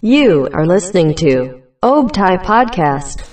You 0.00 0.46
are 0.54 0.64
listening 0.64 1.14
to 1.18 1.58
Obtai 1.82 2.38
Podcast. 2.46 3.26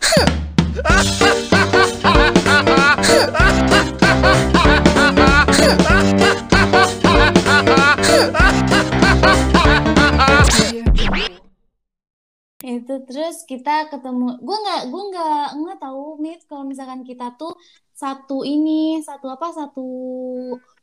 itu 12.67 12.93
terus 13.05 13.45
kita 13.45 13.87
ketemu 13.93 14.41
gue 14.41 14.57
nggak 14.57 14.81
gue 14.89 15.03
nggak 15.13 15.47
nggak 15.55 15.79
tahu 15.79 16.17
mit 16.17 16.41
kalau 16.49 16.65
misalkan 16.65 17.05
kita 17.05 17.29
tuh 17.37 17.53
satu 17.93 18.41
ini 18.41 18.99
satu 19.05 19.29
apa 19.31 19.53
satu 19.53 19.87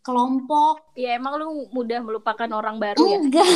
kelompok 0.05 0.93
Ya 0.93 1.17
emang 1.17 1.35
lu 1.35 1.47
mudah 1.71 1.99
melupakan 1.99 2.47
orang 2.47 2.77
baru 2.77 3.01
ya. 3.03 3.19
enggak 3.19 3.49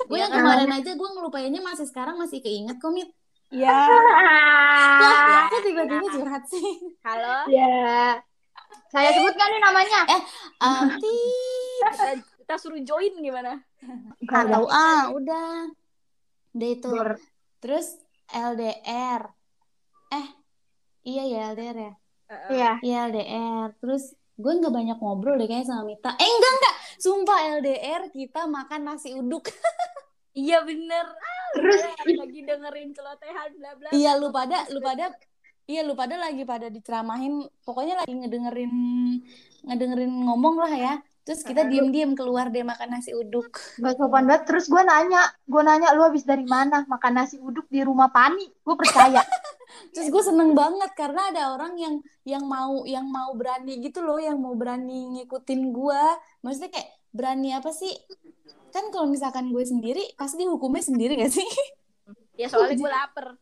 gue 0.00 0.06
Iya 0.08 0.20
yang 0.20 0.30
kan? 0.30 0.38
kemarin 0.40 0.70
aja 0.72 0.90
gue 0.94 1.08
ngelupainnya 1.10 1.60
masih 1.60 1.84
sekarang 1.84 2.14
masih 2.14 2.38
keinget 2.38 2.78
kok 2.78 2.88
mit 2.88 3.10
Ya. 3.48 3.72
lah 5.00 5.48
kok 5.48 5.60
tiba-tiba 5.62 6.06
curhat 6.06 6.44
sih 6.46 6.94
Halo. 7.00 7.48
Ya. 7.48 8.20
Saya 8.88 9.10
sebutkan 9.10 9.48
nih 9.48 9.62
namanya. 9.62 10.00
eh 10.06 10.22
um, 10.58 10.86
tit. 10.94 11.80
Kita, 11.82 12.12
kita 12.38 12.54
suruh 12.56 12.80
join 12.82 13.16
gimana? 13.18 13.64
tahu 14.22 14.66
ah 14.66 15.08
udah 15.10 15.72
udah 16.52 16.68
itu 16.68 16.88
Ber- 16.88 17.20
terus 17.58 17.96
LDR 18.28 19.32
eh 20.10 20.26
iya 21.02 21.22
ya 21.24 21.40
LDR 21.50 21.76
ya 21.78 21.92
Iya. 22.48 22.72
Iya 22.78 22.96
LDR. 23.08 23.68
Terus 23.78 24.12
gue 24.38 24.52
nggak 24.54 24.70
banyak 24.70 24.98
ngobrol 25.02 25.34
deh 25.34 25.44
kayaknya 25.44 25.66
sama 25.66 25.82
Mita. 25.82 26.14
Eh 26.14 26.24
enggak 26.24 26.52
enggak. 26.54 26.74
Sumpah 26.96 27.38
LDR 27.58 28.02
kita 28.08 28.46
makan 28.46 28.80
nasi 28.86 29.12
uduk. 29.14 29.50
Iya 30.38 30.62
bener. 30.62 31.02
Ah, 31.02 31.50
Terus 31.50 31.82
lagi 32.14 32.46
dengerin 32.46 32.94
celotehan 32.94 33.58
bla 33.58 33.72
bla. 33.74 33.88
iya 33.90 34.14
lu 34.14 34.30
pada 34.30 34.70
lu 34.70 34.78
pada 34.78 35.10
iya 35.66 35.82
lu 35.82 35.98
pada 35.98 36.14
lagi 36.14 36.46
pada 36.46 36.70
diceramahin. 36.70 37.42
Pokoknya 37.66 37.98
lagi 37.98 38.14
ngedengerin 38.14 38.70
ngedengerin 39.66 40.12
ngomong 40.30 40.62
lah 40.62 40.70
ya. 40.70 40.94
Terus 41.26 41.42
kita 41.42 41.66
diem-diem 41.66 42.14
keluar 42.14 42.48
deh 42.48 42.62
makan 42.62 42.88
nasi 42.88 43.18
uduk. 43.18 43.50
Gak 43.82 43.98
sopan 43.98 44.30
banget. 44.30 44.46
Terus 44.46 44.70
gue 44.70 44.80
nanya, 44.80 45.26
gue 45.44 45.62
nanya 45.66 45.90
lu 45.92 46.06
habis 46.06 46.22
dari 46.22 46.46
mana? 46.46 46.86
Makan 46.86 47.12
nasi 47.18 47.36
uduk 47.42 47.66
di 47.66 47.82
rumah 47.82 48.08
Pani. 48.08 48.46
Gue 48.62 48.78
percaya. 48.78 49.20
Terus 49.98 50.14
gue 50.14 50.22
seneng 50.30 50.54
banget 50.54 50.94
karena 50.94 51.26
ada 51.34 51.58
orang 51.58 51.74
yang 51.74 51.98
yang 52.22 52.46
mau 52.46 52.86
yang 52.86 53.02
mau 53.10 53.34
berani 53.34 53.82
gitu 53.82 53.98
loh, 53.98 54.22
yang 54.22 54.38
mau 54.38 54.54
berani 54.54 55.10
ngikutin 55.18 55.74
gue. 55.74 56.02
Maksudnya 56.46 56.70
kayak 56.70 56.90
berani 57.10 57.50
apa 57.50 57.74
sih? 57.74 57.90
Kan 58.70 58.94
kalau 58.94 59.10
misalkan 59.10 59.50
gue 59.50 59.64
sendiri 59.66 60.14
pasti 60.14 60.46
hukumnya 60.46 60.86
sendiri 60.86 61.18
gak 61.18 61.34
sih? 61.34 61.50
Ya 62.38 62.46
soalnya 62.46 62.78
gue 62.78 62.90
lapar. 63.02 63.34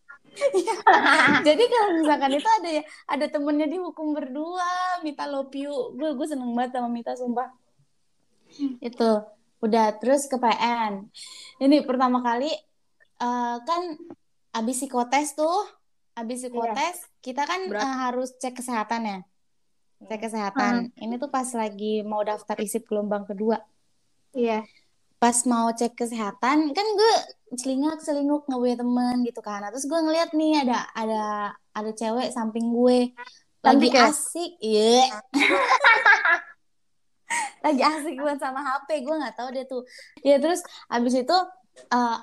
Jadi 1.45 1.65
kalau 1.69 1.89
misalkan 2.01 2.41
itu 2.41 2.49
ada 2.49 2.71
ya 2.73 2.83
ada 3.05 3.27
temennya 3.29 3.69
dihukum 3.69 4.17
berdua, 4.17 5.05
Mita 5.05 5.29
you. 5.53 5.93
Gue 5.93 6.17
gue 6.17 6.25
seneng 6.25 6.57
banget 6.57 6.81
sama 6.81 6.89
Mita 6.89 7.13
sumpah. 7.21 7.53
Itu 8.81 9.29
udah 9.61 9.93
terus 10.01 10.25
ke 10.25 10.41
PN. 10.41 11.05
Ini 11.61 11.85
pertama 11.85 12.25
kali 12.25 12.49
eh, 13.21 13.57
kan 13.61 13.83
abis 14.57 14.89
psikotes 14.89 15.37
tuh, 15.37 15.69
abis 16.17 16.49
psikotes 16.49 16.97
kita 17.21 17.45
kan 17.45 17.69
Berat. 17.69 17.85
eh, 17.85 17.95
harus 18.09 18.33
cek 18.41 18.57
kesehatan 18.57 19.03
ya. 19.05 19.19
Cek 20.09 20.21
kesehatan. 20.29 20.73
Ini 20.97 21.21
tuh 21.21 21.29
pas 21.29 21.49
lagi 21.53 22.01
mau 22.05 22.25
daftar 22.25 22.57
isip 22.61 22.89
gelombang 22.89 23.29
kedua. 23.29 23.61
Iya. 24.33 24.65
Pas 25.21 25.37
mau 25.45 25.69
cek 25.73 25.97
kesehatan 25.97 26.73
kan 26.73 26.87
gue 26.97 27.15
celingak 27.57 28.01
selinguk 28.01 28.49
nggak 28.49 28.61
punya 28.61 28.77
temen 28.81 29.17
gitu 29.29 29.41
kan. 29.45 29.61
Nah, 29.61 29.71
terus 29.73 29.85
gue 29.85 30.01
ngeliat 30.01 30.33
nih 30.33 30.65
ada 30.65 30.89
ada 30.97 31.25
ada 31.77 31.91
cewek 31.93 32.33
samping 32.33 32.73
gue 32.73 33.13
lagi 33.65 33.89
ya? 33.91 34.09
asik, 34.09 34.53
iya. 34.63 35.21
lagi 37.67 37.83
asik 37.83 38.15
banget 38.23 38.39
sama 38.39 38.63
HP 38.63 39.05
gue 39.05 39.17
nggak 39.17 39.37
tahu 39.37 39.49
dia 39.53 39.65
tuh. 39.69 39.85
Ya 40.25 40.41
terus 40.41 40.65
abis 40.89 41.13
itu 41.13 41.37
eh, 41.93 42.19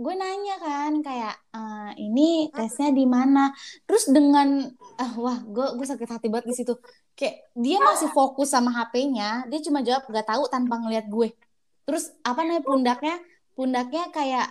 gue 0.00 0.14
nanya 0.16 0.56
kan 0.56 0.92
kayak 1.04 1.34
eh, 1.52 1.90
ini 2.00 2.48
tesnya 2.48 2.88
di 2.88 3.04
mana? 3.04 3.52
Terus 3.84 4.08
dengan 4.08 4.64
ah 4.96 5.12
wah 5.20 5.38
gue 5.44 5.76
gue 5.76 5.86
sakit 5.86 6.08
hati 6.08 6.26
banget 6.32 6.48
di 6.48 6.54
situ. 6.56 6.72
Kayak 7.12 7.52
dia 7.52 7.78
masih 7.84 8.08
fokus 8.16 8.48
sama 8.48 8.72
HP-nya, 8.72 9.44
dia 9.52 9.60
cuma 9.60 9.84
jawab 9.84 10.08
gak 10.08 10.24
tahu 10.24 10.48
tanpa 10.48 10.80
ngeliat 10.80 11.04
gue. 11.12 11.36
Terus 11.84 12.16
apa 12.24 12.40
namanya 12.40 12.64
pundaknya? 12.64 13.16
Pundaknya 13.52 14.04
kayak 14.08 14.48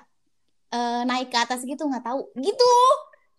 eh, 0.69 1.01
naik 1.09 1.33
ke 1.33 1.37
atas 1.41 1.65
gitu 1.65 1.81
nggak 1.89 2.05
tahu 2.05 2.29
gitu. 2.37 2.73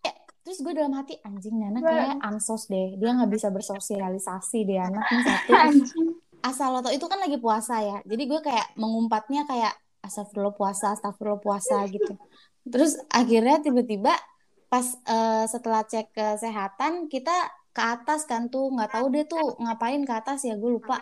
Kayak, 0.03 0.19
terus 0.43 0.59
gue 0.67 0.73
dalam 0.75 0.99
hati 0.99 1.15
anjing 1.23 1.63
Nana 1.63 1.79
kayak 1.79 2.19
ansos 2.27 2.67
deh. 2.67 2.99
Dia 2.99 3.15
nggak 3.15 3.31
bisa 3.31 3.55
bersosialisasi 3.55 4.59
deh 4.67 4.83
anak 4.83 5.07
satu. 5.07 5.51
Asal 6.51 6.73
lo 6.73 6.81
tau 6.81 6.91
itu 6.91 7.07
kan 7.07 7.23
lagi 7.23 7.39
puasa 7.39 7.79
ya. 7.87 8.03
Jadi 8.03 8.23
gue 8.27 8.41
kayak 8.43 8.75
mengumpatnya 8.75 9.47
kayak 9.47 9.77
astagfirullah 10.11 10.53
puasa, 10.59 10.99
astagfirullah 10.99 11.39
puasa 11.39 11.87
gitu. 11.87 12.19
Terus 12.67 12.99
akhirnya 13.09 13.63
tiba-tiba 13.63 14.13
pas 14.67 14.87
eh, 15.07 15.45
setelah 15.47 15.87
cek 15.87 16.11
kesehatan 16.11 17.07
kita 17.07 17.33
ke 17.71 17.83
atas 17.83 18.27
kan 18.27 18.51
tuh 18.51 18.75
nggak 18.75 18.91
tahu 18.91 19.07
deh 19.15 19.25
tuh 19.25 19.55
ngapain 19.63 20.03
ke 20.03 20.13
atas 20.13 20.43
ya 20.43 20.59
gue 20.59 20.71
lupa. 20.83 21.01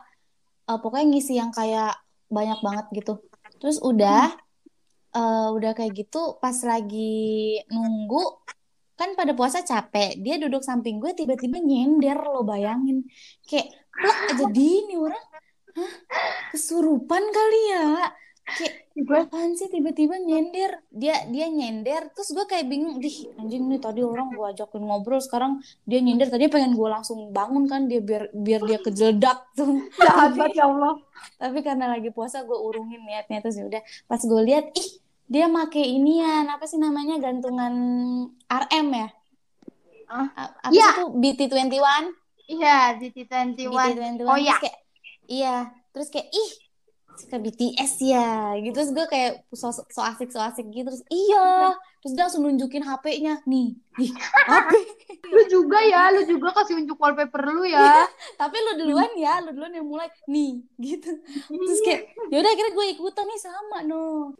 Eh, 0.69 0.79
pokoknya 0.79 1.07
ngisi 1.09 1.41
yang 1.41 1.51
kayak 1.51 1.97
banyak 2.29 2.61
banget 2.61 2.87
gitu. 2.93 3.25
Terus 3.57 3.81
udah 3.81 4.37
eh, 5.17 5.49
udah 5.57 5.73
kayak 5.73 5.93
gitu 5.97 6.37
pas 6.39 6.57
lagi 6.63 7.59
nunggu 7.73 8.45
kan 8.99 9.15
pada 9.15 9.31
puasa 9.31 9.63
capek 9.63 10.19
dia 10.19 10.43
duduk 10.43 10.59
samping 10.67 10.99
gue 10.99 11.15
tiba-tiba 11.15 11.63
nyender 11.63 12.19
lo 12.19 12.43
bayangin 12.43 13.07
kayak 13.47 13.71
plak 13.95 14.19
aja 14.35 14.47
di 14.51 14.67
ini 14.83 14.99
orang 14.99 15.25
kesurupan 16.51 17.23
kali 17.31 17.63
ya 17.71 18.11
kayak 18.51 18.75
Gue 18.99 19.15
apaan 19.21 19.55
sih 19.55 19.67
tiba-tiba 19.67 20.19
nyender 20.19 20.83
dia 20.91 21.23
dia 21.27 21.47
nyender 21.47 22.11
terus 22.11 22.29
gue 22.29 22.43
kayak 22.45 22.67
bingung 22.67 22.99
dih 22.99 23.31
anjing 23.37 23.63
nih 23.65 23.79
tadi 23.79 24.03
orang 24.03 24.27
gue 24.29 24.43
ajakin 24.45 24.83
ngobrol 24.83 25.19
sekarang 25.19 25.59
dia 25.85 25.99
nyender 25.99 26.27
tadi 26.27 26.47
pengen 26.47 26.75
gue 26.75 26.89
langsung 26.89 27.31
bangun 27.31 27.65
kan 27.65 27.87
dia 27.87 28.01
biar 28.01 28.27
biar 28.33 28.59
dia 28.61 28.79
kejeledak 28.81 29.39
tuh 29.53 29.87
jahat 30.03 30.35
banget 30.35 30.59
ya 30.59 30.67
Allah. 30.67 30.99
tapi 31.37 31.63
karena 31.63 31.87
lagi 31.89 32.11
puasa 32.11 32.43
gue 32.43 32.59
urungin 32.59 32.99
niatnya 33.01 33.39
terus 33.39 33.55
ya 33.55 33.65
udah 33.65 33.79
pas 34.05 34.19
gue 34.19 34.43
lihat 34.45 34.75
ih 34.75 34.89
dia 35.25 35.47
make 35.47 35.79
inian 35.79 36.49
apa 36.49 36.65
sih 36.65 36.77
namanya 36.77 37.19
gantungan 37.19 37.75
RM 38.49 38.89
ya 38.93 39.09
Ah. 40.09 40.25
Apa 40.35 40.73
Iya. 40.73 40.89
sih 40.89 40.99
tuh 40.99 41.09
BT21 41.13 41.77
Iya, 42.49 42.77
di 42.97 43.09
T21. 43.13 43.61
BT21 43.61 44.25
Oh 44.25 44.35
ya. 44.35 44.57
kayak 44.57 44.79
iya 45.23 45.55
terus 45.91 46.09
kayak 46.09 46.27
ih 46.29 46.51
suka 47.17 47.37
BTS 47.41 47.93
ya 48.05 48.55
gitu. 48.61 48.77
Terus 48.77 48.91
gue 48.93 49.07
kayak 49.09 49.33
so, 49.55 49.73
so 49.73 50.01
asik 50.05 50.29
so 50.29 50.43
asik 50.43 50.69
gitu. 50.69 50.87
Terus 50.91 51.05
iya. 51.09 51.73
Terus 52.05 52.13
dia 52.15 52.25
langsung 52.29 52.47
nunjukin 52.47 52.85
HP-nya 52.87 53.43
nih 53.47 53.75
ih 53.99 54.13
HP 54.47 54.71
Lu 55.29 55.43
juga 55.51 55.83
ya, 55.83 56.15
lu 56.15 56.23
juga 56.25 56.55
kasih 56.55 56.79
unjuk 56.79 56.97
wallpaper 56.97 57.43
lu 57.51 57.67
ya. 57.67 58.07
tapi 58.39 58.55
lu 58.55 58.87
duluan 58.87 59.11
ya 59.19 59.43
lu 59.43 59.51
duluan 59.51 59.75
yang 59.75 59.87
mulai 59.87 60.09
nih 60.31 60.63
gitu. 60.79 61.11
Terus 61.51 61.81
kayak 61.83 62.15
yaudah 62.31 62.51
akhirnya 62.55 62.73
gue 62.73 62.87
ikutan 62.95 63.27
nih 63.27 63.41
sama 63.43 63.79
no. 63.85 64.33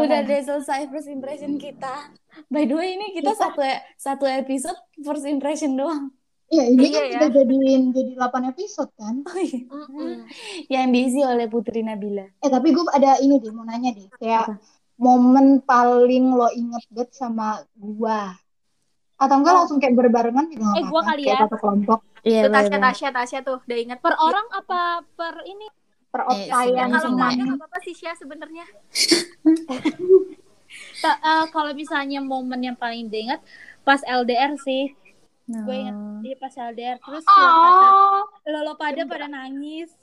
Udah 0.00 0.20
deh 0.24 0.40
selesai 0.42 0.88
first 0.88 1.12
impression 1.12 1.60
kita. 1.60 2.10
By 2.48 2.64
the 2.64 2.74
way 2.76 2.96
ini 2.96 3.16
kita 3.16 3.36
satu 3.36 3.62
satu 4.00 4.24
episode 4.24 4.76
first 5.04 5.28
impression 5.28 5.76
doang 5.76 6.12
Iya, 6.46 6.64
ini 6.68 6.78
Iya 6.84 6.90
kan 6.92 7.02
ya. 7.02 7.10
kita 7.12 7.26
jadiin 7.34 7.82
jadi 7.90 8.12
8 8.14 8.50
episode 8.50 8.90
kan. 8.94 9.14
oh, 9.20 9.34
iya. 9.36 9.60
Mm-mm. 9.66 10.14
yang 10.72 10.86
diisi 10.94 11.20
oleh 11.20 11.46
Putri 11.46 11.82
Nabila 11.82 12.22
Eh, 12.38 12.46
tapi 12.46 12.70
gue 12.70 12.86
ada 12.88 13.18
ini 13.18 13.38
deh, 13.38 13.50
mau 13.50 13.62
nanya 13.62 13.90
deh. 13.90 14.06
Kayak 14.14 14.54
momen 14.94 15.60
paling 15.60 16.32
lo 16.32 16.48
inget 16.50 16.86
banget 16.88 17.10
sama 17.12 17.60
gua. 17.74 18.32
Atau 19.16 19.40
enggak 19.40 19.54
langsung 19.54 19.78
kayak 19.78 19.96
berbarengan 19.96 20.46
juga 20.46 20.72
Eh, 20.72 20.84
gua 20.86 21.02
kali 21.04 21.22
Kayak 21.24 21.34
ya. 21.34 21.42
satu 21.44 21.56
kelompok. 21.58 21.98
iya 22.22 22.40
Tuh 22.42 22.52
Tasya, 22.52 22.78
Tasya, 22.78 23.08
Tasya 23.10 23.38
tuh 23.42 23.56
udah 23.60 23.78
inget. 23.78 23.98
Per 23.98 24.14
orang 24.14 24.46
apa 24.52 24.80
per 25.12 25.34
ini? 25.44 25.66
Per 26.08 26.20
Eh, 26.30 26.46
sebenarnya 26.46 26.96
Kalau 26.96 27.10
nggak 27.12 27.30
ada 27.34 27.44
apa-apa 27.58 27.78
sih 27.82 27.92
Syah 27.92 28.14
sebenarnya. 28.14 28.64
Eh, 30.98 31.44
kalau 31.50 31.72
misalnya 31.72 32.20
momen 32.20 32.60
yang 32.60 32.76
paling 32.76 33.06
diingat 33.06 33.40
pas 33.80 34.02
LDR 34.02 34.58
sih 34.58 34.92
gue 35.46 35.76
inget 35.76 35.96
di 36.20 36.30
pas 36.34 36.50
LDR 36.50 36.98
terus 36.98 37.22
kata 37.22 37.38
Oh, 37.38 38.22
lo 38.44 38.58
lo 38.62 38.74
pada 38.74 39.02
pada 39.04 39.26
nangis 39.26 39.94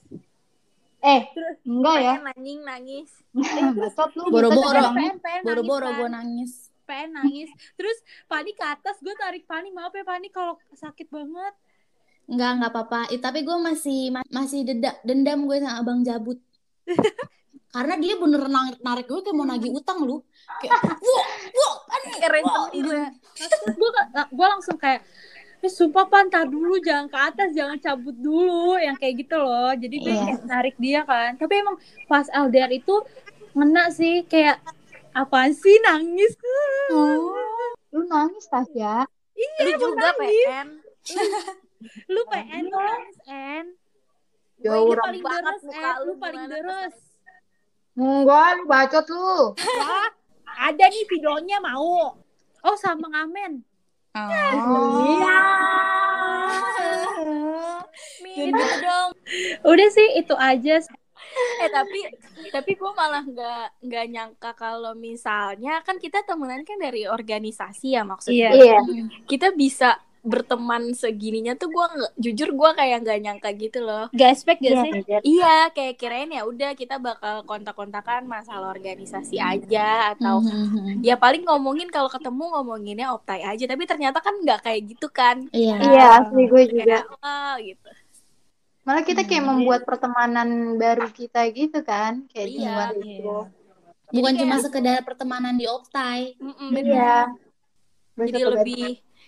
eh, 1.00 1.28
Terus- 1.30 1.60
enggak 1.64 1.98
ya. 2.00 2.16
Nangis 2.24 2.60
nangis. 2.70 3.10
Bacot 3.76 4.12
lu. 4.16 4.24
Boro-boro 4.30 4.84
boro-boro 5.44 5.84
nangis, 5.84 6.00
gue 6.00 6.10
nangis 6.10 6.52
pengen 6.84 7.10
nangis 7.14 7.48
terus 7.74 7.96
Pani 8.24 8.52
ke 8.52 8.64
atas 8.66 9.00
gue 9.00 9.12
tarik 9.14 9.44
Pani 9.44 9.68
maaf 9.70 9.92
ya 9.92 10.04
Pani 10.04 10.28
kalau 10.28 10.56
sakit 10.72 11.08
banget 11.08 11.56
Enggak, 12.24 12.52
enggak 12.56 12.72
apa-apa. 12.72 13.00
Eh, 13.12 13.20
tapi 13.20 13.44
gue 13.44 13.58
masih 13.58 14.08
ma- 14.10 14.24
masih 14.30 14.64
deda- 14.64 14.96
dendam 15.02 15.44
gue 15.44 15.60
sama 15.60 15.76
Abang 15.76 16.00
Jabut. 16.02 16.40
karena 17.74 17.98
dia 17.98 18.14
bener 18.22 18.46
narik, 18.46 18.80
narik 18.86 19.06
gue 19.10 19.22
kayak 19.26 19.34
mau 19.34 19.50
nagih 19.50 19.74
utang 19.74 20.06
lu. 20.06 20.22
Kayak 20.62 20.78
wah 21.58 21.76
aneh. 21.90 22.14
Keren 22.22 22.44
ya. 22.46 23.06
gue 23.66 23.90
gue 24.30 24.48
langsung 24.48 24.78
kayak 24.78 25.02
eh, 25.66 25.74
sumpah 25.74 26.06
pan 26.06 26.30
tar 26.30 26.46
dulu 26.46 26.78
jangan 26.78 27.10
ke 27.10 27.18
atas 27.18 27.50
jangan 27.58 27.82
cabut 27.82 28.14
dulu. 28.14 28.78
Yang 28.78 29.02
kayak 29.02 29.14
gitu 29.26 29.36
loh. 29.42 29.74
Jadi 29.74 29.96
gue 30.06 30.14
kayak 30.14 30.46
narik 30.46 30.76
dia 30.78 31.02
kan. 31.02 31.34
Tapi 31.34 31.54
emang 31.66 31.82
pas 32.06 32.30
LDR 32.30 32.70
itu 32.70 32.94
ngena 33.58 33.90
sih 33.90 34.22
kayak 34.30 34.62
apaan 35.18 35.58
sih 35.58 35.74
nangis 35.82 36.38
Oh. 36.94 37.34
Lu 37.90 38.06
nangis 38.06 38.46
Tasya. 38.54 39.10
iya 39.34 39.62
Lu 39.66 39.72
juga 39.82 40.14
nangis. 40.14 40.46
PN. 40.46 40.70
lu 42.14 42.22
PN 42.30 42.64
lu 42.70 42.80
Ya 44.64 44.72
Gue 44.72 44.96
orang 44.96 45.20
paling 45.20 45.26
deres 45.26 45.64
lu 46.06 46.14
paling 46.22 46.44
deres 46.48 47.13
Enggak, 47.94 48.48
lu 48.58 48.64
bacot 48.66 49.06
lu. 49.06 49.54
Wah, 49.54 50.10
ada 50.70 50.86
nih 50.86 51.06
videonya 51.06 51.58
mau 51.60 52.18
oh 52.64 52.78
sama 52.80 53.10
ngamen 53.10 53.62
Oh. 54.14 54.30
Iya. 55.10 55.38
Gitu 58.34 58.66
dong. 58.82 59.10
udah 59.66 59.88
sih 59.90 60.08
itu 60.18 60.34
aja 60.34 60.78
eh 61.58 61.70
tapi 61.70 62.00
tapi 62.54 62.72
gue 62.78 62.92
malah 62.94 63.26
nggak 63.26 63.82
nggak 63.82 64.06
nyangka 64.06 64.52
kalau 64.54 64.94
misalnya 64.94 65.82
kan 65.82 65.98
kita 65.98 66.22
temenan 66.22 66.62
kan 66.62 66.78
dari 66.78 67.10
organisasi 67.10 67.98
ya 67.98 68.06
maksudnya 68.06 68.54
Iya. 68.54 68.78
kita 69.26 69.50
bisa 69.58 69.98
berteman 70.24 70.92
segininya 70.94 71.52
tuh 71.54 71.68
gue 71.68 71.86
jujur 72.18 72.50
gue 72.50 72.70
kayak 72.74 73.04
nggak 73.04 73.20
nyangka 73.20 73.50
gitu 73.54 73.80
loh 73.80 74.08
gak 74.10 74.32
expect 74.32 74.60
gak 74.60 74.72
Iya, 74.72 74.82
sih 74.82 74.92
iya 75.22 75.56
kayak 75.70 75.96
kirain 75.96 76.32
ya 76.32 76.44
udah 76.44 76.72
kita 76.74 76.96
bakal 76.98 77.44
kontak-kontakan 77.44 78.24
masalah 78.24 78.72
organisasi 78.72 79.36
aja 79.38 80.16
atau 80.16 80.40
Mhm. 80.40 81.04
ya 81.04 81.14
paling 81.14 81.44
ngomongin 81.44 81.88
kalau 81.88 82.08
ketemu 82.08 82.40
ngomonginnya 82.50 83.12
optai 83.12 83.44
aja 83.44 83.66
tapi 83.66 83.84
ternyata 83.84 84.18
kan 84.18 84.34
nggak 84.38 84.64
kayak 84.64 84.82
gitu 84.88 85.08
kan 85.08 85.44
Iya. 85.52 85.76
Iya, 85.78 86.06
asli 86.18 86.44
gue 86.46 86.64
juga. 86.66 86.84
kayak 86.88 87.04
oh, 87.14 87.54
gitu 87.60 87.90
Malah 88.84 89.00
kita 89.02 89.24
kayak 89.24 89.46
membuat 89.46 89.82
pertemanan 89.84 90.50
baru 90.76 91.08
kita 91.08 91.40
gitu 91.52 91.80
kan, 91.82 92.28
kayak 92.28 92.48
di 92.50 92.58
Iya, 92.58 92.68
luar 92.68 92.92
iya. 92.94 93.16
itu. 93.16 93.38
Bukan 94.12 94.28
Jadi 94.30 94.42
cuma 94.44 94.52
kayak- 94.52 94.64
sekedar 94.68 95.00
pertemanan 95.02 95.56
di 95.56 95.66
Optai. 95.66 96.36
Mm-mm, 96.36 96.68
Iya. 96.70 96.76
bener. 96.76 97.26
Gue 98.14 98.26
jadi 98.28 98.44
lebih 98.44 98.84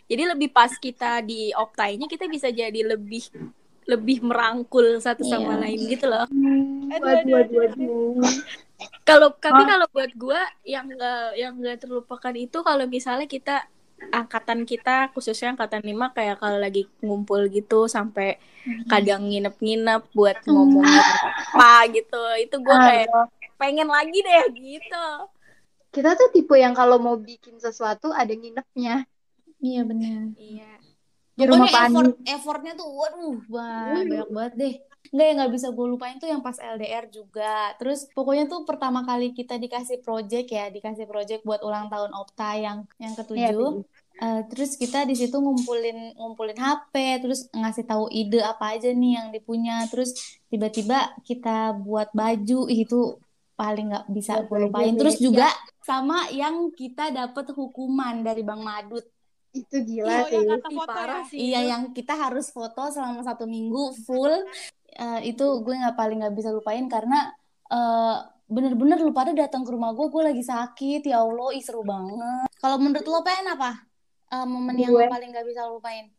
jadi 0.06 0.24
lebih 0.34 0.50
pas 0.50 0.72
kita 0.72 1.22
di 1.22 1.50
optainya 1.54 2.06
kita 2.06 2.26
bisa 2.28 2.50
jadi 2.50 2.82
lebih 2.86 3.26
lebih 3.86 4.18
merangkul 4.22 4.98
satu 4.98 5.22
sama 5.22 5.58
Iya. 5.58 5.62
lain 5.62 5.80
gitu 5.86 6.06
loh 6.10 6.26
waduh. 6.90 8.18
kalau 9.06 9.30
tapi 9.38 9.62
Ah. 9.64 9.68
kalau 9.78 9.88
buat 9.94 10.12
gua 10.18 10.42
yang 10.66 10.90
nggak 10.90 11.26
yang 11.38 11.54
nggak 11.56 11.78
terlupakan 11.82 12.36
itu 12.36 12.58
kalau 12.60 12.86
misalnya 12.86 13.26
kita 13.26 13.66
angkatan 14.12 14.68
kita 14.68 15.08
khususnya 15.14 15.56
angkatan 15.56 15.82
lima 15.82 16.12
kayak 16.12 16.38
kalau 16.38 16.60
lagi 16.60 16.84
ngumpul 17.00 17.48
gitu 17.48 17.88
sampai 17.88 18.36
kadang 18.86 19.30
nginep-nginep 19.30 20.02
buat 20.12 20.38
ngomongin 20.44 21.04
apa 21.54 21.88
gitu 21.94 22.20
itu 22.42 22.56
gua 22.60 22.78
kayak 22.84 23.08
Aduh. 23.08 23.28
pengen 23.56 23.88
lagi 23.88 24.20
deh 24.20 24.44
gitu 24.54 25.08
Kita 25.88 26.12
tuh 26.12 26.28
tipe 26.28 26.52
yang 26.60 26.76
kalau 26.76 27.00
mau 27.00 27.16
bikin 27.16 27.56
sesuatu 27.56 28.12
ada 28.12 28.28
nginepnya. 28.28 29.08
Iya 29.62 29.82
benar. 29.88 30.20
iya 30.38 30.72
Di 31.36 31.44
rumah 31.44 31.68
Pokoknya 31.68 31.84
Pani. 31.84 31.92
effort 31.92 32.10
effortnya 32.24 32.74
tuh 32.80 32.88
waduh 32.96 33.36
ba- 33.52 33.92
banyak 34.00 34.28
banget 34.32 34.54
deh. 34.56 34.74
Enggak 35.12 35.26
yang 35.30 35.38
nggak 35.38 35.54
bisa 35.54 35.68
gue 35.76 35.88
lupain 35.88 36.16
tuh 36.18 36.30
yang 36.32 36.42
pas 36.42 36.58
LDR 36.58 37.06
juga. 37.12 37.76
Terus 37.78 38.08
pokoknya 38.16 38.48
tuh 38.48 38.64
pertama 38.64 39.04
kali 39.04 39.36
kita 39.36 39.60
dikasih 39.60 40.00
project 40.02 40.48
ya, 40.50 40.72
dikasih 40.72 41.06
project 41.06 41.44
buat 41.46 41.62
ulang 41.62 41.92
tahun 41.92 42.12
Opta 42.16 42.56
yang 42.58 42.88
yang 42.98 43.14
Iya, 43.14 43.20
ketujuh. 43.22 43.84
Eh, 44.16 44.42
terus 44.48 44.80
kita 44.80 45.04
di 45.04 45.12
situ 45.14 45.36
ngumpulin 45.36 46.16
ngumpulin 46.16 46.56
HP, 46.56 47.20
terus 47.20 47.52
ngasih 47.52 47.84
tahu 47.84 48.08
ide 48.10 48.40
apa 48.40 48.80
aja 48.80 48.90
nih 48.96 49.12
yang 49.20 49.28
dipunya. 49.36 49.84
Terus 49.92 50.16
tiba-tiba 50.48 51.20
kita 51.28 51.76
buat 51.76 52.16
baju 52.16 52.72
itu 52.72 53.20
paling 53.60 53.92
nggak 53.92 54.08
bisa 54.12 54.40
gue 54.48 54.58
lupain. 54.72 54.96
Terus 54.96 55.20
juga 55.20 55.52
sama 55.84 56.32
yang 56.32 56.72
kita 56.72 57.12
dapat 57.12 57.52
hukuman 57.54 58.24
dari 58.24 58.42
Bang 58.42 58.64
Madut. 58.64 59.04
Itu 59.56 59.78
gila 59.82 60.12
Oh, 60.12 60.28
sih. 60.28 60.36
yang 60.36 60.60
foto 60.60 60.84
parah 60.86 61.24
ya? 61.24 61.30
sih 61.32 61.38
Iya, 61.40 61.60
yang 61.72 61.82
kita 61.90 62.12
harus 62.14 62.52
foto 62.52 62.92
selama 62.92 63.24
satu 63.24 63.48
minggu 63.48 63.96
full. 64.04 64.34
Eh, 64.92 65.32
itu 65.32 65.46
gue 65.64 65.74
nggak 65.74 65.96
paling 65.96 66.20
nggak 66.20 66.36
bisa 66.36 66.52
lupain 66.52 66.84
karena 66.86 67.32
eh, 67.66 68.16
bener-bener 68.46 69.00
lu 69.00 69.10
pada 69.10 69.32
datang 69.32 69.64
ke 69.64 69.72
rumah 69.72 69.96
gue, 69.96 70.06
gue 70.06 70.24
lagi 70.24 70.44
sakit. 70.44 71.08
Ya 71.08 71.24
Allah, 71.24 71.50
ih 71.52 71.64
seru 71.64 71.82
banget. 71.82 72.52
Kalau 72.60 72.78
menurut 72.78 73.04
lo 73.04 73.24
PN 73.24 73.48
apa? 73.50 73.72
Eh, 74.28 74.46
momen 74.46 74.76
yang 74.76 74.92
Gue. 74.92 75.08
paling 75.08 75.30
nggak 75.32 75.48
bisa 75.48 75.64
lu 75.66 75.80
lupain? 75.80 76.12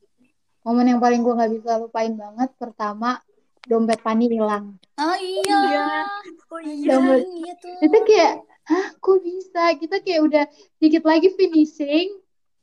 Momen 0.63 0.87
yang 0.89 0.99
paling 0.99 1.21
gue 1.21 1.31
nggak 1.31 1.53
bisa 1.55 1.79
lupain 1.79 2.11
banget 2.13 2.51
pertama 2.57 3.21
dompet 3.63 3.99
Pani 3.99 4.27
hilang. 4.27 4.79
Oh 4.97 5.17
iya. 5.19 5.43
Iya. 5.45 5.85
oh 6.49 6.61
iya 6.63 6.87
Dompet. 6.89 7.21
Iya 7.23 7.53
tuh. 7.59 7.77
Itu 7.83 7.99
kayak, 8.03 8.33
hah 8.65 8.87
kok 8.97 9.19
bisa? 9.21 9.63
Kita 9.75 9.97
kayak 10.01 10.21
udah 10.23 10.45
dikit 10.79 11.03
lagi 11.03 11.29
finishing. 11.35 12.09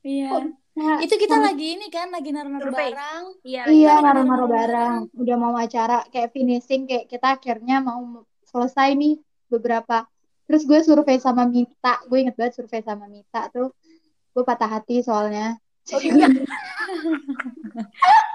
Iya. 0.01 0.51
Nah, 0.73 0.97
Itu 1.05 1.21
kita 1.21 1.37
lagi 1.37 1.77
ini 1.77 1.85
kan, 1.93 2.09
lagi 2.09 2.33
naruh-naruh 2.33 2.73
barang. 2.73 3.23
iya 3.45 3.69
Iya, 3.69 4.01
naruh-naruh 4.01 4.25
naruh 4.25 4.49
barang. 4.49 4.95
Udah 5.21 5.35
mau 5.37 5.53
acara 5.53 6.01
kayak 6.09 6.33
finishing, 6.33 6.89
kayak 6.89 7.13
kita 7.13 7.37
akhirnya 7.37 7.77
mau 7.77 8.25
selesai 8.49 8.97
nih 8.97 9.21
beberapa. 9.53 10.09
Terus 10.49 10.65
gue 10.65 10.81
survei 10.81 11.21
sama 11.21 11.45
Mita. 11.45 12.01
Gue 12.09 12.25
inget 12.25 12.33
banget 12.33 12.57
survei 12.57 12.81
sama 12.81 13.05
Mita 13.05 13.53
tuh. 13.53 13.69
Gue 14.33 14.41
patah 14.41 14.81
hati 14.81 15.05
soalnya. 15.05 15.61
Oh 15.93 16.01
iya. 16.01 16.25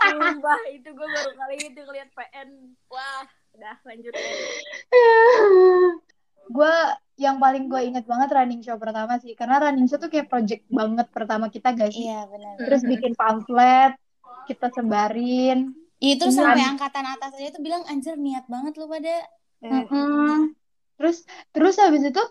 Sumpah, 0.09 0.61
itu 0.73 0.89
gue 0.95 1.09
baru 1.11 1.31
kali 1.35 1.57
itu 1.59 1.81
ngeliat 1.85 2.09
PN. 2.15 2.49
Wah, 2.87 3.27
udah 3.59 3.77
lanjut. 3.83 4.15
gue 6.57 6.77
yang 7.19 7.43
paling 7.43 7.67
gue 7.67 7.83
inget 7.83 8.07
banget 8.07 8.31
running 8.31 8.63
show 8.63 8.79
pertama 8.79 9.19
sih. 9.19 9.35
Karena 9.35 9.59
running 9.59 9.91
show 9.91 9.99
tuh 9.99 10.07
kayak 10.07 10.31
project 10.31 10.65
banget 10.71 11.11
pertama 11.11 11.51
kita 11.51 11.75
sih? 11.91 12.07
Iya, 12.07 12.31
benar. 12.31 12.55
Terus 12.63 12.83
bikin 12.87 13.13
pamflet, 13.19 13.99
kita 14.47 14.71
sebarin. 14.71 15.75
Iya, 15.99 16.15
terus 16.15 16.39
sampai 16.39 16.63
angkatan 16.63 17.05
atas 17.11 17.35
aja 17.35 17.51
tuh 17.51 17.63
bilang 17.63 17.83
anjir 17.91 18.15
niat 18.15 18.47
banget 18.47 18.79
lu 18.79 18.87
pada. 18.87 19.27
Mm-mm. 19.59 20.55
Terus 20.95 21.27
terus 21.51 21.75
habis 21.83 22.07
itu 22.07 22.23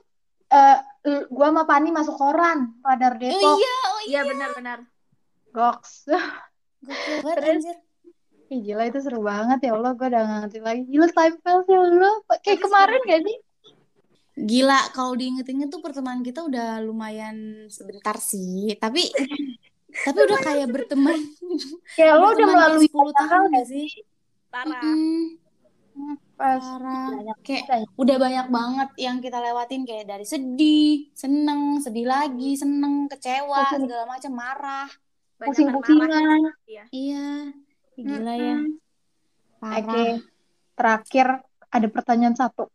eh 0.47 0.79
gue 1.27 1.47
sama 1.51 1.67
Pani 1.67 1.91
masuk 1.91 2.15
koran 2.15 2.79
Radar 2.79 3.15
Oh 3.15 3.19
Depok. 3.19 3.55
iya, 3.59 3.75
oh 3.91 3.99
iya. 4.07 4.07
Iya 4.07 4.21
benar-benar. 4.23 4.79
Goks. 5.51 6.07
Gokil 6.79 7.15
banget 7.27 7.37
Terus? 7.43 7.51
anjir. 7.59 7.77
Ih, 8.47 8.59
gila 8.63 8.87
itu 8.87 8.99
seru 9.03 9.19
banget 9.27 9.59
ya 9.67 9.75
Allah 9.75 9.91
gue 9.91 10.07
udah 10.07 10.21
gak 10.23 10.39
ngerti 10.47 10.59
lagi. 10.63 10.81
Gila 10.87 11.07
time 11.11 11.35
file 11.43 11.63
ya 11.67 11.79
Allah. 11.83 12.13
Kayak 12.39 12.59
kemarin 12.63 12.99
gak 13.03 13.21
sih? 13.27 13.37
Gila, 14.37 14.93
kalau 14.93 15.17
diinget-inget 15.17 15.73
tuh 15.73 15.81
pertemanan 15.81 16.21
kita 16.21 16.45
udah 16.45 16.77
lumayan 16.79 17.65
sebentar 17.67 18.13
sih. 18.21 18.77
Tapi 18.77 19.01
tapi 20.05 20.17
udah 20.29 20.39
kayak 20.39 20.67
berteman. 20.69 21.17
Kayak 21.97 22.15
lo 22.21 22.27
udah 22.37 22.47
melalui 22.47 22.85
10 22.85 22.93
tahun 23.17 23.47
gak 23.49 23.65
sih? 23.65 23.87
Parah. 24.53 24.77
Mm-mm, 24.85 25.41
Pas 26.37 26.61
parah. 26.61 27.09
banyak 27.17 27.37
Kayak 27.41 27.63
banyak. 27.65 27.89
udah 27.97 28.17
banyak 28.21 28.47
banget 28.53 28.89
yang 29.01 29.17
kita 29.17 29.41
lewatin 29.41 29.81
kayak 29.89 30.05
dari 30.05 30.21
sedih, 30.21 31.09
seneng, 31.17 31.81
sedih 31.81 32.05
lagi, 32.05 32.53
seneng, 32.53 33.09
kecewa, 33.09 33.73
Pusing. 33.73 33.89
segala 33.89 34.03
macam, 34.05 34.31
marah. 34.37 34.89
Pusing-pusingan. 35.41 36.41
Iya, 36.69 36.85
Ih, 37.97 38.05
gila 38.05 38.33
ya. 38.37 38.57
Oke, 39.57 40.21
terakhir 40.77 41.27
ada 41.73 41.87
pertanyaan 41.89 42.37
satu. 42.37 42.69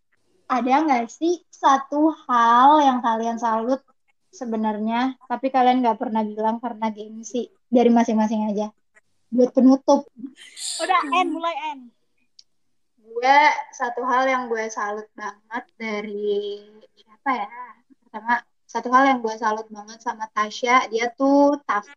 Ada 0.53 0.85
nggak 0.85 1.09
sih 1.09 1.41
satu 1.49 2.13
hal 2.29 2.85
yang 2.85 3.01
kalian 3.01 3.41
salut 3.41 3.81
sebenarnya, 4.29 5.17
tapi 5.25 5.49
kalian 5.49 5.81
nggak 5.81 5.97
pernah 5.97 6.21
bilang 6.21 6.61
karena 6.61 6.93
gengsi 6.93 7.49
dari 7.73 7.89
masing-masing 7.89 8.53
aja? 8.53 8.69
Buat 9.33 9.57
penutup, 9.57 10.05
Udah 10.77 11.01
N 11.25 11.33
mulai 11.33 11.57
N. 11.73 11.89
gue 13.01 13.39
satu 13.73 14.05
hal 14.05 14.29
yang 14.29 14.53
gue 14.53 14.69
salut 14.69 15.09
banget 15.17 15.65
dari 15.81 16.61
siapa 17.01 17.31
ya? 17.33 17.49
Pertama, 18.05 18.45
satu 18.69 18.89
hal 18.93 19.05
yang 19.09 19.19
gue 19.25 19.35
salut 19.41 19.65
banget 19.73 20.05
sama 20.05 20.29
Tasya, 20.37 20.93
dia 20.93 21.09
tuh 21.17 21.57
tough. 21.65 21.89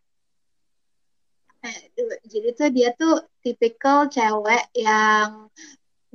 Eh, 1.60 1.80
jadi 2.24 2.50
tuh 2.56 2.70
dia 2.72 2.90
tuh 2.96 3.20
tipikal 3.44 4.08
cewek 4.08 4.72
yang 4.80 5.52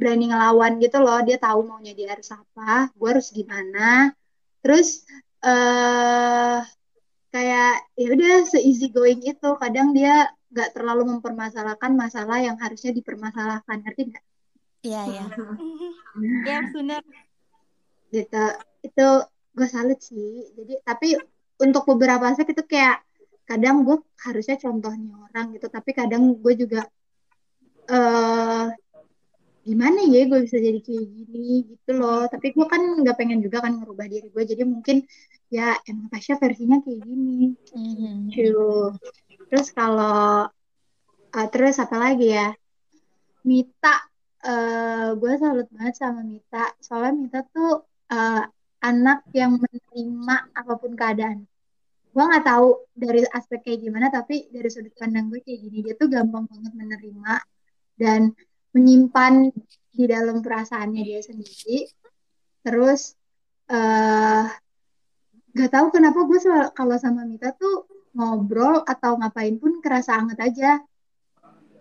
berani 0.00 0.32
ngelawan 0.32 0.80
gitu 0.80 0.96
loh. 1.04 1.20
Dia 1.20 1.36
tahu 1.36 1.60
maunya 1.68 1.92
dia 1.92 2.16
harus 2.16 2.32
apa, 2.32 2.88
gue 2.96 3.08
harus 3.12 3.28
gimana. 3.36 4.16
Terus 4.64 5.04
eh 5.44 6.58
kayak 7.30 7.72
ya 8.00 8.06
udah 8.16 8.34
se-easy 8.48 8.88
going 8.88 9.20
itu. 9.20 9.50
Kadang 9.60 9.92
dia 9.92 10.32
nggak 10.50 10.74
terlalu 10.74 11.02
mempermasalahkan 11.16 11.92
masalah 11.94 12.40
yang 12.40 12.56
harusnya 12.56 12.90
dipermasalahkan. 12.96 13.76
Ngerti 13.84 14.02
nggak? 14.08 14.24
Iya, 14.88 15.00
iya. 15.12 15.24
Ya 16.48 16.58
benar. 16.74 17.02
gitu 18.10 18.44
itu 18.82 19.06
gue 19.54 19.68
salut 19.70 20.02
sih 20.02 20.50
jadi 20.58 20.82
tapi 20.82 21.14
untuk 21.62 21.86
beberapa 21.86 22.26
aspek 22.26 22.58
itu 22.58 22.66
kayak 22.66 23.06
kadang 23.46 23.86
gue 23.86 24.02
harusnya 24.26 24.58
contohnya 24.58 25.14
orang 25.30 25.54
gitu 25.54 25.70
tapi 25.70 25.94
kadang 25.94 26.34
gue 26.34 26.54
juga 26.58 26.90
eh 27.86 28.66
gimana 29.60 30.00
ya 30.08 30.24
gue 30.24 30.40
bisa 30.48 30.56
jadi 30.56 30.80
kayak 30.80 31.06
gini 31.06 31.68
gitu 31.68 31.90
loh. 32.00 32.24
Tapi 32.26 32.56
gue 32.56 32.66
kan 32.66 32.82
nggak 33.04 33.16
pengen 33.16 33.40
juga 33.44 33.64
kan 33.64 33.76
merubah 33.76 34.06
diri 34.08 34.28
gue. 34.32 34.42
Jadi 34.44 34.62
mungkin 34.64 35.04
ya 35.52 35.76
emang 35.88 36.08
Tasya 36.08 36.40
versinya 36.40 36.78
kayak 36.80 37.00
gini. 37.04 37.54
Mhm. 37.74 38.30
Gitu. 38.32 38.94
terus 39.50 39.74
kalau 39.74 40.46
eh, 41.34 41.48
terus 41.50 41.76
apa 41.82 41.96
lagi 41.98 42.30
ya? 42.30 42.54
Mita 43.44 43.96
eh 44.40 45.08
gue 45.20 45.32
salut 45.36 45.68
banget 45.74 45.94
sama 46.00 46.20
Mita. 46.24 46.72
Soalnya 46.80 47.12
Mita 47.20 47.40
tuh 47.52 47.84
eh, 48.08 48.44
anak 48.80 49.28
yang 49.36 49.60
menerima 49.60 50.36
apa 50.56 50.72
pun 50.80 50.92
keadaan. 50.96 51.44
Gue 52.10 52.24
nggak 52.26 52.46
tahu 52.48 52.68
dari 52.96 53.22
aspek 53.28 53.60
kayak 53.62 53.80
gimana 53.86 54.06
tapi 54.10 54.48
dari 54.50 54.66
sudut 54.72 54.94
pandang 54.98 55.30
gue 55.30 55.44
kayak 55.44 55.60
gini 55.62 55.78
dia 55.84 55.94
tuh 56.00 56.08
gampang 56.08 56.48
banget 56.48 56.72
menerima. 56.72 57.34
Dan 58.00 58.32
menyimpan 58.74 59.50
di 59.90 60.04
dalam 60.06 60.40
perasaannya 60.40 61.02
dia 61.02 61.20
sendiri. 61.20 61.88
Terus 62.62 63.14
eh 63.70 64.46
gak 65.50 65.70
tahu 65.70 65.86
kenapa 65.90 66.26
gue 66.26 66.38
kalau 66.74 66.96
sama 66.98 67.26
Mita 67.26 67.50
tuh 67.54 67.86
ngobrol 68.14 68.82
atau 68.86 69.18
ngapain 69.18 69.58
pun 69.58 69.82
kerasa 69.82 70.18
anget 70.18 70.38
aja. 70.40 70.70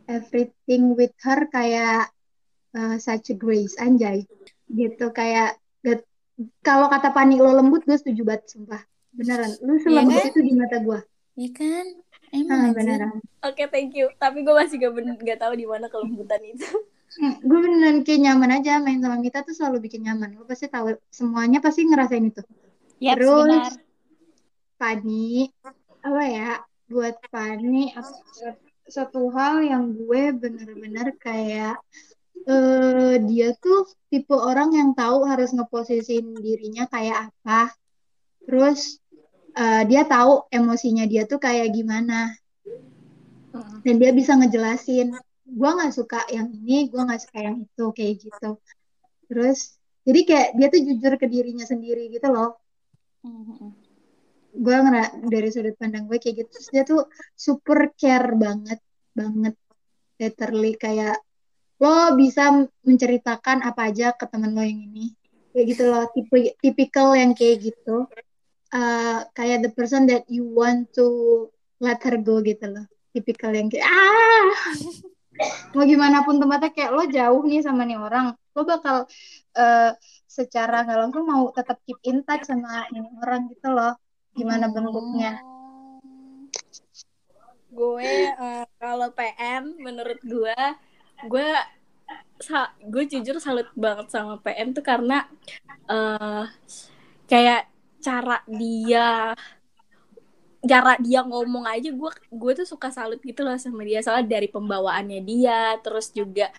Everything 0.10 0.98
with 0.98 1.14
her 1.22 1.46
kayak 1.54 2.10
eh, 2.74 2.98
such 2.98 3.34
a 3.34 3.36
grace 3.38 3.78
anjay. 3.78 4.26
Gitu 4.70 5.10
kayak 5.14 5.58
kalau 6.64 6.88
kata 6.88 7.12
Pani 7.12 7.36
lo 7.36 7.52
lembut 7.52 7.84
gue 7.84 7.98
setuju 8.00 8.24
banget 8.24 8.56
sumpah. 8.56 8.82
Beneran 9.10 9.52
lu 9.66 9.82
selembut 9.82 10.22
kan? 10.22 10.30
itu 10.30 10.40
di 10.46 10.54
mata 10.54 10.78
gue 10.80 11.00
Iya 11.40 11.50
kan? 11.56 11.86
Ah, 12.30 12.38
Emang 12.38 12.72
beneran 12.78 13.20
Oke, 13.40 13.72
thank 13.72 13.96
you. 13.96 14.12
Tapi 14.20 14.44
gue 14.44 14.52
masih 14.52 14.76
gak, 14.78 14.94
ben- 15.00 15.16
gak 15.16 15.40
tahu 15.40 15.56
di 15.56 15.64
mana 15.64 15.88
kelembutan 15.88 16.44
itu. 16.44 16.68
Hmm, 17.18 17.42
gue 17.42 17.60
beneran 17.60 18.06
kayak 18.06 18.22
nyaman 18.22 18.62
aja 18.62 18.78
main 18.78 19.02
sama 19.02 19.18
Mita 19.18 19.42
tuh 19.42 19.56
selalu 19.58 19.90
bikin 19.90 20.06
nyaman 20.06 20.38
lo 20.38 20.46
pasti 20.46 20.70
tahu 20.70 20.94
semuanya 21.10 21.58
pasti 21.58 21.82
ngerasain 21.90 22.30
itu 22.30 22.46
Yaps, 23.02 23.18
Terus 23.18 23.34
benar. 23.50 23.74
Fani, 24.78 25.50
apa 26.06 26.24
ya? 26.30 26.52
Buat 26.86 27.18
Fani, 27.34 27.98
apa- 27.98 28.56
satu 28.90 29.30
hal 29.34 29.66
yang 29.66 29.94
gue 29.94 30.34
bener-bener 30.38 31.14
kayak 31.18 31.78
eh 32.50 33.16
dia 33.26 33.54
tuh 33.58 33.86
tipe 34.10 34.34
orang 34.34 34.74
yang 34.74 34.90
tahu 34.98 35.26
harus 35.26 35.50
ngeposisiin 35.54 36.40
dirinya 36.40 36.86
kayak 36.90 37.30
apa. 37.30 37.74
Terus 38.46 38.98
eh, 39.60 39.84
dia 39.86 40.08
tahu 40.08 40.48
emosinya 40.48 41.04
dia 41.04 41.28
tuh 41.28 41.38
kayak 41.44 41.76
gimana. 41.76 42.32
Dan 43.84 43.96
dia 44.00 44.12
bisa 44.16 44.40
ngejelasin. 44.40 45.16
Gue 45.50 45.70
nggak 45.76 45.92
suka 45.92 46.24
yang 46.32 46.48
ini, 46.54 46.88
gue 46.88 47.02
nggak 47.02 47.22
suka 47.28 47.40
yang 47.44 47.58
itu, 47.66 47.86
kayak 47.92 48.14
gitu. 48.22 48.50
Terus, 49.28 49.80
jadi 50.10 50.20
kayak 50.26 50.48
dia 50.58 50.68
tuh 50.74 50.82
jujur 50.82 51.14
ke 51.22 51.26
dirinya 51.30 51.66
sendiri 51.68 52.10
gitu 52.10 52.28
loh 52.34 52.58
Mhm. 53.20 53.76
gue 54.50 54.76
ngera 54.82 55.12
dari 55.28 55.50
sudut 55.52 55.76
pandang 55.78 56.08
gue 56.08 56.18
kayak 56.18 56.42
gitu 56.42 56.50
terus 56.50 56.68
dia 56.72 56.84
tuh 56.88 57.06
super 57.36 57.92
care 57.94 58.34
banget 58.34 58.80
banget 59.14 59.54
literally 60.18 60.74
kayak 60.80 61.20
lo 61.80 62.16
bisa 62.16 62.68
menceritakan 62.84 63.62
apa 63.64 63.92
aja 63.92 64.16
ke 64.16 64.26
temen 64.26 64.56
lo 64.56 64.64
yang 64.64 64.82
ini 64.90 65.14
kayak 65.54 65.66
gitu 65.76 65.84
loh 65.92 66.08
tipe 66.16 66.56
tipikal 66.64 67.14
yang 67.14 67.36
kayak 67.38 67.72
gitu 67.72 68.08
Eh, 68.70 69.20
kayak 69.34 69.66
the 69.66 69.72
person 69.74 70.06
that 70.06 70.30
you 70.30 70.46
want 70.46 70.94
to 70.94 71.06
let 71.82 71.98
her 72.06 72.22
go 72.22 72.38
gitu 72.46 72.70
loh. 72.70 72.86
Tipikal 73.10 73.50
yang 73.50 73.66
kayak 73.66 73.90
ah! 73.90 74.54
Mau 75.74 75.88
gimana 75.88 76.22
pun 76.22 76.38
tempatnya 76.38 76.70
kayak 76.70 76.92
lo 76.94 77.04
jauh 77.10 77.42
nih 77.48 77.64
sama 77.64 77.88
nih 77.88 77.96
orang 77.98 78.36
lo 78.54 78.62
bakal 78.68 79.08
eh, 79.56 79.96
secara 80.28 80.84
nggak 80.84 81.00
langsung 81.00 81.24
mau 81.26 81.48
tetap 81.56 81.80
keep 81.88 81.96
in 82.04 82.22
touch 82.28 82.44
sama 82.46 82.86
ini 82.94 83.10
orang 83.24 83.48
gitu 83.50 83.74
loh. 83.74 83.98
Gimana 84.38 84.70
bentuknya? 84.70 85.42
Gue 87.74 88.06
eh, 88.30 88.66
kalau 88.78 89.10
PM 89.18 89.82
menurut 89.82 90.20
gue 90.22 90.58
gue 91.26 91.50
sa- 92.38 92.74
gue 92.86 93.04
jujur 93.10 93.42
salut 93.42 93.66
banget 93.74 94.14
sama 94.14 94.38
PM 94.46 94.78
tuh 94.78 94.86
karena 94.86 95.26
eh 95.90 96.46
kayak 97.26 97.66
cara 98.00 98.42
dia 98.48 99.36
cara 100.60 101.00
dia 101.00 101.24
ngomong 101.24 101.64
aja 101.64 101.88
gue 101.88 102.12
gue 102.36 102.52
tuh 102.60 102.68
suka 102.68 102.92
salut 102.92 103.20
gitu 103.24 103.42
loh 103.48 103.56
sama 103.56 103.84
dia. 103.88 104.04
Soalnya 104.04 104.28
dari 104.40 104.48
pembawaannya 104.52 105.20
dia 105.24 105.80
terus 105.80 106.12
juga 106.12 106.52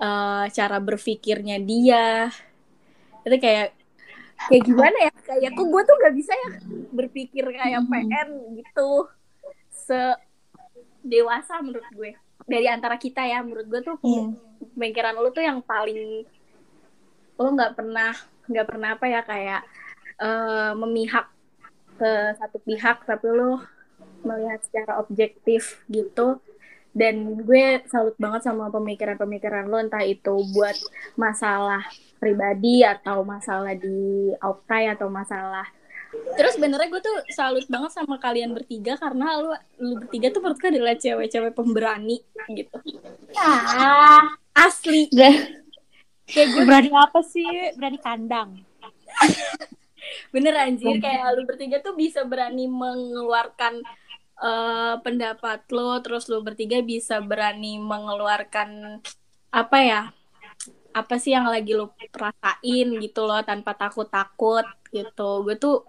eh, 0.00 0.44
cara 0.52 0.76
berpikirnya 0.80 1.60
dia. 1.60 2.32
Itu 3.24 3.36
kayak 3.36 3.68
kayak 4.48 4.62
gimana 4.64 4.96
ya? 5.06 5.12
Kayak 5.22 5.50
kok 5.54 5.66
gue 5.68 5.82
tuh 5.84 5.96
nggak 6.00 6.14
bisa 6.16 6.32
ya 6.32 6.48
berpikir 6.90 7.44
kayak 7.44 7.80
PN 7.86 8.28
gitu. 8.58 8.92
Se 9.68 10.00
dewasa 11.04 11.60
menurut 11.60 11.86
gue. 11.92 12.16
Dari 12.42 12.66
antara 12.66 12.96
kita 12.98 13.22
ya 13.22 13.38
menurut 13.44 13.66
gue 13.68 13.80
tuh 13.84 13.96
Iya. 14.02 14.32
pemikiran 14.74 15.14
lu 15.18 15.30
tuh 15.30 15.44
yang 15.44 15.60
paling 15.62 16.24
lo 17.36 17.48
nggak 17.52 17.74
pernah 17.74 18.14
nggak 18.46 18.66
pernah 18.66 18.88
apa 18.94 19.06
ya 19.06 19.20
kayak 19.22 19.62
eh, 20.20 20.72
memihak 20.76 21.30
ke 21.96 22.12
satu 22.40 22.58
pihak 22.64 23.06
tapi 23.06 23.30
lo 23.30 23.62
melihat 24.26 24.60
secara 24.64 24.98
objektif 25.02 25.82
gitu. 25.90 26.40
Dan 26.92 27.40
gue 27.40 27.80
salut 27.88 28.12
banget 28.20 28.44
sama 28.44 28.68
pemikiran-pemikiran 28.68 29.64
lo 29.64 29.80
entah 29.80 30.04
itu 30.04 30.44
buat 30.52 30.76
masalah 31.16 31.80
pribadi 32.20 32.84
atau 32.84 33.24
masalah 33.24 33.72
di 33.72 34.28
Optai 34.36 34.92
atau 34.92 35.08
masalah. 35.08 35.64
Terus 36.12 36.60
benernya 36.60 36.92
gue 36.92 37.00
tuh 37.00 37.18
salut 37.32 37.64
banget 37.72 37.96
sama 37.96 38.20
kalian 38.20 38.52
bertiga 38.52 39.00
karena 39.00 39.40
lu 39.40 39.56
lu 39.80 40.04
bertiga 40.04 40.28
tuh 40.28 40.44
menurut 40.44 40.60
gue 40.60 40.68
adalah 40.68 40.96
cewek-cewek 41.00 41.52
pemberani 41.56 42.20
gitu. 42.52 42.76
Ah, 43.40 44.36
asli. 44.52 45.08
Kayak 46.28 46.48
gue 46.52 46.62
Berani 46.68 46.90
apa 46.92 47.20
sih? 47.24 47.48
Berani 47.80 47.98
kandang. 48.04 48.50
bener 50.34 50.54
anjir. 50.56 50.98
Kayak 50.98 51.34
lu 51.36 51.42
bertiga 51.46 51.78
tuh 51.78 51.94
bisa 51.94 52.22
berani 52.26 52.66
mengeluarkan 52.66 53.82
eh, 54.42 54.94
pendapat 55.00 55.64
lo 55.70 56.00
terus 56.02 56.26
lu 56.26 56.42
bertiga 56.42 56.82
bisa 56.82 57.22
berani 57.22 57.78
mengeluarkan 57.78 59.00
apa 59.52 59.78
ya 59.84 60.02
apa 60.92 61.16
sih 61.16 61.32
yang 61.32 61.48
lagi 61.48 61.72
lo 61.72 61.96
rasain 62.12 62.88
gitu 63.00 63.24
loh 63.24 63.40
tanpa 63.42 63.72
takut-takut 63.72 64.64
gitu. 64.92 65.44
Gue 65.44 65.56
tuh 65.56 65.88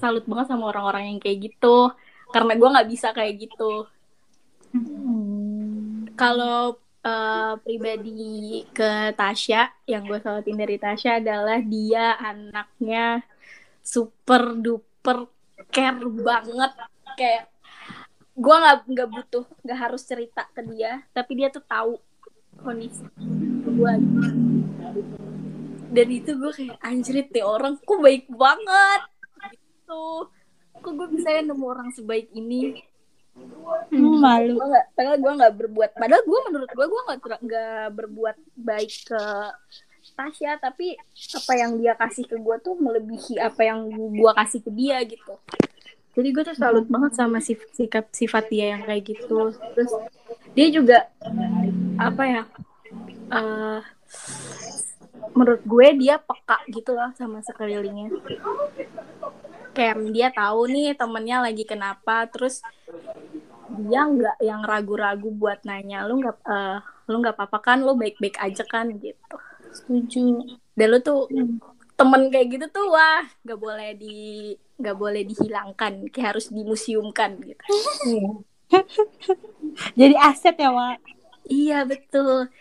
salut 0.00 0.24
banget 0.24 0.46
sama 0.50 0.72
orang-orang 0.72 1.14
yang 1.14 1.18
kayak 1.20 1.52
gitu 1.52 1.92
karena 2.32 2.52
gue 2.56 2.68
nggak 2.72 2.88
bisa 2.88 3.08
kayak 3.12 3.34
gitu. 3.48 3.88
Kalau 6.18 6.76
eh, 7.04 7.54
pribadi 7.62 8.64
ke 8.72 9.12
Tasya 9.16 9.86
yang 9.88 10.04
gue 10.08 10.18
salutin 10.20 10.56
dari 10.58 10.76
Tasya 10.80 11.20
adalah 11.20 11.60
dia 11.62 12.16
anaknya 12.18 13.22
super 13.88 14.52
duper 14.60 15.18
care 15.72 16.04
banget. 16.04 16.72
Kayak 17.16 17.44
gue 18.38 18.54
nggak 18.54 18.76
nggak 18.86 19.08
butuh 19.10 19.44
nggak 19.66 19.78
harus 19.88 20.06
cerita 20.06 20.46
ke 20.54 20.62
dia 20.62 21.02
tapi 21.10 21.34
dia 21.34 21.50
tuh 21.50 21.58
tahu 21.66 21.98
kondisi 22.62 23.02
gue 23.66 23.92
dan 25.90 26.06
itu 26.06 26.30
gue 26.38 26.52
kayak 26.54 26.78
anjrit 26.78 27.26
nih 27.34 27.42
orang 27.42 27.74
kok 27.82 27.98
baik 27.98 28.30
banget? 28.30 29.02
Gitu. 29.50 30.06
Kok 30.78 30.92
gue 30.94 31.08
bisa 31.18 31.28
ya 31.34 31.42
nemu 31.42 31.64
orang 31.64 31.90
sebaik 31.90 32.30
ini? 32.30 32.84
Hmm, 33.88 34.18
malu. 34.18 34.58
gue 34.58 34.66
nggak 34.66 34.86
padahal 34.98 35.18
gue 35.18 35.32
nggak 35.38 35.54
berbuat 35.54 35.90
padahal 35.94 36.22
gue 36.26 36.40
menurut 36.50 36.70
gue 36.74 36.86
gue 36.90 37.02
nggak 37.06 37.40
nggak 37.46 37.86
berbuat 37.94 38.36
baik 38.58 38.92
ke 39.06 39.22
Tasya 40.18 40.58
tapi 40.58 40.98
apa 41.38 41.52
yang 41.54 41.78
dia 41.78 41.94
kasih 41.94 42.26
ke 42.26 42.34
gue 42.34 42.56
tuh 42.58 42.74
melebihi 42.74 43.38
apa 43.38 43.62
yang 43.62 43.86
gue 43.94 44.32
kasih 44.34 44.60
ke 44.66 44.70
dia 44.74 44.98
gitu. 45.06 45.38
Jadi 46.18 46.28
gue 46.34 46.42
tuh 46.42 46.56
salut 46.58 46.86
banget 46.90 47.14
sama 47.14 47.38
sif- 47.38 47.70
sikap 47.70 48.10
sifat 48.10 48.50
dia 48.50 48.74
yang 48.74 48.82
kayak 48.82 49.14
gitu. 49.14 49.54
Terus 49.54 49.92
dia 50.58 50.66
juga 50.74 51.06
apa 51.94 52.22
ya 52.26 52.42
eh 53.30 53.80
menurut 55.38 55.62
gue 55.62 55.86
dia 56.02 56.18
peka 56.18 56.58
gitu 56.66 56.98
lah 56.98 57.14
sama 57.14 57.38
sekelilingnya. 57.46 58.10
Kayak 59.70 59.94
dia 60.10 60.28
tahu 60.34 60.66
nih 60.66 60.98
temennya 60.98 61.46
lagi 61.46 61.62
kenapa 61.62 62.26
terus 62.26 62.58
dia 63.86 64.02
nggak 64.02 64.42
yang 64.42 64.66
ragu-ragu 64.66 65.30
buat 65.30 65.62
nanya 65.62 66.02
lu 66.10 66.18
nggak 66.18 66.36
eh, 66.42 66.78
lu 67.06 67.22
nggak 67.22 67.38
apa-apa 67.38 67.58
kan? 67.62 67.78
Lu 67.86 67.94
baik-baik 67.94 68.34
aja 68.42 68.66
kan? 68.66 68.90
Gitu 68.98 69.38
setuju. 69.74 70.24
dan 70.78 70.86
lu 70.90 70.98
tuh 71.02 71.26
temen 71.98 72.30
kayak 72.30 72.46
gitu 72.54 72.66
tuh 72.70 72.86
wah 72.94 73.26
nggak 73.42 73.58
boleh 73.58 73.90
di 73.98 74.16
nggak 74.78 74.96
boleh 74.96 75.22
dihilangkan 75.26 76.06
kayak 76.14 76.36
harus 76.36 76.48
dimuseumkan 76.52 77.36
gitu 77.42 77.64
Jadi 79.96 80.12
aset 80.12 80.60
ya, 80.60 80.68
Wak? 80.68 81.00
iya 81.48 81.88
betul 81.88 82.52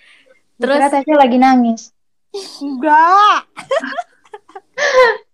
Terus 0.57 0.89
Tasya 0.89 1.15
lagi 1.19 1.37
nangis. 1.37 1.93
Enggak. 2.63 3.45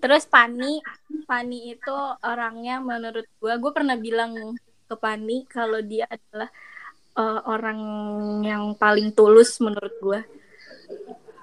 terus 0.00 0.28
Pani 0.28 0.84
Pani 1.24 1.72
itu 1.72 1.96
orangnya 2.20 2.78
menurut 2.84 3.24
gua 3.40 3.56
gue 3.56 3.72
pernah 3.72 3.96
bilang 3.96 4.36
ke 4.86 4.94
Pani 4.94 5.48
kalau 5.48 5.80
dia 5.80 6.04
adalah 6.06 6.52
eh, 7.16 7.40
orang 7.48 7.80
yang 8.44 8.64
paling 8.76 9.10
tulus 9.16 9.56
menurut 9.58 9.94
gua 9.98 10.20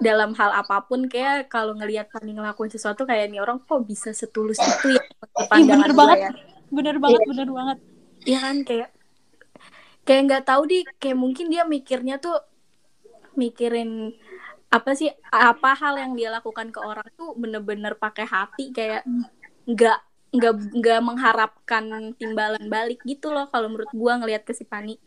dalam 0.03 0.31
hal 0.35 0.51
apa 0.61 0.83
pun 0.87 1.07
kayak 1.07 1.47
kalau 1.53 1.73
ngelihat 1.79 2.11
Pani 2.11 2.35
ngelakuin 2.35 2.71
sesuatu 2.75 3.07
kayak 3.07 3.31
nih 3.31 3.39
orang 3.43 3.63
kok 3.63 3.81
bisa 3.87 4.09
setulus 4.11 4.59
itu 4.59 4.87
ya 4.99 5.03
pandangan 5.51 5.89
bener 5.89 5.99
banget. 5.99 6.17
ya 6.25 6.31
Bener 6.73 6.95
banget, 7.03 7.21
bener 7.29 7.49
banget. 7.53 7.77
Iya 8.27 8.37
kan 8.45 8.57
kayak 8.67 8.89
kayak 10.03 10.21
nggak 10.27 10.43
tahu 10.49 10.61
di 10.71 10.77
kayak 11.01 11.17
mungkin 11.23 11.45
dia 11.53 11.63
mikirnya 11.63 12.15
tuh 12.19 12.35
mikirin 13.41 13.89
apa 14.73 14.91
sih 14.99 15.09
apa 15.29 15.69
hal 15.81 15.93
yang 16.01 16.13
dia 16.19 16.29
lakukan 16.33 16.67
ke 16.75 16.79
orang 16.81 17.07
tuh 17.19 17.29
bener-bener 17.41 17.93
pakai 18.03 18.25
hati 18.25 18.73
kayak 18.77 19.01
nggak 19.69 19.97
nggak 20.35 20.53
nggak 20.79 20.99
mengharapkan 21.07 21.85
timbalan 22.19 22.65
balik 22.75 22.99
gitu 23.05 23.29
loh 23.35 23.45
kalau 23.53 23.67
menurut 23.71 23.91
gua 23.93 24.13
ngelihat 24.19 24.43
ke 24.49 24.53
si 24.59 24.65
Pani 24.65 24.97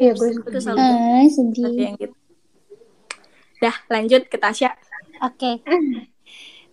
Iya, 0.00 0.12
gue 0.18 0.28
selalu 0.58 0.80
Ah, 0.82 1.24
sedih. 1.36 1.76
yang 1.86 1.96
gitu 2.00 2.16
dah 3.62 3.76
lanjut 3.86 4.26
ke 4.26 4.36
Tasya 4.36 4.74
Oke. 5.22 5.62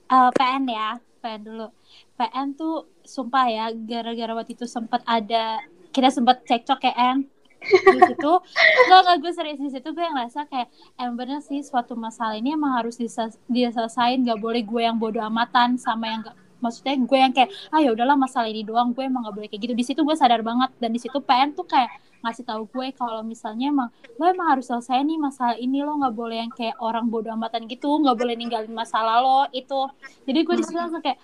Eh, 0.09 0.31
PN 0.33 0.65
ya, 0.65 0.97
PN 1.21 1.45
dulu. 1.45 1.69
PN 2.17 2.57
tuh 2.57 2.89
sumpah 3.05 3.45
ya, 3.45 3.69
gara-gara 3.69 4.33
waktu 4.33 4.57
itu 4.57 4.65
sempat 4.65 5.05
ada 5.05 5.61
kita 5.93 6.09
sempat 6.09 6.41
cekcok 6.49 6.81
ya 6.81 6.93
En 7.13 7.29
di 7.59 7.99
situ 8.07 8.31
nggak 8.87 8.99
nggak 9.03 9.17
gue 9.19 9.31
serius 9.35 9.59
di 9.59 9.69
situ 9.69 9.91
gue 9.91 10.01
ngerasa 10.01 10.47
kayak 10.47 10.71
emang 10.95 11.15
bener 11.19 11.39
sih 11.43 11.59
suatu 11.59 11.93
masalah 11.93 12.39
ini 12.39 12.55
emang 12.55 12.71
harus 12.79 12.95
disel- 12.95 13.35
diselesain 13.51 14.23
gak 14.23 14.39
boleh 14.39 14.63
gue 14.63 14.81
yang 14.81 14.95
bodoh 14.95 15.19
amatan 15.19 15.75
sama 15.75 16.07
yang 16.07 16.23
gak 16.23 16.37
maksudnya 16.59 16.95
gue 16.99 17.17
yang 17.17 17.33
kayak 17.35 17.49
ah 17.73 17.79
ya 17.81 17.91
udahlah 17.95 18.15
masalah 18.15 18.47
ini 18.51 18.63
doang 18.63 18.91
gue 18.95 19.03
emang 19.03 19.27
gak 19.27 19.35
boleh 19.35 19.47
kayak 19.51 19.61
gitu. 19.67 19.73
Di 19.75 19.85
situ 19.87 19.99
gue 20.03 20.15
sadar 20.15 20.43
banget 20.45 20.71
dan 20.77 20.91
di 20.91 20.99
situ 21.01 21.17
PN 21.19 21.55
tuh 21.55 21.65
kayak 21.67 21.89
ngasih 22.19 22.43
tahu 22.43 22.67
gue 22.67 22.91
kalau 22.99 23.23
misalnya 23.23 23.71
emang 23.71 23.89
lo 24.19 24.27
emang 24.27 24.59
harus 24.59 24.67
selesai 24.67 24.99
nih 25.07 25.15
masalah 25.15 25.55
ini 25.55 25.79
lo 25.79 25.95
nggak 26.03 26.11
boleh 26.11 26.43
yang 26.43 26.51
kayak 26.51 26.75
orang 26.83 27.07
bodoh 27.07 27.31
amatan 27.31 27.63
gitu 27.71 27.87
nggak 27.87 28.15
boleh 28.19 28.35
ninggalin 28.35 28.73
masalah 28.75 29.23
lo 29.23 29.39
itu. 29.55 29.87
Jadi 30.27 30.39
gue 30.43 30.55
di 30.59 30.63
situ 30.67 30.75
langsung 30.75 30.99
kayak 30.99 31.19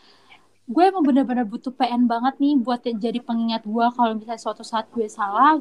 gue 0.65 0.83
emang 0.87 1.03
bener-bener 1.03 1.45
butuh 1.45 1.75
PN 1.75 2.07
banget 2.07 2.39
nih 2.39 2.55
buat 2.57 2.81
jadi 2.81 3.19
pengingat 3.21 3.67
gue 3.67 3.85
kalau 3.91 4.15
misalnya 4.15 4.41
suatu 4.41 4.63
saat 4.63 4.87
gue 4.95 5.05
salah 5.05 5.59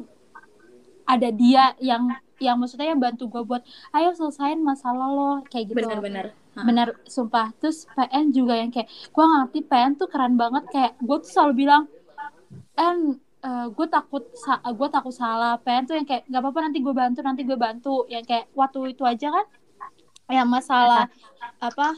ada 1.05 1.29
dia 1.29 1.77
yang 1.83 2.09
yang 2.41 2.57
maksudnya 2.57 2.91
yang 2.91 2.99
bantu 2.99 3.29
gue 3.29 3.43
buat 3.43 3.63
ayo 3.95 4.11
selesain 4.15 4.59
masalah 4.59 5.07
lo 5.11 5.31
kayak 5.51 5.71
gitu. 5.71 5.77
Bener-bener 5.83 6.44
bener 6.63 6.87
sumpah. 7.03 7.51
Terus 7.59 7.83
PN 7.91 8.31
juga 8.31 8.53
yang 8.55 8.71
kayak 8.71 8.87
gue 8.87 9.25
ngerti 9.25 9.59
PN 9.67 9.91
tuh 9.99 10.07
keren 10.07 10.39
banget. 10.39 10.63
Kayak 10.71 10.91
gue 11.03 11.17
tuh 11.19 11.29
selalu 11.29 11.53
bilang 11.67 11.83
en 12.79 12.97
eh, 13.45 13.67
gue 13.69 13.87
takut 13.91 14.23
sa- 14.33 14.63
gue 14.63 14.87
takut 14.89 15.13
salah. 15.13 15.59
PN 15.59 15.83
tuh 15.85 15.95
yang 15.99 16.07
kayak 16.07 16.23
nggak 16.29 16.41
apa-apa 16.41 16.59
nanti 16.65 16.79
gue 16.79 16.93
bantu 16.95 17.19
nanti 17.21 17.41
gue 17.43 17.57
bantu. 17.59 18.07
Yang 18.07 18.23
kayak 18.29 18.45
waktu 18.55 18.79
itu 18.95 19.03
aja 19.03 19.27
kan? 19.31 19.45
Yang 20.25 20.47
masalah 20.49 21.05
apa 21.61 21.93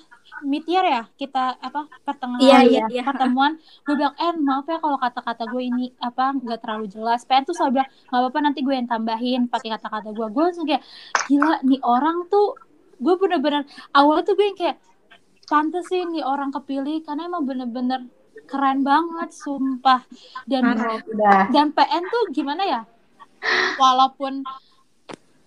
year 0.68 0.84
ya 0.86 1.04
kita 1.16 1.56
apa 1.58 1.88
pertengahan 2.04 2.44
Iya, 2.44 2.60
iya, 2.68 2.84
iya. 2.92 3.04
pertemuan 3.08 3.56
gue 3.58 3.96
bilang 3.96 4.14
en 4.20 4.36
maaf 4.44 4.68
ya 4.68 4.78
kalau 4.84 5.00
kata-kata 5.00 5.48
gue 5.48 5.64
ini 5.64 5.96
apa 6.04 6.36
nggak 6.36 6.60
terlalu 6.62 6.86
jelas. 6.92 7.24
PN 7.24 7.48
tuh 7.48 7.56
selalu 7.56 7.80
bilang 7.80 7.90
nggak 8.12 8.20
apa-apa 8.22 8.40
nanti 8.44 8.60
gue 8.62 8.76
yang 8.76 8.90
tambahin 8.90 9.42
pakai 9.48 9.70
kata-kata 9.80 10.12
gue 10.12 10.28
gue 10.28 10.44
langsung 10.44 10.68
kayak 10.68 10.84
gila 11.32 11.58
nih 11.64 11.80
orang 11.82 12.28
tuh 12.28 12.60
gue 12.98 13.16
bener-bener 13.18 13.64
awalnya 13.94 14.24
tuh 14.26 14.36
gue 14.38 14.46
yang 14.50 14.58
kayak 14.58 14.78
pantes 15.48 15.88
sih 15.88 16.04
nih 16.04 16.26
orang 16.28 16.52
kepilih 16.52 17.02
karena 17.08 17.32
emang 17.32 17.48
bener-bener 17.48 18.10
keren 18.48 18.82
banget 18.82 19.30
sumpah. 19.36 20.02
Dan 20.48 20.76
dan 21.52 21.68
PN 21.76 22.04
tuh 22.08 22.24
gimana 22.36 22.64
ya? 22.64 22.82
Walaupun 23.80 24.44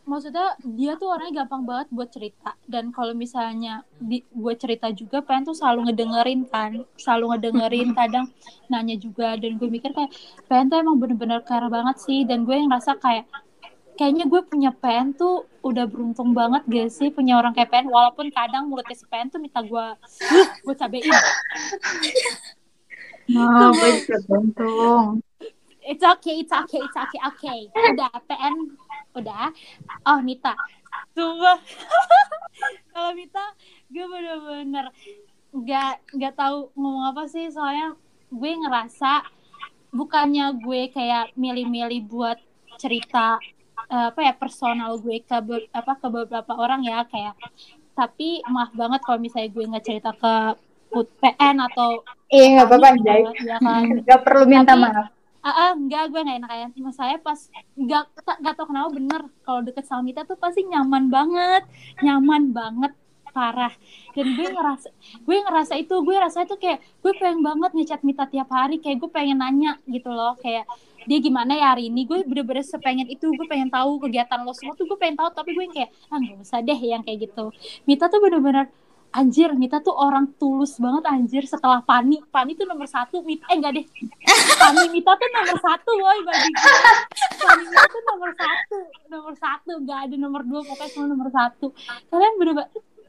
maksudnya 0.09 0.59
dia 0.65 0.99
tuh 0.99 1.15
orangnya 1.15 1.45
gampang 1.45 1.63
banget 1.69 1.89
buat 1.93 2.09
cerita. 2.13 2.57
Dan 2.65 2.91
kalau 2.91 3.17
misalnya 3.17 3.85
di 4.01 4.25
buat 4.33 4.61
cerita 4.61 4.89
juga 4.91 5.25
PN 5.25 5.49
tuh 5.49 5.57
selalu 5.57 5.91
ngedengerin 5.91 6.41
kan 6.49 6.83
selalu 6.97 7.37
ngedengerin 7.37 7.89
kadang 7.99 8.27
nanya 8.73 8.97
juga. 9.01 9.37
Dan 9.37 9.57
gue 9.61 9.69
mikir 9.69 9.93
kayak 9.93 10.13
PN 10.49 10.73
tuh 10.73 10.79
emang 10.81 10.97
bener-bener 11.01 11.41
care 11.45 11.69
banget 11.69 11.97
sih. 12.01 12.25
Dan 12.25 12.49
gue 12.49 12.57
yang 12.57 12.73
ngerasa 12.73 13.01
kayak 13.01 13.29
kayaknya 14.01 14.25
gue 14.33 14.41
punya 14.49 14.73
PN 14.73 15.13
tuh 15.13 15.45
udah 15.61 15.85
beruntung 15.85 16.33
banget 16.33 16.65
gak 16.65 16.89
sih 16.89 17.13
punya 17.13 17.37
orang 17.37 17.53
kayak 17.53 17.69
PN 17.69 17.93
walaupun 17.93 18.33
kadang 18.33 18.73
mulutnya 18.73 18.97
si 18.97 19.05
PN 19.05 19.29
tuh 19.29 19.37
minta 19.37 19.61
gue 19.61 19.87
"Huh, 20.33 20.49
gue 20.65 20.75
cabein 20.81 21.05
Nah, 23.31 23.71
gue 23.71 23.89
juga 24.03 24.19
beruntung. 24.27 25.23
It's 25.87 26.03
okay, 26.03 26.43
it's 26.43 26.51
okay, 26.51 26.83
it's 26.83 26.99
okay, 26.99 27.21
okay. 27.31 27.61
Udah, 27.71 28.11
PN, 28.27 28.75
udah. 29.15 29.55
Oh, 30.03 30.19
Mita. 30.19 30.59
Coba. 31.15 31.63
Kalau 32.91 33.15
Mita, 33.15 33.55
gue 33.87 34.03
bener-bener 34.03 34.91
nggak 35.55 35.93
nggak 36.15 36.35
tahu 36.35 36.75
ngomong 36.75 37.15
apa 37.15 37.27
sih 37.31 37.51
soalnya 37.51 37.95
gue 38.35 38.51
ngerasa 38.51 39.23
bukannya 39.91 40.59
gue 40.63 40.91
kayak 40.95 41.35
milih-milih 41.35 42.07
buat 42.07 42.39
cerita 42.79 43.39
eh, 43.91 44.07
apa 44.09 44.21
ya 44.21 44.33
personal 44.33 44.97
gue 44.97 45.19
ke 45.21 45.37
be- 45.41 45.69
apa 45.71 45.93
ke 45.95 46.07
beberapa 46.09 46.53
orang 46.55 46.81
ya 46.83 47.03
kayak 47.05 47.35
tapi 47.93 48.41
maaf 48.47 48.71
banget 48.73 49.01
kalau 49.03 49.19
misalnya 49.19 49.51
gue 49.51 49.65
nggak 49.67 49.85
cerita 49.85 50.11
ke 50.15 50.35
Put- 50.89 51.15
PN 51.19 51.63
atau 51.63 52.03
Iya, 52.27 52.47
nggak 52.53 52.67
apa-apa, 52.67 52.89
Kami, 52.89 53.01
Jai. 53.03 53.23
ya 53.43 53.57
kan 53.59 53.83
Nggak 54.03 54.21
perlu 54.23 54.43
minta 54.45 54.73
Tapi- 54.73 54.83
maaf. 54.85 55.07
Ah, 55.41 55.49
ah, 55.49 55.71
enggak, 55.73 56.13
gue 56.13 56.21
gak 56.21 56.37
enak 56.37 56.51
kayak 56.51 56.69
Mas 56.77 56.95
saya 56.95 57.17
pas 57.17 57.41
enggak 57.73 58.05
gak 58.45 58.55
tau 58.55 58.69
kenapa 58.69 58.93
bener 58.93 59.21
kalau 59.41 59.65
deket 59.65 59.89
sama 59.89 60.05
Mita 60.05 60.21
tuh 60.23 60.37
pasti 60.37 60.61
nyaman 60.63 61.09
banget, 61.09 61.65
nyaman 61.99 62.53
banget 62.53 62.93
parah. 63.31 63.73
Dan 64.13 64.37
gue 64.37 64.47
ngerasa 64.47 64.93
gue 65.17 65.37
ngerasa 65.41 65.75
itu, 65.75 65.95
gue 65.97 66.13
rasa 66.13 66.45
itu 66.45 66.55
kayak 66.55 66.85
gue 67.01 67.13
pengen 67.17 67.41
banget 67.41 67.71
ngechat 67.73 68.01
Mita 68.03 68.29
tiap 68.29 68.53
hari, 68.53 68.77
kayak 68.79 69.01
gue 69.01 69.09
pengen 69.09 69.41
nanya 69.41 69.81
gitu 69.87 70.13
loh, 70.13 70.37
kayak 70.37 70.69
dia 71.09 71.19
gimana 71.21 71.57
ya 71.57 71.73
hari 71.73 71.89
ini? 71.89 72.05
Gue 72.05 72.25
bener-bener 72.25 72.65
sepengen 72.65 73.09
itu 73.09 73.31
gue 73.33 73.47
pengen 73.49 73.73
tahu 73.73 74.01
kegiatan 74.03 74.41
lo 74.45 74.53
semua 74.53 74.77
tuh 74.77 74.85
gue 74.85 74.99
pengen 75.01 75.17
tahu 75.17 75.29
tapi 75.33 75.57
gue 75.57 75.65
yang 75.65 75.75
kayak 75.75 75.91
ah 76.13 76.19
nggak 76.21 76.37
usah 76.45 76.61
deh 76.61 76.81
yang 76.81 77.03
kayak 77.05 77.31
gitu. 77.31 77.55
Mita 77.89 78.11
tuh 78.13 78.21
bener-bener 78.21 78.69
anjir 79.11 79.51
Mita 79.59 79.83
tuh 79.83 79.91
orang 79.91 80.31
tulus 80.39 80.79
banget 80.79 81.03
anjir 81.11 81.43
setelah 81.43 81.83
Pani 81.83 82.23
Pani 82.31 82.55
tuh 82.55 82.63
nomor 82.63 82.87
satu 82.87 83.25
Mita 83.27 83.49
eh 83.51 83.57
enggak 83.59 83.73
deh. 83.81 83.87
Pani 84.61 84.85
Mita 84.93 85.13
tuh 85.17 85.29
nomor 85.35 85.57
satu 85.59 85.91
boy 85.99 86.19
bagi 86.27 86.51
gue. 86.53 86.75
Pani 87.41 87.63
Mita 87.65 87.85
tuh 87.89 88.03
nomor 88.07 88.31
satu 88.37 88.77
nomor 89.11 89.35
satu 89.35 89.73
gak 89.83 89.99
ada 90.07 90.15
nomor 90.21 90.43
dua 90.47 90.61
pokoknya 90.63 90.91
semua 90.93 91.09
nomor 91.11 91.29
satu. 91.33 91.67
Kalian 92.13 92.35
bener 92.39 92.55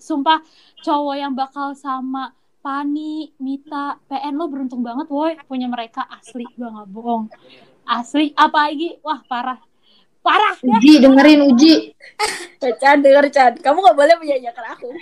sumpah 0.02 0.42
cowok 0.82 1.16
yang 1.16 1.38
bakal 1.38 1.78
sama 1.78 2.34
Pani, 2.62 3.34
Mita, 3.42 3.98
PN 4.06 4.38
lo 4.38 4.46
beruntung 4.46 4.86
banget 4.86 5.10
woi. 5.10 5.34
Punya 5.50 5.66
mereka 5.66 6.06
asli 6.06 6.46
gue 6.46 6.70
nggak 6.70 6.90
bohong. 6.94 7.26
Asli 7.90 8.30
apa 8.38 8.70
lagi? 8.70 9.02
Wah 9.02 9.20
parah. 9.26 9.58
Parah 10.22 10.54
ya. 10.62 10.78
Uji, 10.78 11.02
dengerin 11.02 11.42
Uji. 11.50 11.98
Chan 12.62 13.02
denger 13.02 13.26
Chan. 13.34 13.58
Kamu 13.58 13.82
gak 13.82 13.98
boleh 13.98 14.14
menyanyikan 14.22 14.78
aku. 14.78 14.94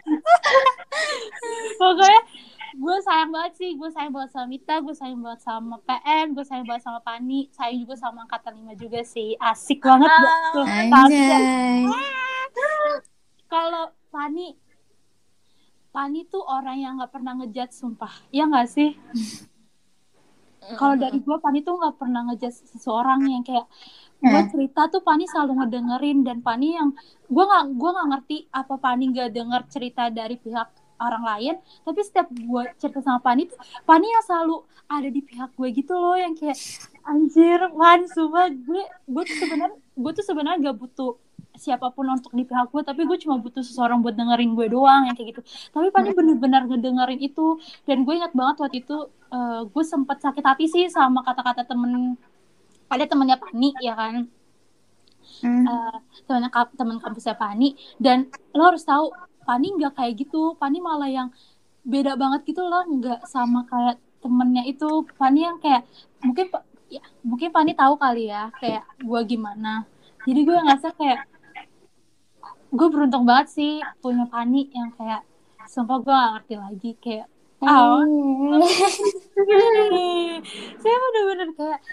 Pokoknya 1.76 2.22
gue 2.80 2.98
sayang 3.04 3.36
banget 3.36 3.54
sih. 3.60 3.76
Gue 3.76 3.91
sayang 3.91 4.15
banget 4.15 4.32
sama 4.32 4.48
Mita 4.48 4.80
gue 4.80 4.95
sayang 4.95 5.19
banget 5.19 5.43
sama 5.43 5.76
PN 5.84 6.32
gue 6.32 6.45
sayang 6.48 6.63
banget 6.63 6.88
sama 6.88 7.04
Pani. 7.04 7.52
Sayang 7.52 7.84
juga 7.84 8.00
sama 8.00 8.24
angkatan 8.24 8.63
5 8.63 8.80
juga 8.80 9.04
sih. 9.04 9.36
Asik 9.36 9.84
banget 9.84 10.08
gue 10.08 10.63
kalau 13.52 13.91
Pani 14.08 14.56
Pani 16.00 16.24
tuh 16.32 16.40
orang 16.48 16.80
yang 16.80 16.96
nggak 16.96 17.12
pernah 17.12 17.36
ngejudge 17.36 17.76
sumpah. 17.76 18.24
Ya 18.32 18.48
nggak 18.48 18.72
sih? 18.72 18.96
Kalau 20.80 20.96
dari 20.96 21.20
gue 21.20 21.38
Pani 21.44 21.60
tuh 21.60 21.76
nggak 21.76 22.00
pernah 22.00 22.24
ngejudge 22.24 22.72
seseorang 22.72 23.28
yang 23.28 23.44
kayak 23.44 23.68
gue 24.24 24.42
cerita 24.48 24.88
tuh 24.88 25.04
Pani 25.04 25.28
selalu 25.28 25.60
ngedengerin 25.60 26.24
dan 26.24 26.40
Pani 26.40 26.80
yang 26.80 26.96
gue 27.28 27.44
nggak 27.44 27.76
gue 27.76 27.90
nggak 27.92 28.08
ngerti 28.16 28.38
apa 28.48 28.80
Pani 28.80 29.12
nggak 29.12 29.28
denger 29.36 29.62
cerita 29.68 30.08
dari 30.08 30.40
pihak 30.40 30.72
orang 31.04 31.24
lain. 31.36 31.56
Tapi 31.84 32.00
setiap 32.00 32.32
gue 32.32 32.64
cerita 32.80 33.04
sama 33.04 33.20
Pani 33.20 33.52
tuh 33.52 33.60
Pani 33.84 34.08
yang 34.08 34.24
selalu 34.24 34.64
ada 34.88 35.10
di 35.12 35.20
pihak 35.20 35.52
gue 35.52 35.68
gitu 35.76 36.00
loh 36.00 36.16
yang 36.16 36.32
kayak 36.32 36.56
anjir 37.04 37.60
Wan 37.76 38.08
sumpah. 38.08 38.48
Gue 38.48 38.88
gue 38.88 39.24
tuh 39.28 39.36
sebenarnya 39.36 39.76
gue 39.76 40.12
tuh 40.16 40.24
sebenarnya 40.24 40.64
gak 40.64 40.80
butuh 40.80 41.20
siapa 41.65 41.88
pun 41.95 42.06
untuk 42.15 42.32
di 42.39 42.43
pihak 42.50 42.67
gue 42.74 42.82
tapi 42.89 43.02
gue 43.10 43.17
cuma 43.24 43.36
butuh 43.43 43.63
seseorang 43.67 44.00
buat 44.04 44.15
dengerin 44.19 44.52
gue 44.58 44.67
doang 44.76 45.02
yang 45.08 45.15
kayak 45.17 45.30
gitu. 45.36 45.41
Tapi 45.76 45.88
Pani 45.95 46.10
bener-bener 46.17 46.62
ngedengerin 46.69 47.19
itu 47.19 47.60
dan 47.88 47.98
gue 48.06 48.13
ingat 48.19 48.34
banget 48.39 48.56
waktu 48.63 48.78
itu 48.84 48.95
eh, 49.36 49.62
gue 49.74 49.84
sempet 49.93 50.17
sakit 50.26 50.43
hati 50.50 50.65
sih 50.74 50.86
sama 50.88 51.19
kata-kata 51.28 51.62
temen 51.67 52.15
ada 52.93 53.06
temennya 53.12 53.38
Pani 53.43 53.69
ya 53.88 53.93
kan? 53.93 54.15
Hmm. 55.43 55.65
eh, 56.30 56.50
kap- 56.56 56.76
temen 56.80 56.98
kampusnya 57.04 57.36
Pani 57.38 57.76
dan 58.02 58.28
lo 58.58 58.62
harus 58.69 58.84
tahu 58.84 59.12
Pani 59.48 59.67
nggak 59.78 59.93
kayak 59.98 60.13
gitu. 60.22 60.54
Pani 60.62 60.78
malah 60.78 61.10
yang 61.10 61.30
beda 61.82 62.13
banget 62.22 62.41
gitu 62.50 62.62
loh 62.72 62.84
nggak 62.86 63.26
sama 63.34 63.65
kayak 63.72 63.98
temennya 64.22 64.63
itu. 64.72 64.89
Pani 65.19 65.39
yang 65.48 65.58
kayak 65.63 65.84
mungkin 66.26 66.45
ya 66.89 67.02
mungkin 67.26 67.50
Pani 67.56 67.72
tahu 67.78 67.93
kali 68.04 68.30
ya 68.34 68.50
kayak 68.62 68.84
gue 69.02 69.22
gimana. 69.32 69.86
Jadi 70.28 70.39
gue 70.48 70.58
ngerasa 70.60 70.88
kayak 71.00 71.19
gue 72.69 72.88
beruntung 72.89 73.25
banget 73.25 73.47
sih 73.49 73.82
punya 74.01 74.25
Pani 74.29 74.69
yang 74.73 74.93
kayak 74.93 75.25
sumpah 75.69 75.97
gue 76.01 76.13
gak 76.13 76.32
ngerti 76.38 76.55
lagi 76.58 76.91
kayak 77.01 77.27
Hmm. 77.60 78.55
saya 80.79 80.95
bener-bener 80.95 81.51
kayak 81.60 81.84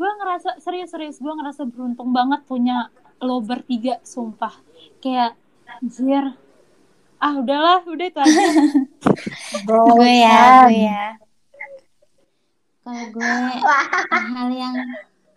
gue 0.00 0.10
ngerasa 0.16 0.64
serius-serius 0.64 1.20
gue 1.20 1.28
ngerasa 1.28 1.68
beruntung 1.68 2.08
banget 2.16 2.40
punya 2.48 2.88
lo 3.20 3.44
bertiga 3.44 4.00
sumpah. 4.00 4.56
Kayak 5.04 5.36
anjir. 5.68 6.40
Ah 7.20 7.36
udahlah 7.36 7.84
udah 7.84 8.06
itu 8.08 8.16
aja. 8.16 8.44
Gue 9.68 10.24
ya, 10.24 10.64
gue 10.64 10.88
ya. 10.88 11.20
Kalau 12.80 13.04
gue 13.12 13.28
hal 14.08 14.48
yang 14.56 14.76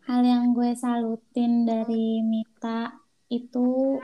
hal 0.07 0.21
yang 0.23 0.55
gue 0.55 0.71
salutin 0.79 1.67
dari 1.67 2.23
Mita 2.23 2.95
itu 3.27 3.99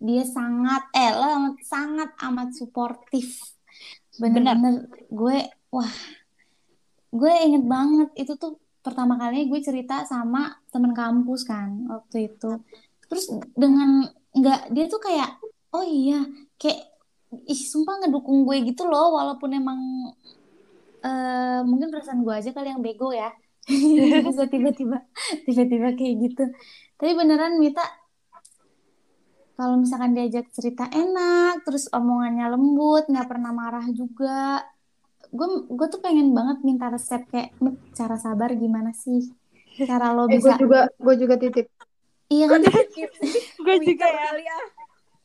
dia 0.00 0.24
sangat 0.24 0.88
eh 0.96 1.12
lo 1.12 1.54
sangat 1.60 2.16
amat 2.24 2.56
suportif. 2.56 3.36
Bener-bener 4.16 4.88
gue 5.12 5.38
wah 5.68 5.92
gue 7.12 7.32
inget 7.44 7.64
banget. 7.68 8.08
Itu 8.16 8.40
tuh 8.40 8.56
pertama 8.80 9.20
kali 9.20 9.52
gue 9.52 9.60
cerita 9.60 10.08
sama 10.08 10.56
temen 10.72 10.96
kampus 10.96 11.44
kan 11.44 11.84
waktu 11.92 12.32
itu. 12.32 12.64
Terus 13.12 13.28
dengan 13.52 14.08
nggak 14.32 14.72
dia 14.72 14.88
tuh 14.88 15.00
kayak 15.04 15.36
oh 15.76 15.84
iya 15.84 16.24
kayak 16.56 16.88
ih 17.46 17.60
sumpah 17.60 18.00
ngedukung 18.00 18.48
gue 18.48 18.72
gitu 18.72 18.88
loh 18.88 19.14
walaupun 19.20 19.52
emang 19.52 19.80
eh 21.04 21.60
mungkin 21.64 21.92
perasaan 21.92 22.24
gue 22.24 22.34
aja 22.34 22.50
kali 22.56 22.72
yang 22.72 22.80
bego 22.80 23.12
ya. 23.12 23.28
Bisa 24.24 24.48
tiba-tiba 24.48 25.04
tiba-tiba 25.44 25.92
kayak 25.92 26.14
gitu. 26.24 26.44
Tapi 26.96 27.12
beneran 27.12 27.60
Mita 27.60 27.84
kalau 29.60 29.76
misalkan 29.76 30.16
diajak 30.16 30.48
cerita 30.56 30.88
enak 30.88 31.68
terus 31.68 31.92
omongannya 31.92 32.48
lembut 32.48 33.04
nggak 33.12 33.28
pernah 33.28 33.52
marah 33.52 33.84
juga. 33.92 34.64
Gue 35.28 35.68
gue 35.68 35.86
tuh 35.92 36.00
pengen 36.00 36.32
banget 36.32 36.64
minta 36.64 36.88
resep 36.88 37.28
kayak 37.28 37.52
"Mit, 37.60 37.76
cara 37.92 38.16
sabar 38.16 38.56
gimana 38.56 38.96
sih? 38.96 39.28
Cara 39.84 40.16
lo 40.16 40.24
Eh, 40.32 40.40
gue 40.40 40.48
bisa 40.48 40.56
juga 40.56 40.88
gue 40.96 41.14
juga 41.20 41.36
titip. 41.36 41.68
iya 42.32 42.48
kan? 42.48 42.64
Gue 43.60 43.76
juga 43.84 44.08
ya. 44.48 44.56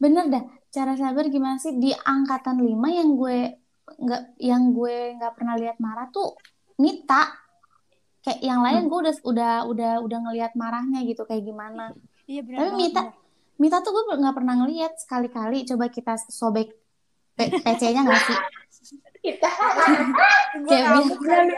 Bener 0.03 0.27
dah 0.27 0.43
cara 0.67 0.99
sabar 0.99 1.31
gimana 1.31 1.55
sih? 1.55 1.71
Di 1.79 1.95
angkatan 1.95 2.59
5 2.59 2.91
yang 2.91 3.15
gue 3.15 3.55
nggak 3.87 4.21
yang 4.43 4.75
gue 4.75 5.15
nggak 5.15 5.31
pernah 5.31 5.55
lihat 5.55 5.79
marah 5.79 6.11
tuh 6.11 6.35
Mita. 6.75 7.23
Kayak 8.19 8.41
yang 8.43 8.59
lain 8.59 8.91
gue 8.91 8.99
udah 8.99 9.15
udah 9.23 9.53
udah 9.71 9.91
udah 10.03 10.19
ngelihat 10.27 10.59
marahnya 10.59 11.07
gitu 11.07 11.23
kayak 11.23 11.47
gimana. 11.47 11.95
Iya 12.27 12.43
bener 12.43 12.57
tapi 12.59 12.69
banget, 12.75 12.83
Mita. 12.83 13.03
Mita 13.55 13.79
tuh 13.79 13.91
gue 13.93 14.19
nggak 14.19 14.35
pernah 14.35 14.55
ngelihat 14.59 14.99
sekali-kali. 14.99 15.63
Coba 15.63 15.87
kita 15.87 16.19
sobek 16.19 16.75
PC-nya 17.35 18.01
nggak 18.03 18.21
sih? 18.21 18.37
Gue 19.25 20.69
Kayak 20.69 21.01
biar- 21.01 21.17
kali 21.17 21.53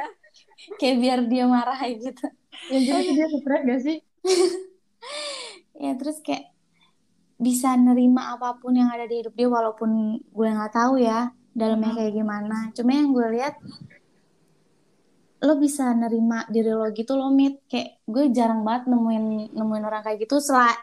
kayak 0.79 0.97
biar 0.97 1.19
dia 1.27 1.45
marah 1.45 1.77
gitu. 1.85 2.25
Yang 2.71 2.83
jadi 2.87 3.07
dia 3.13 3.27
stres 3.29 3.61
gak 3.61 3.81
sih? 3.83 3.97
ya 5.83 5.91
terus 5.93 6.17
kayak 6.23 6.49
bisa 7.37 7.77
nerima 7.77 8.33
apa 8.33 8.57
pun 8.57 8.73
yang 8.73 8.89
ada 8.89 9.05
di 9.05 9.21
hidup 9.21 9.37
dia 9.37 9.45
walaupun 9.45 9.89
gue 10.17 10.47
nggak 10.49 10.73
tahu 10.73 10.97
ya 10.97 11.29
dalamnya 11.51 11.93
kayak 11.93 12.13
gimana. 12.15 12.71
Cuma 12.73 12.91
yang 12.95 13.11
gue 13.11 13.27
lihat 13.37 13.53
lo 15.37 15.53
bisa 15.61 15.93
nerima 15.93 16.49
diri 16.49 16.73
lo 16.73 16.87
gitu 16.89 17.13
lo 17.13 17.29
mit. 17.29 17.61
Kayak 17.69 18.01
gue 18.07 18.23
jarang 18.33 18.65
banget 18.65 18.89
nemuin 18.89 19.25
nemuin 19.53 19.83
orang 19.85 20.01
kayak 20.01 20.25
gitu. 20.25 20.41
Setelah 20.41 20.73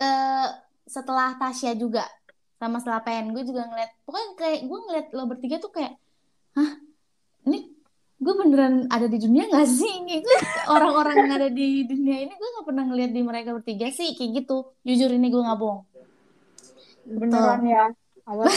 eh, 0.00 0.48
setelah 0.86 1.34
Tasya 1.36 1.74
juga 1.74 2.06
sama 2.56 2.80
setelah 2.80 3.04
PN 3.04 3.36
gue 3.36 3.44
juga 3.44 3.68
ngeliat 3.68 3.90
pokoknya 4.08 4.28
kayak 4.40 4.60
gue 4.64 4.78
ngeliat 4.88 5.06
lo 5.12 5.22
bertiga 5.28 5.56
tuh 5.60 5.72
kayak 5.74 5.92
hah? 6.56 6.72
Ini 7.46 7.58
gue 8.16 8.32
beneran 8.32 8.88
ada 8.88 9.06
di 9.12 9.20
dunia 9.20 9.44
gak 9.52 9.68
sih 9.68 9.92
gue 10.08 10.38
orang-orang 10.74 11.14
yang 11.20 11.32
ada 11.36 11.48
di 11.52 11.84
dunia 11.84 12.24
ini 12.24 12.32
gue 12.32 12.48
nggak 12.56 12.66
pernah 12.66 12.84
ngeliat 12.88 13.12
di 13.12 13.20
mereka 13.20 13.52
bertiga 13.52 13.92
sih 13.92 14.16
kayak 14.16 14.44
gitu. 14.44 14.72
Jujur 14.88 15.12
ini 15.12 15.28
gue 15.28 15.42
nggak 15.42 15.58
bohong. 15.60 15.84
Beneran 17.06 17.62
ya. 17.68 17.84
Awas 18.26 18.50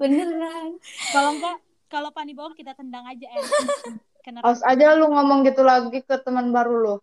beneran. 0.00 0.70
Kalau 1.12 1.30
enggak 1.36 1.56
kalau 1.86 2.10
Pani 2.10 2.32
bohong 2.32 2.56
kita 2.56 2.72
tendang 2.74 3.06
aja 3.06 3.28
ya 3.28 3.42
Kena 4.26 4.42
Awas 4.42 4.58
aja 4.66 4.98
lu 4.98 5.06
ngomong 5.06 5.46
gitu 5.46 5.62
lagi 5.62 6.02
ke 6.02 6.18
teman 6.18 6.50
baru 6.50 6.74
lu. 6.82 6.94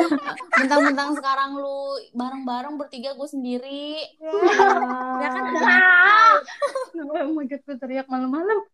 mentang-mentang 0.56 1.12
sekarang 1.20 1.60
lu 1.60 2.00
bareng-bareng 2.16 2.80
bertiga 2.80 3.12
gue 3.12 3.28
sendiri. 3.28 4.00
Ya. 4.16 4.32
Kan? 5.20 5.44
Oh 6.96 7.36
my 7.36 7.44
god, 7.44 7.60
gue 7.60 7.76
teriak 7.76 8.08
malam-malam. 8.08 8.64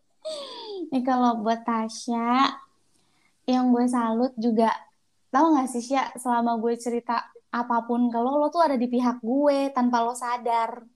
Nih 0.96 1.04
kalau 1.04 1.44
buat 1.44 1.60
Tasya 1.60 2.56
yang 3.44 3.68
gue 3.68 3.84
salut 3.84 4.32
juga 4.40 4.72
tahu 5.28 5.60
gak 5.60 5.68
sih 5.76 5.84
Sya 5.92 6.16
selama 6.16 6.56
gue 6.56 6.72
cerita 6.80 7.20
apa 7.52 7.84
pun 7.84 8.08
kalau 8.08 8.40
lo 8.40 8.48
tuh 8.48 8.64
ada 8.64 8.80
di 8.80 8.88
pihak 8.88 9.20
gue 9.20 9.76
tanpa 9.76 10.00
lo 10.00 10.16
sadar. 10.16 10.88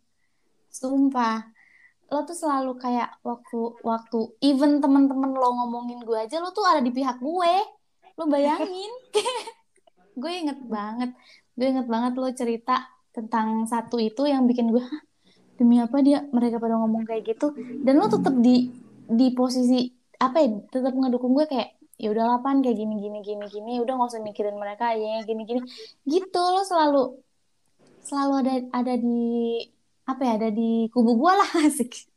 Sumpah 0.72 1.59
lo 2.10 2.26
tuh 2.26 2.34
selalu 2.34 2.74
kayak 2.76 3.22
waktu 3.22 3.58
waktu 3.86 4.18
even 4.42 4.82
temen-temen 4.82 5.30
lo 5.30 5.48
ngomongin 5.62 6.02
gue 6.02 6.18
aja 6.18 6.42
lo 6.42 6.50
tuh 6.50 6.66
ada 6.66 6.82
di 6.82 6.90
pihak 6.90 7.22
gue. 7.22 7.54
Lo 8.18 8.26
bayangin. 8.26 8.92
Gue 10.20 10.42
inget 10.42 10.58
banget. 10.66 11.14
Gue 11.56 11.70
inget 11.72 11.88
banget 11.88 12.12
lo 12.18 12.28
cerita 12.34 12.84
tentang 13.14 13.64
satu 13.64 13.96
itu 13.96 14.26
yang 14.28 14.44
bikin 14.44 14.68
gue 14.68 14.82
"Hah, 14.82 15.02
demi 15.56 15.80
apa 15.80 16.02
dia 16.04 16.26
mereka 16.34 16.60
pada 16.60 16.76
ngomong 16.76 17.08
kayak 17.08 17.24
gitu? 17.24 17.54
Dan 17.80 17.96
lo 17.96 18.10
tetap 18.10 18.34
di 18.36 18.68
di 19.08 19.32
posisi 19.32 19.88
apa 20.20 20.42
ya 20.44 20.60
tetap 20.68 20.92
ngedukung 20.92 21.32
gue 21.32 21.46
kayak 21.48 21.80
ya 21.96 22.12
udah 22.12 22.44
pan 22.44 22.60
kayak 22.60 22.76
gini 22.76 23.00
gini 23.00 23.18
gini 23.24 23.44
gini 23.48 23.72
udah 23.80 23.92
nggak 23.96 24.10
usah 24.12 24.20
mikirin 24.20 24.56
mereka 24.60 24.92
ya 24.98 25.24
gini 25.24 25.48
gini. 25.48 25.60
Gitu 26.04 26.42
lo 26.42 26.60
selalu 26.66 27.16
selalu 28.04 28.32
ada 28.44 28.54
ada 28.76 28.94
di 29.00 29.64
apa 30.14 30.22
ya 30.26 30.32
ada 30.40 30.50
di 30.50 30.90
kubu 30.90 31.18
gue 31.18 31.32
lah 31.32 31.50
asik. 31.66 32.10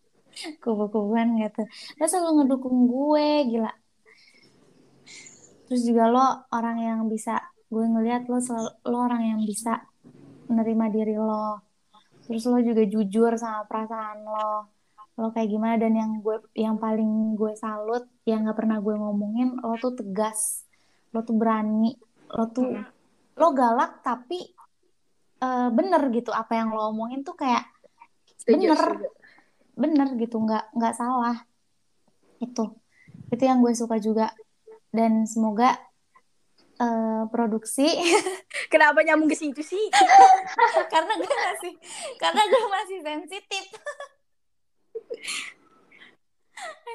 Kubu-kubuan 0.60 1.38
gitu. 1.38 1.62
Lo 2.02 2.06
selalu 2.10 2.32
ngedukung 2.42 2.90
gue 2.90 3.28
gila. 3.54 3.74
Terus 5.70 5.82
juga 5.90 6.06
lo 6.10 6.26
orang 6.54 6.78
yang 6.82 7.00
bisa 7.10 7.38
gue 7.74 7.86
ngelihat 7.86 8.30
lo 8.30 8.38
selalu, 8.38 8.72
lo 8.86 8.98
orang 9.02 9.24
yang 9.26 9.42
bisa 9.42 9.82
menerima 10.50 10.86
diri 10.94 11.16
lo. 11.18 11.62
Terus 12.30 12.44
lo 12.46 12.62
juga 12.62 12.86
jujur 12.86 13.34
sama 13.38 13.66
perasaan 13.66 14.22
lo. 14.22 14.70
Lo 15.18 15.30
kayak 15.34 15.50
gimana 15.50 15.76
dan 15.78 15.94
yang 15.98 16.12
gue 16.22 16.38
yang 16.58 16.78
paling 16.78 17.38
gue 17.38 17.54
salut 17.58 18.06
yang 18.26 18.46
nggak 18.46 18.58
pernah 18.58 18.78
gue 18.82 18.96
ngomongin 18.98 19.58
lo 19.62 19.78
tuh 19.82 19.98
tegas. 19.98 20.66
Lo 21.14 21.26
tuh 21.26 21.38
berani. 21.38 21.98
Lo 22.34 22.50
tuh 22.50 22.70
lo 23.34 23.48
galak 23.54 24.06
tapi 24.06 24.46
eh, 25.42 25.70
bener 25.74 26.02
gitu. 26.14 26.30
Apa 26.30 26.58
yang 26.58 26.74
lo 26.74 26.94
omongin 26.94 27.26
tuh 27.26 27.34
kayak 27.34 27.73
Setuju, 28.44 28.76
bener. 28.76 28.76
setuju. 28.76 29.08
bener 29.74 30.08
gitu 30.20 30.36
nggak 30.44 30.66
nggak 30.76 30.94
salah. 31.00 31.48
Itu 32.44 32.76
itu 33.32 33.44
yang 33.44 33.64
gue 33.64 33.72
suka 33.72 33.98
juga. 34.04 34.36
Dan 34.94 35.26
semoga 35.26 35.74
eh, 36.78 37.24
produksi 37.34 37.88
Kenapa 38.72 39.02
nyambung 39.02 39.32
ke 39.32 39.38
situ 39.40 39.64
sih? 39.64 39.86
karena 40.94 41.14
gue 41.18 41.38
masih 41.50 41.74
karena 42.20 42.42
gue 42.46 42.66
masih 42.68 42.98
sensitif. 43.02 43.66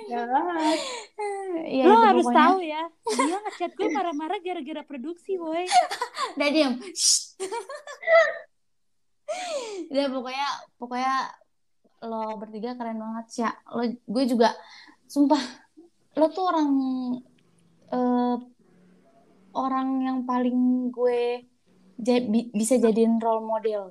Jahat. 0.07 0.79
ya 1.81 1.85
lo 1.91 1.97
harus 1.99 2.23
pokoknya. 2.29 2.39
tahu 2.45 2.59
ya. 2.63 2.83
Dia 3.09 3.39
ngechat 3.43 3.73
gue 3.75 3.89
marah-marah 3.91 4.39
gara-gara 4.45 4.83
produksi 4.87 5.35
boy 5.41 5.67
udah 6.39 6.49
diem 6.55 6.75
udah 9.87 10.07
pokoknya 10.11 10.49
pokoknya 10.77 11.15
lo 12.03 12.39
bertiga 12.39 12.75
keren 12.75 12.99
banget 12.99 13.27
sih 13.31 13.47
lo 13.75 13.83
gue 13.87 14.25
juga 14.27 14.55
sumpah 15.07 15.41
lo 16.19 16.27
tuh 16.35 16.45
orang 16.51 16.71
eh, 17.95 18.37
orang 19.55 19.89
yang 20.03 20.19
paling 20.23 20.91
gue 20.91 21.47
ja- 21.99 22.27
bi- 22.27 22.51
bisa 22.55 22.79
jadiin 22.79 23.19
role 23.19 23.43
model. 23.43 23.91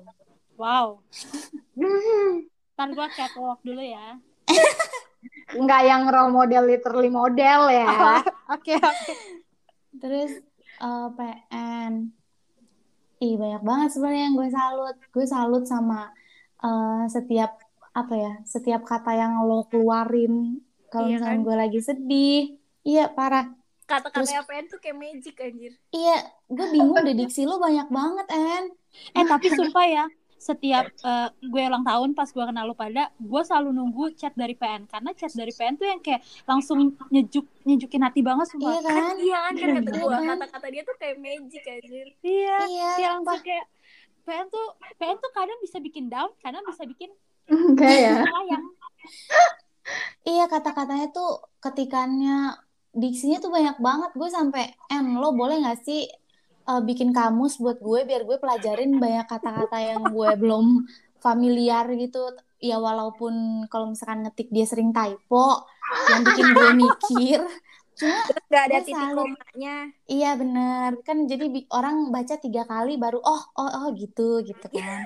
Wow. 0.56 1.04
Ntar 2.74 2.88
gue 2.94 3.06
catwalk 3.12 3.60
dulu 3.60 3.82
ya. 3.84 4.16
Nggak 5.60 5.82
yang 5.84 6.02
role 6.08 6.32
model 6.32 6.62
literally 6.64 7.12
model 7.12 7.60
ya. 7.68 7.88
Oke, 8.54 8.80
oke. 8.80 9.12
Terus 10.00 10.40
eh, 10.80 11.08
PN. 11.12 11.92
Ih, 13.18 13.34
banyak 13.42 13.62
banget 13.68 13.88
sebenarnya 13.92 14.22
yang 14.30 14.36
gue 14.38 14.48
salut. 14.50 14.94
Gue 15.14 15.26
salut 15.26 15.62
sama 15.66 16.10
eh, 16.62 17.02
setiap 17.14 17.50
apa 18.00 18.14
ya, 18.14 18.32
setiap 18.46 18.80
kata 18.86 19.10
yang 19.18 19.32
lo 19.48 19.66
keluarin 19.70 20.62
kalau 20.92 21.06
Iya 21.10 21.16
misalnya 21.18 21.38
kan? 21.38 21.46
gue 21.46 21.56
lagi 21.62 21.78
sedih. 21.82 22.38
Iya, 22.86 23.02
parah. 23.16 23.44
Kata-kata 23.88 24.44
PN 24.44 24.64
tuh 24.68 24.78
kayak 24.84 24.96
magic 25.00 25.34
anjir. 25.40 25.72
Iya, 25.96 26.16
gue 26.46 26.66
bingung 26.74 27.00
deh 27.06 27.16
diksi 27.16 27.42
lo 27.48 27.56
banyak 27.56 27.88
banget, 27.88 28.26
En. 28.36 28.64
Eh 29.16 29.24
tapi 29.24 29.46
sumpah 29.48 29.86
ya, 29.88 30.04
setiap 30.38 30.86
eh, 30.88 31.28
gue 31.42 31.62
ulang 31.66 31.82
tahun 31.82 32.14
pas 32.14 32.30
gue 32.30 32.44
kenal 32.46 32.64
lu 32.64 32.74
pada, 32.78 33.10
gue 33.18 33.42
selalu 33.42 33.74
nunggu 33.74 34.14
chat 34.14 34.32
dari 34.38 34.54
PN 34.54 34.86
karena 34.86 35.10
chat 35.18 35.34
dari 35.34 35.50
PN 35.50 35.74
tuh 35.74 35.86
yang 35.90 36.00
kayak 36.00 36.22
langsung 36.46 36.94
nyejuk 37.10 37.44
nyejukin 37.66 38.02
hati 38.06 38.22
banget 38.22 38.46
sumpah. 38.54 38.78
Iya 38.78 38.80
kan? 38.86 39.14
Iya 39.18 39.38
kan 39.42 39.52
kan 39.58 39.68
kata 39.82 39.90
Iya 39.98 40.06
kan? 40.08 40.26
kata-kata 40.38 40.66
dia 40.70 40.82
tuh 40.86 40.96
kayak 40.96 41.16
magic 41.18 41.62
anjir. 41.66 42.06
Iya, 42.22 42.56
Iya, 42.70 42.88
sumpah. 42.94 43.10
langsung 43.18 43.40
kayak 43.44 43.66
PN 44.24 44.46
tuh 44.48 44.66
PN 44.96 45.16
tuh 45.18 45.30
kadang 45.34 45.58
bisa 45.60 45.76
bikin 45.82 46.04
down, 46.06 46.30
kadang 46.40 46.62
bisa 46.64 46.84
bikin 46.86 47.10
Enggak 47.48 47.92
ya. 47.96 48.12
sayang. 48.28 48.64
Iya, 50.28 50.44
kata-katanya 50.52 51.06
tuh 51.16 51.30
ketikannya 51.64 52.52
diksinya 52.92 53.38
tuh 53.40 53.48
banyak 53.48 53.76
banget. 53.80 54.10
Gue 54.14 54.28
sampai, 54.28 54.64
En, 54.92 55.16
lo 55.16 55.32
boleh 55.32 55.64
gak 55.64 55.80
sih 55.80 56.04
eh, 56.68 56.82
bikin 56.84 57.10
kamus 57.16 57.56
buat 57.56 57.80
gue 57.80 58.04
biar 58.04 58.22
gue 58.28 58.36
pelajarin 58.36 59.00
banyak 59.00 59.26
kata-kata 59.26 59.78
yang 59.80 60.02
gue 60.12 60.30
belum 60.36 60.84
familiar 61.18 61.88
gitu. 61.96 62.36
Ya 62.58 62.76
walaupun 62.82 63.64
kalau 63.70 63.94
misalkan 63.94 64.26
ngetik 64.26 64.50
dia 64.50 64.66
sering 64.66 64.90
typo, 64.90 65.64
yang 66.10 66.22
bikin 66.26 66.46
gue 66.52 66.70
mikir. 66.84 67.40
Cuma 67.98 68.14
Terus 68.30 68.44
gak 68.46 68.64
ada 68.70 68.78
titik 68.86 69.10
komanya. 69.10 69.76
iya 70.06 70.38
bener 70.38 71.02
kan 71.02 71.26
jadi 71.26 71.50
orang 71.74 72.14
baca 72.14 72.38
tiga 72.38 72.62
kali 72.62 72.94
baru 72.94 73.18
oh 73.18 73.42
oh 73.58 73.70
oh 73.82 73.86
gitu 73.98 74.38
gitu 74.46 74.66
kan. 74.70 75.02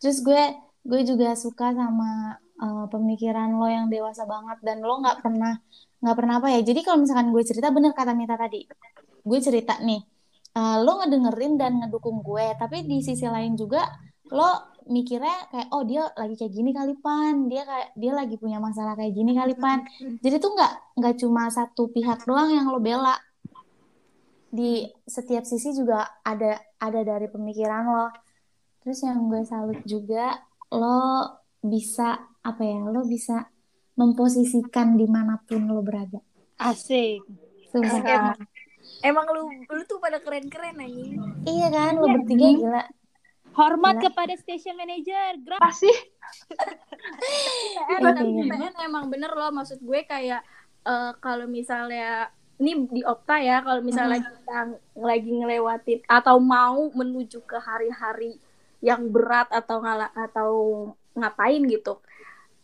Terus 0.00 0.18
gue 0.24 0.42
gue 0.82 1.00
juga 1.04 1.36
suka 1.36 1.76
sama 1.76 2.40
uh, 2.58 2.86
pemikiran 2.88 3.54
lo 3.54 3.68
yang 3.68 3.92
dewasa 3.92 4.24
banget 4.24 4.58
dan 4.64 4.80
lo 4.80 5.04
nggak 5.04 5.20
pernah 5.20 5.60
nggak 6.02 6.16
pernah 6.18 6.34
apa 6.42 6.48
ya. 6.50 6.60
Jadi 6.66 6.80
kalau 6.82 6.98
misalkan 7.06 7.30
gue 7.30 7.42
cerita 7.46 7.70
bener 7.70 7.94
kata 7.94 8.12
Mita 8.12 8.34
tadi, 8.34 8.66
gue 9.22 9.38
cerita 9.38 9.78
nih, 9.78 10.02
uh, 10.58 10.82
lo 10.82 10.98
ngedengerin 10.98 11.54
dan 11.56 11.78
ngedukung 11.78 12.20
gue, 12.26 12.58
tapi 12.58 12.82
di 12.82 12.98
sisi 13.00 13.24
lain 13.30 13.54
juga 13.54 13.86
lo 14.32 14.74
mikirnya 14.82 15.46
kayak 15.52 15.68
oh 15.70 15.86
dia 15.86 16.10
lagi 16.18 16.34
kayak 16.34 16.52
gini 16.52 16.70
kali 16.74 16.94
pan, 16.98 17.46
dia 17.46 17.62
kayak 17.62 17.88
dia 17.94 18.12
lagi 18.16 18.34
punya 18.34 18.58
masalah 18.58 18.98
kayak 18.98 19.14
gini 19.14 19.32
kali 19.36 19.54
pan. 19.54 19.86
Jadi 20.18 20.36
tuh 20.42 20.50
nggak 20.58 20.98
nggak 20.98 21.14
cuma 21.22 21.46
satu 21.52 21.86
pihak 21.94 22.26
doang 22.26 22.50
yang 22.50 22.66
lo 22.66 22.82
bela. 22.82 23.14
Di 24.52 24.84
setiap 25.06 25.46
sisi 25.46 25.72
juga 25.72 26.18
ada 26.26 26.58
ada 26.82 27.00
dari 27.06 27.30
pemikiran 27.30 27.82
lo. 27.86 28.08
Terus 28.82 28.98
yang 29.06 29.30
gue 29.30 29.42
salut 29.46 29.78
juga 29.86 30.34
lo 30.74 31.30
bisa 31.62 32.18
apa 32.42 32.62
ya? 32.66 32.82
Lo 32.90 33.06
bisa 33.06 33.51
memposisikan 33.94 34.96
di 34.96 35.04
mana 35.04 35.40
pun 35.44 35.68
lo 35.68 35.84
berada. 35.84 36.20
Asik. 36.56 37.20
Sumpah. 37.72 38.04
Emang, 38.04 38.38
emang 39.04 39.26
lu 39.32 39.48
lu 39.68 39.82
tuh 39.88 40.00
pada 40.00 40.20
keren-keren 40.20 40.80
anjing. 40.80 41.20
Iya 41.44 41.68
kan, 41.72 41.92
lo 41.96 42.06
bertiga 42.08 42.48
gila. 42.56 42.84
Hormat 43.52 44.00
Gila. 44.00 44.04
kepada 44.08 44.32
station 44.40 44.80
manager. 44.80 45.36
Grab. 45.44 45.60
PN, 45.60 45.84
Iya, 48.00 48.16
tapi 48.16 48.32
iya. 48.32 48.44
PN 48.48 48.74
emang 48.88 49.12
bener 49.12 49.28
loh 49.28 49.52
maksud 49.52 49.84
gue 49.84 50.08
kayak 50.08 50.40
eh, 50.88 51.12
kalau 51.20 51.44
misalnya 51.44 52.32
ini 52.62 52.86
di 52.88 53.02
Opta 53.02 53.42
ya 53.42 53.58
kalau 53.60 53.82
misalnya 53.82 54.22
kita 54.22 54.78
lagi 55.02 55.30
ngelewatin 55.34 56.06
atau 56.06 56.38
mau 56.38 56.86
menuju 56.94 57.42
ke 57.42 57.58
hari-hari 57.58 58.38
yang 58.78 59.10
berat 59.10 59.50
atau 59.50 59.82
ngala 59.82 60.14
atau 60.14 60.50
ngapain 61.18 61.58
gitu 61.66 61.98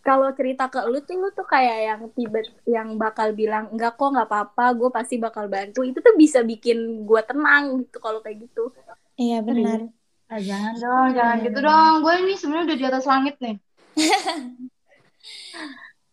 kalau 0.08 0.28
cerita 0.32 0.64
ke 0.72 0.80
lu 0.88 1.04
tuh 1.04 1.16
lu 1.20 1.28
tuh 1.36 1.44
kayak 1.44 1.78
yang 1.84 2.00
tiba 2.16 2.40
yang 2.64 2.88
bakal 2.96 3.28
bilang 3.36 3.68
enggak 3.68 3.92
kok 4.00 4.08
nggak 4.08 4.28
apa-apa 4.28 4.64
gue 4.72 4.88
pasti 4.88 5.14
bakal 5.20 5.44
bantu 5.52 5.84
itu 5.84 6.00
tuh 6.00 6.16
bisa 6.16 6.40
bikin 6.40 7.04
gue 7.04 7.20
tenang 7.28 7.84
gitu 7.84 8.00
kalau 8.00 8.24
kayak 8.24 8.48
gitu 8.48 8.72
Iya 9.18 9.42
benar. 9.42 9.90
Ah, 10.30 10.38
jangan 10.38 10.74
dong, 10.78 11.08
jangan 11.18 11.36
gitu 11.42 11.58
dong. 11.58 11.94
Gue 12.06 12.14
ini 12.22 12.34
sebenarnya 12.38 12.66
udah 12.70 12.78
di 12.78 12.86
atas 12.86 13.04
langit 13.10 13.34
nih. 13.42 13.56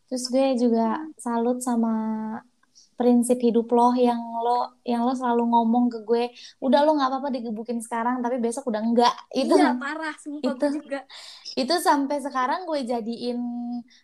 Terus 0.09 0.25
gue 0.33 0.47
juga 0.57 1.05
salut 1.21 1.61
sama 1.61 1.93
prinsip 2.99 3.37
hidup 3.43 3.67
lo 3.75 3.91
yang 3.95 4.19
lo 4.41 4.79
yang 4.87 5.03
lo 5.07 5.11
selalu 5.15 5.43
ngomong 5.51 5.85
ke 5.93 5.99
gue, 6.07 6.23
udah 6.63 6.79
lo 6.87 6.95
nggak 6.97 7.09
apa-apa 7.11 7.29
digebukin 7.35 7.79
sekarang, 7.83 8.23
tapi 8.23 8.39
besok 8.39 8.67
udah 8.71 8.81
enggak. 8.83 9.13
Itu 9.35 9.53
iya 9.55 9.75
parah 9.75 10.15
sumpah 10.17 10.41
itu- 10.55 10.71
gue 10.71 10.79
juga 10.81 10.99
itu 11.55 11.75
sampai 11.79 12.17
sekarang 12.19 12.67
gue 12.67 12.79
jadiin 12.83 13.39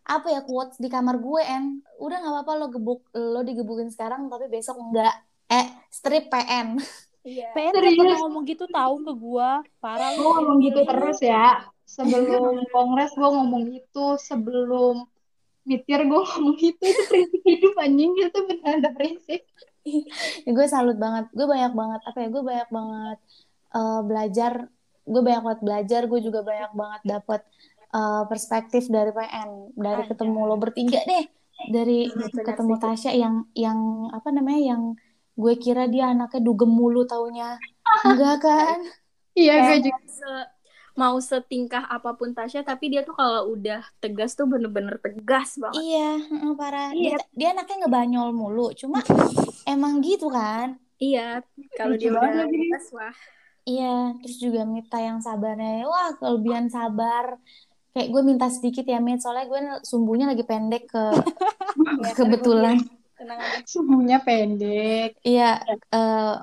apa 0.08 0.28
ya 0.32 0.42
quotes 0.48 0.78
di 0.80 0.88
kamar 0.88 1.20
gue 1.20 1.42
en 1.44 1.64
udah 2.00 2.18
nggak 2.22 2.34
apa-apa 2.44 2.52
lo 2.60 2.66
gebuk 2.72 3.02
lo 3.12 3.40
digebukin 3.44 3.90
sekarang 3.92 4.32
tapi 4.32 4.48
besok 4.48 4.80
enggak 4.80 5.14
eh 5.52 5.68
strip 5.92 6.32
PN 6.32 6.80
iya 7.28 7.52
PN 7.54 7.74
gak 7.76 7.92
pernah 8.00 8.18
ngomong 8.24 8.44
gitu 8.48 8.66
tahu 8.72 8.94
ke 9.08 9.14
gua. 9.14 9.50
Parah 9.84 10.16
Gue 10.16 10.24
lu. 10.24 10.32
ngomong 10.32 10.58
gitu 10.64 10.80
terus 10.88 11.20
ya. 11.22 11.46
Sebelum 11.86 12.56
kongres 12.72 13.12
gue 13.20 13.30
ngomong 13.36 13.64
gitu, 13.76 14.16
sebelum 14.16 15.04
mitir 15.64 16.00
gue 16.04 16.22
ngomong 16.22 16.56
gitu. 16.58 16.82
Itu 16.82 17.04
prinsip 17.10 17.42
hidup 17.44 17.74
anjing, 17.78 18.12
itu 18.18 18.40
benar 18.50 18.72
ada 18.80 18.90
prinsip. 18.94 19.42
Ya, 20.46 20.54
gue 20.54 20.68
salut 20.70 20.94
banget 20.94 21.26
gue 21.34 21.42
banyak 21.42 21.74
banget 21.74 22.02
apa 22.06 22.18
ya 22.22 22.28
gue 22.30 22.44
banyak 22.46 22.70
banget 22.70 23.18
eh, 23.74 24.02
belajar 24.06 24.54
gue 25.04 25.22
banyak 25.26 25.42
banget 25.42 25.62
belajar 25.66 26.02
gue 26.06 26.20
juga 26.22 26.40
banyak 26.46 26.72
banget 26.78 27.02
dapet 27.02 27.42
eh, 27.90 28.24
perspektif 28.30 28.86
dari 28.94 29.10
PN 29.10 29.50
dari 29.74 30.06
Anjay. 30.06 30.10
ketemu 30.14 30.40
lo 30.46 30.56
bertiga 30.62 31.02
deh 31.02 31.26
dari 31.74 32.14
Benar 32.14 32.46
ketemu. 32.46 32.74
Tasya 32.78 33.12
yang 33.18 33.36
yang 33.58 33.80
apa 34.14 34.30
namanya 34.30 34.62
yang 34.78 34.82
gue 35.34 35.54
kira 35.58 35.90
dia 35.90 36.14
anaknya 36.14 36.46
dugem 36.46 36.70
mulu 36.70 37.10
taunya 37.10 37.58
enggak 38.06 38.38
kan 38.38 38.80
Iya, 39.32 39.54
gue 39.66 39.78
juga. 39.88 40.36
Mau 40.98 41.16
se- 41.18 41.38
mau 41.38 41.40
setingkah 41.42 41.84
apa 41.88 42.14
pun 42.18 42.36
Tasya 42.36 42.62
tapi 42.68 42.92
dia 42.92 43.02
tuh 43.08 43.16
kalau 43.16 43.56
udah 43.56 43.80
tegas 44.04 44.36
tuh 44.36 44.46
bener-bener 44.50 45.00
tegas 45.00 45.56
banget 45.60 45.80
iya 45.82 46.10
heeh, 46.20 46.52
parah 46.60 46.90
Iya. 46.92 47.16
dia 47.16 47.26
dia 47.32 47.48
anaknya 47.56 47.76
ngebanyol 47.88 48.30
mulu 48.36 48.72
cuma 48.76 49.00
emang 49.66 50.04
gitu 50.04 50.28
kan 50.28 50.76
iya 51.00 51.40
kalau 51.80 51.96
dia 51.96 52.10
udah 52.12 52.46
tegas 52.50 52.86
wah 52.92 53.16
Iya, 53.62 54.18
terus 54.26 54.42
juga 54.42 54.66
Mita 54.66 54.98
yang 54.98 55.22
sabarnya. 55.22 55.86
Wah, 55.86 56.18
kelebihan 56.18 56.66
sabar. 56.66 57.38
Kayak 57.94 58.10
gue 58.10 58.22
minta 58.26 58.50
sedikit 58.50 58.82
ya, 58.90 58.98
Mit. 58.98 59.22
Soalnya 59.22 59.46
gue 59.46 59.60
sumbunya 59.86 60.26
lagi 60.26 60.42
pendek 60.42 60.90
ke 60.90 61.14
kebetulan. 62.18 62.82
tenang 63.14 63.38
aja 63.38 63.62
Semuanya 63.70 64.18
pendek. 64.26 65.22
Iya, 65.22 65.62
eh, 65.94 66.34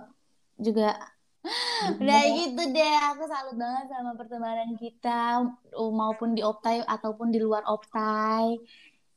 juga 0.63 1.18
udah 2.01 2.23
gitu 2.35 2.63
deh. 2.75 2.97
Aku 3.15 3.25
salut 3.27 3.57
banget 3.57 3.87
sama 3.91 4.13
pertemanan 4.15 4.77
kita 4.77 5.45
maupun 5.75 6.35
di 6.37 6.43
Optai 6.45 6.85
ataupun 6.85 7.33
di 7.33 7.41
luar 7.41 7.65
Optai. 7.67 8.59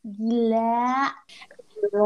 Gila. 0.01 1.11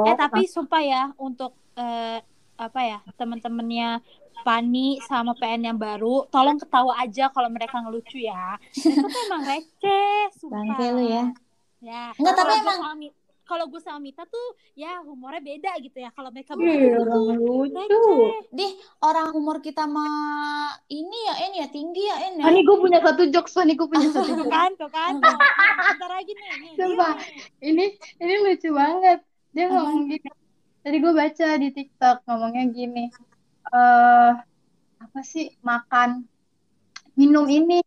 Eh 0.07 0.15
tapi 0.15 0.47
sumpah 0.47 0.81
ya 0.83 1.03
untuk 1.19 1.55
eh, 1.75 2.19
apa 2.55 2.79
ya 2.83 2.99
teman-temannya 3.19 3.99
Pani 4.45 5.01
sama 5.01 5.33
PN 5.33 5.73
yang 5.73 5.79
baru, 5.79 6.29
tolong 6.29 6.61
ketawa 6.61 6.93
aja 7.01 7.33
kalau 7.33 7.49
mereka 7.49 7.81
ngelucu 7.81 8.21
ya. 8.21 8.61
Tuh 8.77 9.21
emang 9.25 9.41
receh, 9.41 10.29
sumpah. 10.37 10.61
Bangke 10.61 10.85
lu 10.93 11.01
ya. 11.01 11.25
Ya. 11.81 12.13
Enggak, 12.13 12.33
tapi 12.37 12.53
emang- 12.61 13.09
kalau 13.45 13.69
gue 13.69 13.77
sama 13.77 14.01
Mita 14.01 14.25
tuh 14.25 14.57
ya 14.73 14.99
humornya 15.05 15.39
beda 15.39 15.77
gitu 15.79 16.01
ya. 16.01 16.09
Kalau 16.11 16.33
mereka 16.33 16.57
berdua 16.57 16.97
tuh 16.97 17.01
orang 17.05 17.39
lucu. 17.39 18.01
Dih, 18.49 18.71
orang 19.05 19.27
umur 19.37 19.61
kita 19.61 19.85
mah 19.85 20.73
ini 20.89 21.19
ya, 21.29 21.35
ini 21.47 21.55
ya 21.61 21.67
tinggi 21.69 22.03
ya, 22.03 22.17
ini 22.29 22.41
ya. 22.41 22.45
Ah, 22.49 22.51
nih 22.51 22.63
gue 22.65 22.77
punya 22.81 22.99
satu 23.05 23.23
jokes, 23.29 23.53
nih 23.61 23.77
gue 23.77 23.87
punya 23.87 24.09
satu 24.09 24.31
jokes. 24.41 24.51
kan, 24.51 24.69
tuh 24.75 24.89
kan. 24.89 25.21
Bentar 25.21 26.09
lagi 26.09 26.31
nih. 26.33 26.49
nih. 26.57 26.71
Sumpah, 26.75 27.13
ini 27.61 27.85
ini 28.19 28.33
lucu 28.41 28.69
banget. 28.73 29.19
Dia 29.53 29.65
ngomong 29.71 30.09
gini. 30.09 30.29
Tadi 30.81 30.97
gue 31.01 31.13
baca 31.13 31.47
di 31.61 31.69
TikTok 31.71 32.17
ngomongnya 32.27 32.63
gini. 32.73 33.05
Eh 33.69 34.31
apa 34.95 35.21
sih 35.21 35.53
makan 35.61 36.25
minum 37.13 37.45
ini 37.45 37.79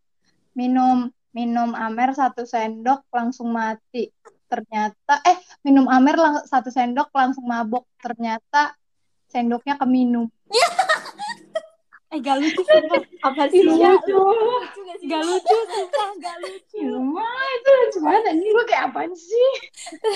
minum 0.55 1.11
minum 1.35 1.71
amer 1.75 2.14
satu 2.14 2.47
sendok 2.47 3.07
langsung 3.11 3.53
mati. 3.53 4.11
Ternyata 4.49 5.15
eh 5.23 5.37
minum 5.61 5.85
amer 5.87 6.17
lang- 6.17 6.45
satu 6.45 6.69
sendok 6.69 7.13
langsung 7.13 7.45
mabok. 7.45 7.85
Ternyata 7.99 8.73
sendoknya 9.27 9.77
keminum. 9.77 10.27
Eh 12.09 12.25
gak 12.25 12.41
lucu. 12.41 12.65
Apa 13.21 13.53
sih? 13.53 13.61
Iya, 13.61 13.77
Ya, 13.85 13.91
lucu. 13.93 14.17
lucu 14.17 14.81
gak? 14.81 14.97
Gak 15.05 15.23
lucu 15.23 15.57
sumpah 15.69 16.09
gak 16.17 16.37
lucu. 16.41 16.81
Cuma 16.81 17.29
itu 17.53 17.69
lucu 17.71 17.99
banget 18.01 18.23
anjing 18.27 18.49
gue 18.49 18.65
kayak 18.65 18.83
apaan 18.89 19.13
sih? 19.13 19.51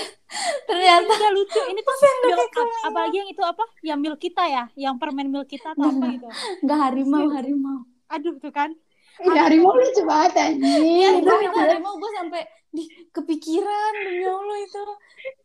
Ternyata 0.67 1.11
Gak 1.13 1.33
lucu. 1.33 1.59
Ini 1.63 1.79
tuh 1.79 1.93
milk, 2.25 2.49
ap- 2.49 2.81
apalagi 2.83 3.15
yang 3.15 3.29
itu 3.29 3.43
apa? 3.45 3.63
Yang 3.81 3.99
milk 4.01 4.19
kita 4.19 4.43
ya, 4.43 4.63
yang 4.73 4.97
permen 4.97 5.29
milk 5.29 5.45
kita 5.45 5.71
atau 5.71 5.85
apa 5.87 6.05
gitu. 6.09 6.27
nggak 6.65 6.79
harimau 6.81 7.25
harimau. 7.29 7.77
Aduh 8.09 8.41
tuh 8.41 8.49
kan. 8.49 8.73
Iya, 9.21 9.45
harimau 9.45 9.77
lucu 9.77 10.01
banget 10.01 10.31
Iya 10.33 10.43
anjing. 10.49 11.21
itu 11.21 11.29
itu 11.45 11.53
harimau 11.53 11.93
gue 11.93 12.11
sampai 12.11 12.41
di 12.73 12.89
kepikiran 13.13 13.91
demi 14.01 14.25
Allah 14.25 14.57
itu 14.65 14.83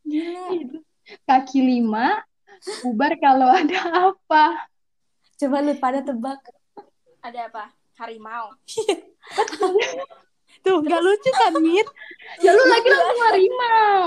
gila. 0.08 0.46
Kaki 1.28 1.60
lima, 1.60 2.24
bubar 2.84 3.12
kalau 3.20 3.48
ada 3.52 4.10
apa. 4.10 4.64
Coba 5.36 5.56
lu 5.60 5.76
pada 5.76 6.00
tebak. 6.00 6.40
Ada 7.20 7.52
apa? 7.52 7.64
Harimau. 8.00 8.56
Tuh 10.64 10.82
gak 10.82 11.00
lucu 11.04 11.30
kan 11.30 11.54
Mit? 11.60 11.86
Ya 12.42 12.50
lu 12.50 12.62
lagi 12.66 12.88
langsung 12.90 13.20
harimau. 13.30 14.04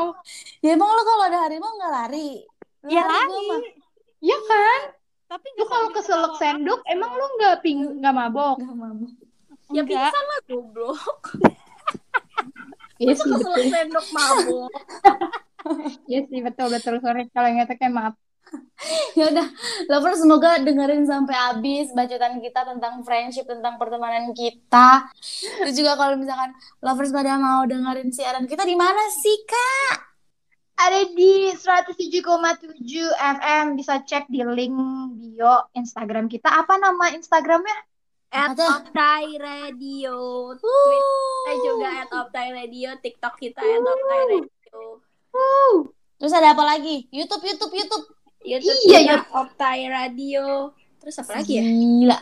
Ya 0.59 0.75
emang 0.75 0.89
lo 0.91 1.01
kalau 1.05 1.23
ada 1.29 1.39
harimau 1.47 1.71
nggak 1.79 1.93
lari? 1.93 2.43
Lu 2.83 2.89
Ya 2.91 3.07
lari. 3.07 3.47
Iya 4.19 4.37
kan? 4.49 4.81
Tapi 5.31 5.47
Lu 5.55 5.65
kalau 5.69 5.87
keselak 5.95 6.33
sendok, 6.35 6.83
emang 6.91 7.15
lu 7.15 7.25
nggak 7.39 7.63
ping 7.63 8.03
nggak 8.03 8.13
mabok? 8.13 8.59
Nggak 8.59 8.77
mabuk. 8.77 9.11
Ya 9.71 9.87
pingsan 9.87 10.25
lah 10.27 10.39
goblok. 10.43 11.39
Iya 13.01 13.13
sih 13.17 13.25
Kalau 13.25 13.37
betul. 13.41 13.61
sendok 13.73 14.07
mabuk. 14.13 14.71
Iya 16.09 16.19
sih 16.25 16.39
betul 16.41 16.67
betul. 16.73 16.95
Sorry 17.01 17.29
kalau 17.33 17.47
yang 17.49 17.65
itu 17.65 17.75
kayak 17.77 17.93
maaf. 17.93 18.15
Ya 19.19 19.27
udah, 19.27 19.47
lovers 19.91 20.23
semoga 20.23 20.57
dengerin 20.59 21.03
sampai 21.05 21.35
habis 21.35 21.91
bacotan 21.91 22.39
kita 22.39 22.63
tentang 22.63 23.03
friendship, 23.05 23.45
tentang 23.45 23.75
pertemanan 23.77 24.31
kita. 24.33 25.07
Terus 25.61 25.75
juga 25.75 25.99
kalau 25.99 26.15
misalkan 26.17 26.55
lovers 26.81 27.11
pada 27.13 27.37
mau 27.37 27.63
dengerin 27.67 28.09
siaran 28.09 28.47
kita 28.49 28.63
di 28.65 28.73
mana 28.73 29.03
sih, 29.11 29.37
Kak? 29.45 29.95
Ada 30.81 31.13
di 31.13 31.53
107,7 31.53 33.13
FM. 33.13 33.65
Bisa 33.77 34.01
cek 34.01 34.25
di 34.33 34.41
link 34.41 34.73
bio 35.13 35.69
Instagram 35.77 36.25
kita. 36.25 36.49
Apa 36.49 36.81
nama 36.81 37.13
Instagramnya? 37.13 37.90
At? 38.31 38.55
Optai 38.55 39.35
Radio. 39.35 40.15
Twitter 40.55 41.55
juga 41.59 41.87
at 41.99 42.09
Optai 42.15 42.47
Radio. 42.55 42.95
TikTok 42.95 43.35
kita 43.35 43.59
at 43.59 43.83
Optai 43.83 44.21
Radio. 44.39 44.79
Terus 46.15 46.31
ada 46.31 46.55
apa 46.55 46.63
lagi? 46.63 47.11
YouTube, 47.11 47.43
YouTube, 47.43 47.75
YouTube. 47.75 48.05
YouTube 48.47 48.79
Iya, 48.87 48.99
kita 49.03 49.35
Optai 49.35 49.83
Radio. 49.91 50.71
Terus 51.03 51.15
apa 51.19 51.43
lagi 51.43 51.59
ya? 51.59 51.63
Gila. 51.67 52.19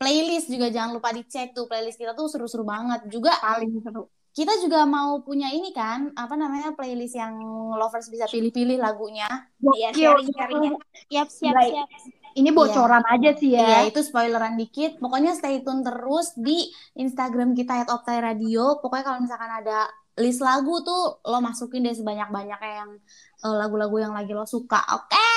Playlist 0.00 0.48
juga 0.50 0.66
jangan 0.72 0.98
lupa 0.98 1.12
dicek 1.14 1.54
tuh 1.54 1.68
playlist 1.68 2.00
kita 2.00 2.16
tuh 2.16 2.32
seru-seru 2.32 2.64
banget. 2.64 3.06
Juga 3.12 3.36
Paling 3.38 3.76
seru. 3.84 4.08
kita 4.32 4.56
juga 4.64 4.88
mau 4.88 5.20
punya 5.20 5.52
ini 5.52 5.76
kan, 5.76 6.08
apa 6.16 6.32
namanya 6.32 6.72
playlist 6.72 7.12
yang 7.20 7.36
lovers 7.76 8.08
bisa 8.08 8.24
pilih-pilih 8.24 8.80
lagunya. 8.80 9.28
Iya, 9.60 9.92
sharing-sharing 9.92 10.72
ya. 10.72 10.78
Siap 11.12 11.28
siap 11.28 11.54
Baik. 11.54 11.72
siap. 11.76 12.21
Ini 12.32 12.50
bocoran 12.50 13.04
aja 13.04 13.30
sih 13.34 13.52
Iya, 13.52 13.84
ya. 13.84 13.88
itu 13.88 14.00
spoileran 14.00 14.56
dikit. 14.56 14.96
Pokoknya 14.96 15.32
stay 15.32 15.60
tune 15.60 15.80
terus 15.80 16.32
di 16.34 16.66
Instagram 16.94 17.52
kita 17.52 17.82
at 17.82 17.88
Optai 17.88 18.18
Radio. 18.18 18.78
Pokoknya 18.78 19.04
kalau 19.04 19.18
misalkan 19.20 19.52
ada 19.52 19.86
list 20.14 20.40
lagu 20.40 20.80
tuh 20.80 21.20
lo 21.22 21.38
masukin 21.38 21.82
deh 21.82 21.92
sebanyak-banyaknya 21.92 22.72
yang 22.78 22.90
eh, 23.38 23.54
lagu-lagu 23.54 23.96
yang 23.98 24.12
lagi 24.12 24.32
lo 24.32 24.44
suka. 24.44 24.80
Oke. 24.92 25.28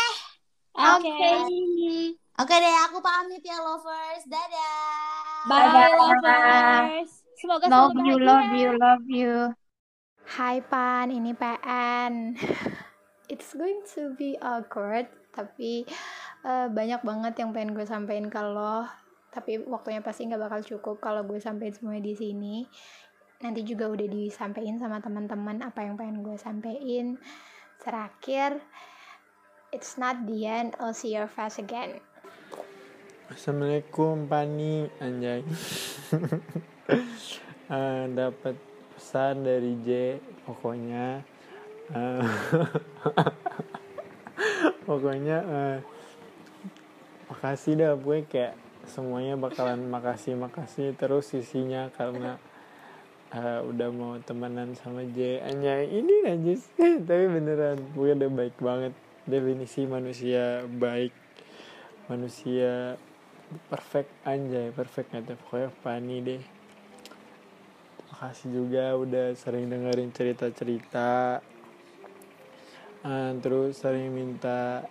Oke. 0.74 1.24
Oke 2.36 2.52
deh, 2.54 2.76
aku 2.84 3.00
pamit 3.00 3.40
ya 3.40 3.56
lovers. 3.58 4.28
Dadah. 4.28 5.48
Bye 5.48 5.72
Bye-bye. 5.72 5.96
lovers. 5.96 7.12
Semoga 7.36 7.66
Love 7.66 7.92
selalu 7.92 8.04
you, 8.04 8.16
bahagia. 8.16 8.26
love 8.26 8.52
you, 8.54 8.70
love 8.78 9.06
you. 9.08 9.34
Hai 10.26 10.58
Pan, 10.60 11.08
ini 11.10 11.32
PN. 11.32 12.36
It's 13.32 13.54
going 13.54 13.82
to 13.94 14.14
be 14.14 14.36
awkward, 14.38 15.06
tapi 15.32 15.86
eh, 16.46 16.70
banyak 16.70 17.02
banget 17.02 17.34
yang 17.42 17.50
pengen 17.52 17.74
gue 17.74 17.86
sampein 17.90 18.30
ke 18.30 18.38
lo. 18.38 18.86
Tapi 19.34 19.66
waktunya 19.66 20.00
pasti 20.00 20.30
nggak 20.30 20.46
bakal 20.46 20.62
cukup 20.64 21.02
kalau 21.02 21.26
gue 21.26 21.42
sampein 21.42 21.74
semuanya 21.74 22.06
di 22.06 22.14
sini. 22.14 22.56
Nanti 23.42 23.66
juga 23.66 23.90
udah 23.90 24.08
disampaikan 24.08 24.80
sama 24.80 25.02
teman-teman 25.02 25.66
apa 25.66 25.84
yang 25.84 25.98
pengen 25.98 26.24
gue 26.24 26.38
sampein. 26.40 27.20
Terakhir, 27.84 28.64
it's 29.76 30.00
not 30.00 30.24
the 30.24 30.48
end. 30.48 30.80
I'll 30.80 30.96
see 30.96 31.12
your 31.12 31.28
face 31.28 31.60
again. 31.60 32.00
Assalamualaikum 33.26 34.30
Pani 34.30 34.86
Anjay 35.02 35.42
Eh, 37.66 38.06
dapat 38.14 38.54
pesan 38.94 39.42
dari 39.42 39.74
J 39.82 40.22
pokoknya 40.46 41.26
eh, 41.90 42.22
pokoknya 44.86 45.38
eh, 45.42 45.78
makasih 47.36 47.76
dah 47.76 47.94
gue 48.00 48.24
kayak 48.24 48.56
semuanya 48.88 49.36
bakalan 49.36 49.92
makasih 49.92 50.40
makasih 50.40 50.96
terus 50.96 51.36
isinya 51.36 51.92
karena 51.92 52.40
eh, 53.36 53.60
udah 53.60 53.90
mau 53.92 54.16
temenan 54.24 54.72
sama 54.80 55.04
J 55.04 55.44
Anjay 55.44 55.92
ini 56.00 56.24
najis 56.24 56.72
tapi 57.08 57.28
beneran 57.28 57.76
gue 57.92 58.10
udah 58.16 58.32
baik 58.32 58.56
banget. 58.64 58.96
Definisi 59.28 59.84
manusia 59.84 60.64
baik 60.70 61.12
manusia 62.08 62.96
perfect 63.68 64.14
anjay 64.22 64.70
perfect 64.72 65.12
nggak 65.12 65.34
tuh 65.34 65.38
pokoknya 65.44 65.70
funny 65.84 66.18
deh. 66.24 66.44
Makasih 68.16 68.48
juga 68.48 68.96
udah 68.96 69.36
sering 69.36 69.68
dengerin 69.68 70.16
cerita-cerita. 70.16 71.44
Eh, 73.04 73.32
terus 73.44 73.82
sering 73.82 74.14
minta 74.14 74.88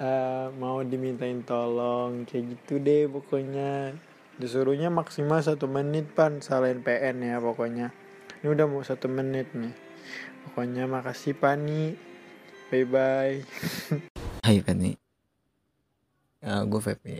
eh, 0.00 0.46
mau 0.56 0.80
dimintain 0.84 1.40
tolong 1.44 2.24
kayak 2.28 2.56
gitu 2.56 2.80
deh 2.80 3.04
pokoknya. 3.08 3.96
Disuruhnya 4.36 4.92
maksimal 4.92 5.40
satu 5.40 5.64
menit 5.68 6.12
pan. 6.12 6.44
Salahin 6.44 6.84
PN 6.84 7.24
ya 7.24 7.36
pokoknya. 7.40 7.92
Ini 8.40 8.52
udah 8.52 8.66
mau 8.68 8.84
satu 8.84 9.08
menit 9.08 9.48
nih. 9.56 9.86
Pokoknya 10.46 10.86
makasih 10.86 11.34
Pani 11.34 11.98
bye 12.70 12.86
bye 12.86 13.42
Hai 14.46 14.62
Fanny 14.62 14.94
Eh, 16.38 16.62
Gue 16.70 16.78
Fepi 16.78 17.18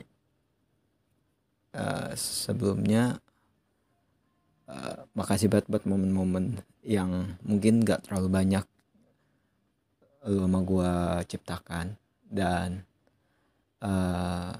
Eh, 1.75 2.11
Sebelumnya 2.15 3.19
eh, 4.71 4.99
Makasih 5.19 5.51
banget 5.51 5.67
buat 5.67 5.83
momen-momen 5.91 6.63
Yang 6.87 7.35
mungkin 7.43 7.83
gak 7.83 8.07
terlalu 8.07 8.31
banyak 8.31 8.65
Lu 10.31 10.47
sama 10.47 10.63
gue 10.63 10.91
ciptakan 11.27 11.99
Dan 12.27 12.83
eh, 13.83 14.53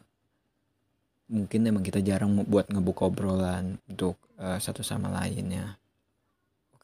Mungkin 1.27 1.67
emang 1.67 1.83
kita 1.83 1.99
jarang 2.07 2.39
buat 2.47 2.71
ngebuka 2.71 3.11
obrolan 3.11 3.83
Untuk 3.91 4.17
eh, 4.39 4.63
satu 4.63 4.87
sama 4.87 5.11
lainnya 5.11 5.75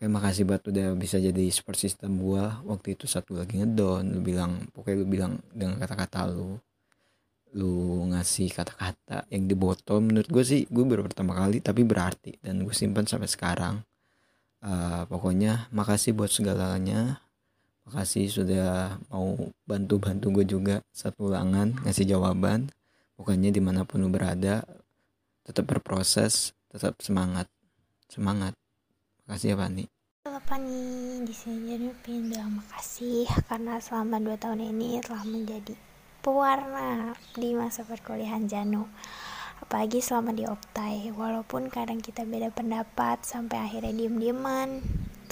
Oke 0.02 0.10
makasih 0.10 0.42
banget 0.42 0.74
udah 0.74 0.98
bisa 0.98 1.22
jadi 1.22 1.46
support 1.54 1.78
system 1.78 2.18
gua. 2.18 2.58
Waktu 2.66 2.98
itu 2.98 3.06
satu 3.06 3.38
lagi 3.38 3.62
ngedown 3.62 4.02
lu 4.10 4.18
bilang 4.18 4.66
pokoknya 4.74 4.98
lu 4.98 5.06
bilang 5.06 5.32
dengan 5.54 5.78
kata-kata 5.78 6.26
lu. 6.26 6.58
Lu 7.54 8.02
ngasih 8.10 8.50
kata-kata 8.50 9.30
yang 9.30 9.46
di 9.46 9.54
botol 9.54 10.02
menurut 10.02 10.26
gue 10.26 10.42
sih 10.42 10.66
gue 10.66 10.82
baru 10.82 11.06
pertama 11.06 11.38
kali 11.38 11.62
tapi 11.62 11.86
berarti. 11.86 12.34
Dan 12.42 12.66
gue 12.66 12.74
simpan 12.74 13.06
sampai 13.06 13.30
sekarang. 13.30 13.78
Eh, 14.66 15.02
pokoknya 15.06 15.70
makasih 15.70 16.18
buat 16.18 16.34
segalanya 16.34 17.22
makasih 17.88 18.30
sudah 18.30 18.98
mau 19.10 19.34
bantu-bantu 19.66 20.42
gue 20.42 20.46
juga. 20.46 20.76
Satu 20.94 21.32
ulangan 21.32 21.74
ngasih 21.82 22.06
jawaban. 22.06 22.70
Pokoknya 23.18 23.50
di 23.54 23.62
mana 23.62 23.86
pun 23.86 24.02
lu 24.02 24.10
berada 24.10 24.64
tetap 25.42 25.66
berproses 25.68 26.54
tetap 26.70 26.98
semangat. 27.04 27.46
Semangat. 28.08 28.56
Makasih 29.26 29.54
ya 29.54 29.56
Fani. 29.58 29.84
Halo 30.22 30.38
Pani, 30.46 31.18
di 31.26 31.34
sini 31.34 31.74
jadi 31.74 31.90
pengen 32.06 32.30
bilang 32.30 32.50
makasih 32.62 33.26
karena 33.50 33.82
selama 33.82 34.22
2 34.22 34.38
tahun 34.38 34.60
ini 34.70 35.02
telah 35.02 35.26
menjadi 35.26 35.74
pewarna 36.22 37.18
di 37.34 37.50
masa 37.58 37.82
perkuliahan 37.82 38.46
Janu. 38.46 38.86
Apalagi 39.62 39.98
selama 39.98 40.34
di 40.34 40.46
Optai, 40.46 41.10
walaupun 41.14 41.70
kadang 41.70 41.98
kita 42.02 42.22
beda 42.26 42.50
pendapat 42.54 43.22
sampai 43.22 43.62
akhirnya 43.62 43.94
diem-dieman, 43.94 44.82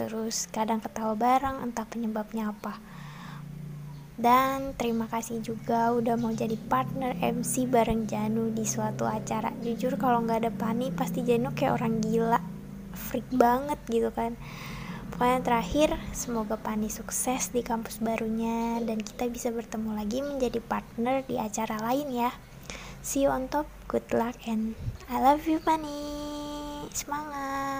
terus 0.00 0.48
kadang 0.48 0.80
ketawa 0.80 1.12
bareng 1.12 1.60
entah 1.60 1.84
penyebabnya 1.84 2.56
apa. 2.56 2.80
Dan 4.16 4.72
terima 4.80 5.04
kasih 5.12 5.44
juga 5.44 5.92
udah 5.92 6.16
mau 6.16 6.32
jadi 6.32 6.56
partner 6.56 7.20
MC 7.20 7.68
bareng 7.68 8.08
Janu 8.08 8.48
di 8.56 8.64
suatu 8.64 9.04
acara. 9.04 9.52
Jujur 9.60 10.00
kalau 10.00 10.24
nggak 10.24 10.48
ada 10.48 10.52
Pani 10.52 10.88
pasti 10.88 11.20
Janu 11.20 11.52
kayak 11.52 11.76
orang 11.76 12.00
gila, 12.00 12.40
freak 12.96 13.28
banget 13.36 13.80
gitu 13.92 14.08
kan. 14.12 14.40
Pokoknya 15.12 15.40
terakhir, 15.44 16.00
semoga 16.16 16.56
Pani 16.56 16.88
sukses 16.88 17.52
di 17.52 17.60
kampus 17.60 18.00
barunya 18.00 18.80
dan 18.80 19.04
kita 19.04 19.28
bisa 19.28 19.52
bertemu 19.52 19.92
lagi 19.92 20.24
menjadi 20.24 20.64
partner 20.64 21.20
di 21.28 21.36
acara 21.36 21.76
lain 21.84 22.08
ya. 22.08 22.32
see 23.02 23.24
you 23.24 23.32
on 23.32 23.48
top 23.48 23.64
good 23.88 24.04
luck 24.12 24.36
and 24.44 24.76
I 25.08 25.24
love 25.24 25.48
you 25.48 25.56
Pani 25.64 25.88
semangat 26.92 27.79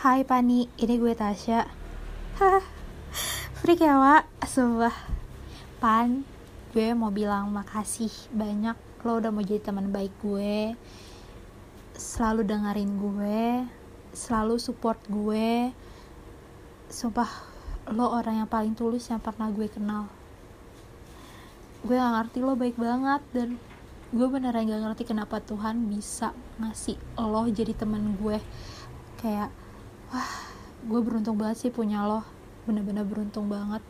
Hai 0.00 0.24
Pani, 0.24 0.64
ini 0.80 0.96
gue 0.96 1.12
Tasya. 1.12 1.68
Hah, 2.40 2.64
freak 3.60 3.84
ya 3.84 4.00
Wak, 4.00 4.32
sumpah. 4.48 4.96
Pan, 5.76 6.24
gue 6.72 6.96
mau 6.96 7.12
bilang 7.12 7.52
makasih 7.52 8.08
banyak 8.32 8.80
lo 9.04 9.20
udah 9.20 9.28
mau 9.28 9.44
jadi 9.44 9.60
teman 9.60 9.92
baik 9.92 10.16
gue. 10.24 10.72
Selalu 12.00 12.48
dengerin 12.48 12.96
gue, 12.96 13.68
selalu 14.16 14.56
support 14.56 14.96
gue. 15.04 15.68
Sumpah, 16.88 17.28
lo 17.92 18.08
orang 18.08 18.40
yang 18.40 18.48
paling 18.48 18.72
tulus 18.72 19.04
yang 19.12 19.20
pernah 19.20 19.52
gue 19.52 19.68
kenal. 19.68 20.08
Gue 21.84 22.00
gak 22.00 22.12
ngerti 22.16 22.40
lo 22.40 22.56
baik 22.56 22.80
banget 22.80 23.20
dan 23.36 23.60
gue 24.16 24.26
beneran 24.32 24.64
gak 24.64 24.80
ngerti 24.80 25.12
kenapa 25.12 25.44
Tuhan 25.44 25.92
bisa 25.92 26.32
ngasih 26.56 26.96
lo 27.20 27.44
jadi 27.52 27.76
teman 27.76 28.16
gue. 28.16 28.40
Kayak 29.20 29.52
wah 30.10 30.32
gue 30.84 31.00
beruntung 31.02 31.38
banget 31.40 31.66
sih 31.66 31.70
punya 31.72 32.04
lo. 32.04 32.22
Bener-bener 32.68 33.06
beruntung 33.06 33.48
banget. 33.48 33.82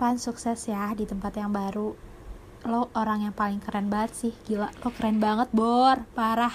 Pan 0.00 0.18
sukses 0.18 0.58
ya 0.66 0.92
di 0.96 1.06
tempat 1.06 1.36
yang 1.38 1.54
baru. 1.54 1.94
Lo 2.66 2.90
orang 2.98 3.28
yang 3.28 3.34
paling 3.36 3.62
keren 3.62 3.92
banget 3.92 4.12
sih. 4.16 4.32
Gila 4.44 4.68
lo 4.82 4.88
keren 4.92 5.22
banget 5.22 5.48
bor. 5.54 6.02
Parah. 6.16 6.54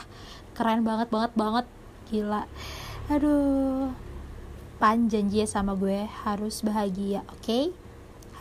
Keren 0.58 0.84
banget 0.84 1.08
banget 1.14 1.32
banget. 1.38 1.66
Gila. 2.12 2.44
Aduh. 3.08 3.94
Pan 4.82 5.08
janji 5.08 5.42
ya 5.42 5.48
sama 5.48 5.78
gue 5.80 6.10
harus 6.26 6.60
bahagia 6.60 7.24
oke? 7.32 7.40
Okay? 7.40 7.66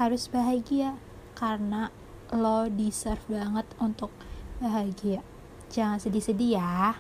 harus 0.01 0.29
bahagia 0.33 0.97
karena 1.37 1.93
lo 2.33 2.67
deserve 2.73 3.21
banget 3.29 3.69
untuk 3.77 4.09
bahagia. 4.57 5.21
Jangan 5.69 6.01
sedih-sedih 6.01 6.57
ya 6.57 6.97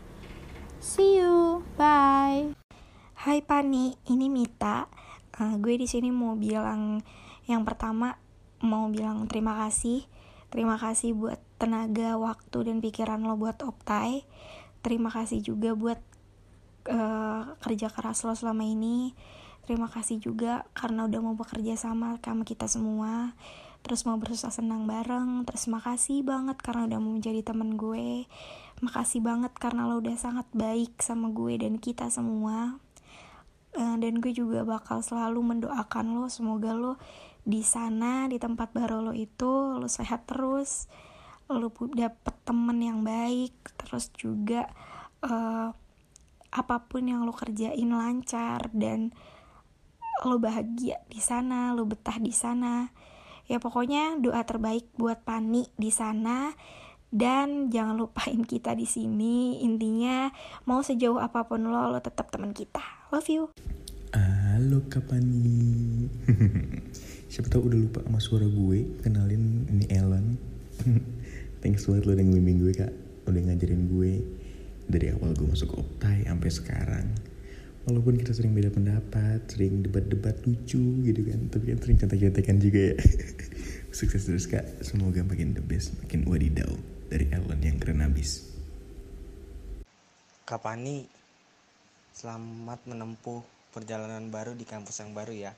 See 0.82 1.22
you, 1.22 1.62
bye. 1.78 2.58
Hai 3.14 3.38
Pani, 3.46 3.94
ini 4.10 4.26
Mita. 4.26 4.90
Uh, 5.38 5.54
gue 5.62 5.78
di 5.78 5.86
sini 5.86 6.10
mau 6.10 6.34
bilang 6.34 6.98
yang 7.46 7.62
pertama 7.62 8.18
mau 8.66 8.90
bilang 8.90 9.30
terima 9.30 9.54
kasih. 9.62 10.02
Terima 10.50 10.74
kasih 10.82 11.14
buat 11.14 11.38
tenaga, 11.62 12.18
waktu 12.18 12.66
dan 12.66 12.82
pikiran 12.82 13.22
lo 13.22 13.38
buat 13.38 13.62
Optai. 13.62 14.26
Terima 14.82 15.06
kasih 15.06 15.38
juga 15.38 15.78
buat 15.78 16.02
uh, 16.90 17.54
kerja 17.62 17.86
keras 17.86 18.26
lo 18.26 18.34
selama 18.34 18.66
ini. 18.66 19.14
Terima 19.62 19.86
kasih 19.86 20.18
juga 20.18 20.66
karena 20.74 21.06
udah 21.06 21.20
mau 21.22 21.38
bekerja 21.38 21.78
sama 21.78 22.18
sama 22.18 22.42
kita 22.42 22.66
semua. 22.66 23.38
Terus 23.86 24.02
mau 24.02 24.18
bersusah 24.18 24.50
senang 24.50 24.90
bareng. 24.90 25.46
Terus 25.46 25.70
makasih 25.70 26.26
banget 26.26 26.58
karena 26.58 26.90
udah 26.90 26.98
mau 26.98 27.14
menjadi 27.14 27.38
temen 27.46 27.78
gue. 27.78 28.26
Makasih 28.82 29.22
banget 29.22 29.54
karena 29.54 29.86
lo 29.86 30.02
udah 30.02 30.18
sangat 30.18 30.50
baik 30.50 30.98
sama 30.98 31.30
gue 31.30 31.54
dan 31.54 31.78
kita 31.78 32.10
semua. 32.10 32.82
Uh, 33.72 33.96
dan 33.96 34.20
gue 34.20 34.34
juga 34.36 34.66
bakal 34.68 35.00
selalu 35.00 35.40
mendoakan 35.56 36.18
lo 36.18 36.28
semoga 36.28 36.76
lo 36.76 37.00
di 37.42 37.64
sana 37.64 38.28
di 38.28 38.36
tempat 38.36 38.70
baru 38.70 39.00
lo 39.00 39.12
itu 39.16 39.74
lo 39.74 39.88
sehat 39.88 40.28
terus 40.28 40.92
lo 41.48 41.72
dapet 41.96 42.34
temen 42.44 42.78
yang 42.78 43.00
baik 43.00 43.56
terus 43.80 44.12
juga 44.14 44.68
uh, 45.24 45.72
apa 46.52 46.76
pun 46.84 47.08
yang 47.08 47.24
lo 47.24 47.32
kerjain 47.32 47.90
lancar 47.90 48.68
dan 48.76 49.10
lo 50.22 50.36
bahagia 50.38 51.02
di 51.10 51.18
sana 51.18 51.74
lo 51.74 51.82
betah 51.88 52.20
di 52.20 52.30
sana 52.30 52.92
ya 53.50 53.58
pokoknya 53.58 54.22
doa 54.22 54.46
terbaik 54.46 54.86
buat 54.94 55.26
Pani 55.26 55.66
di 55.74 55.90
sana 55.90 56.52
dan 57.12 57.68
jangan 57.68 58.00
lupain 58.00 58.40
kita 58.40 58.72
di 58.72 58.88
sini. 58.88 59.60
Intinya 59.60 60.32
mau 60.64 60.80
sejauh 60.80 61.20
apa 61.20 61.44
pun 61.44 61.68
lo 61.68 61.92
lo 61.92 62.00
tetap 62.00 62.32
teman 62.32 62.56
kita. 62.56 62.80
Love 63.12 63.28
you. 63.28 63.42
Halo 64.12 64.84
kapani 64.92 66.08
siapa 67.32 67.48
tahu 67.48 67.68
udah 67.68 67.78
lupa 67.78 68.00
sama 68.00 68.18
suara 68.18 68.48
gue. 68.48 68.88
Kenalin 69.04 69.68
ini 69.68 69.84
Ellen. 69.92 70.40
Thanks 71.60 71.84
banget 71.84 72.08
lo 72.08 72.16
udah 72.16 72.24
ngebimbing 72.24 72.58
gue 72.64 72.72
kak. 72.72 72.92
Udah 73.28 73.40
ngajarin 73.44 73.92
gue. 73.92 74.12
Dari 74.88 75.12
awal 75.12 75.36
gue 75.36 75.46
masuk 75.46 75.76
optai 75.76 76.24
sampai 76.24 76.48
sekarang. 76.48 77.06
Walaupun 77.84 78.16
kita 78.16 78.32
sering 78.32 78.56
beda 78.56 78.72
pendapat 78.72 79.44
sering 79.52 79.84
debat-debat 79.84 80.40
lucu 80.48 81.04
gitu 81.04 81.20
kan. 81.28 81.40
Tapi 81.52 81.76
kan 81.76 81.78
sering 81.84 81.96
cantik-cantikan 82.00 82.56
juga 82.56 82.80
ya. 82.92 82.96
Sukses 83.96 84.24
terus 84.24 84.48
kak. 84.48 84.64
Semoga 84.80 85.20
makin 85.20 85.52
the 85.52 85.60
best 85.60 85.92
makin 86.00 86.24
wadidaw 86.24 86.72
dari 87.12 87.28
Ellen 87.28 87.60
yang 87.60 87.76
keren 87.76 88.00
abis. 88.00 88.56
Kapani, 90.48 91.04
selamat 92.16 92.88
menempuh 92.88 93.44
perjalanan 93.68 94.32
baru 94.32 94.56
di 94.56 94.64
kampus 94.64 95.04
yang 95.04 95.12
baru 95.12 95.36
ya. 95.36 95.52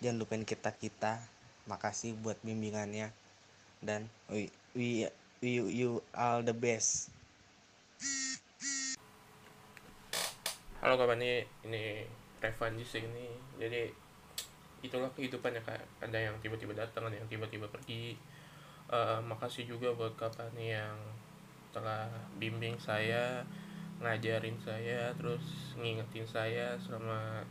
Jangan 0.00 0.16
lupain 0.16 0.48
kita-kita. 0.48 1.20
Makasih 1.68 2.16
buat 2.16 2.40
bimbingannya. 2.40 3.12
Dan 3.84 4.08
we, 4.32 4.48
we, 4.72 5.04
we, 5.44 5.60
you 5.60 6.00
all 6.16 6.40
the 6.40 6.56
best. 6.56 7.12
Halo 10.80 10.96
Kapani, 10.96 11.44
ini 11.68 12.08
Revan 12.40 12.80
di 12.80 12.88
sini. 12.88 13.28
Jadi 13.60 13.92
itulah 14.80 15.12
kehidupannya 15.12 15.60
kak. 15.68 15.84
Ada 16.00 16.32
yang 16.32 16.40
tiba-tiba 16.40 16.72
datang, 16.72 17.12
ada 17.12 17.20
yang 17.20 17.28
tiba-tiba 17.28 17.68
pergi 17.68 18.16
uh, 18.92 19.20
makasih 19.24 19.68
juga 19.68 19.92
buat 19.92 20.16
Kapani 20.16 20.76
yang 20.76 20.96
telah 21.72 22.08
bimbing 22.40 22.80
saya 22.80 23.44
ngajarin 23.98 24.56
saya 24.62 25.10
terus 25.18 25.74
ngingetin 25.76 26.24
saya 26.24 26.78
selama 26.78 27.42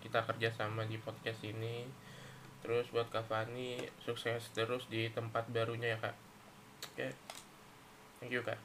kita 0.00 0.24
kerja 0.24 0.48
sama 0.54 0.88
di 0.88 0.96
podcast 0.96 1.44
ini. 1.44 1.84
Terus 2.60 2.88
buat 2.92 3.08
Kapani 3.08 3.80
sukses 4.00 4.52
terus 4.52 4.84
di 4.88 5.08
tempat 5.12 5.48
barunya 5.48 5.96
ya 5.96 5.98
kak. 6.00 6.16
Oke. 6.92 7.08
Okay. 7.08 7.12
thank 8.20 8.32
you 8.32 8.44
kak. 8.44 8.60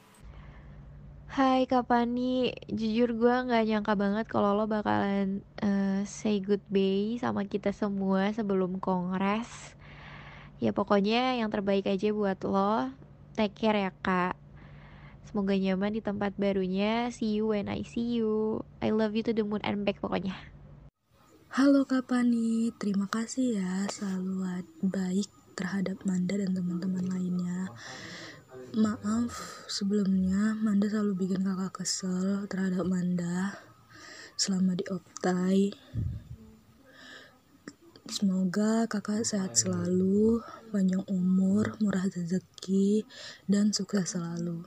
Hai 1.26 1.66
Kapani, 1.68 2.54
jujur 2.70 3.12
gue 3.18 3.34
nggak 3.50 3.66
nyangka 3.66 3.92
banget 3.98 4.26
kalau 4.30 4.56
lo 4.56 4.64
bakalan 4.70 5.44
uh, 5.60 6.00
say 6.06 6.40
goodbye 6.40 7.18
sama 7.18 7.44
kita 7.44 7.74
semua 7.74 8.30
sebelum 8.30 8.78
kongres 8.78 9.75
ya 10.62 10.72
pokoknya 10.72 11.40
yang 11.40 11.52
terbaik 11.52 11.88
aja 11.88 12.12
buat 12.12 12.40
lo. 12.46 12.92
Take 13.36 13.56
care 13.56 13.76
ya 13.76 13.92
kak. 14.00 14.36
Semoga 15.28 15.52
nyaman 15.52 15.92
di 15.92 16.00
tempat 16.00 16.32
barunya. 16.40 17.12
See 17.12 17.36
you 17.36 17.52
when 17.52 17.68
I 17.68 17.84
see 17.84 18.16
you. 18.16 18.64
I 18.80 18.88
love 18.94 19.12
you 19.12 19.20
to 19.28 19.36
the 19.36 19.44
moon 19.44 19.60
and 19.60 19.84
back 19.84 20.00
pokoknya. 20.00 20.32
Halo 21.52 21.84
Kapani, 21.84 22.72
terima 22.80 23.08
kasih 23.08 23.60
ya. 23.60 23.84
Selalu 23.88 24.64
baik 24.80 25.28
terhadap 25.56 26.00
Manda 26.08 26.36
dan 26.36 26.52
teman-teman 26.52 27.04
lainnya. 27.04 27.72
Maaf 28.76 29.64
sebelumnya 29.68 30.52
Manda 30.60 30.88
selalu 30.88 31.16
bikin 31.16 31.44
kakak 31.44 31.80
kesel 31.80 32.44
terhadap 32.48 32.84
Manda 32.84 33.56
selama 34.36 34.76
di 34.76 34.84
Optai. 34.92 35.72
Semoga 38.06 38.86
kakak 38.86 39.26
sehat 39.26 39.58
selalu, 39.58 40.38
panjang 40.70 41.02
umur, 41.10 41.74
murah 41.82 42.06
rezeki, 42.06 43.02
dan 43.50 43.74
sukses 43.74 44.14
selalu. 44.14 44.62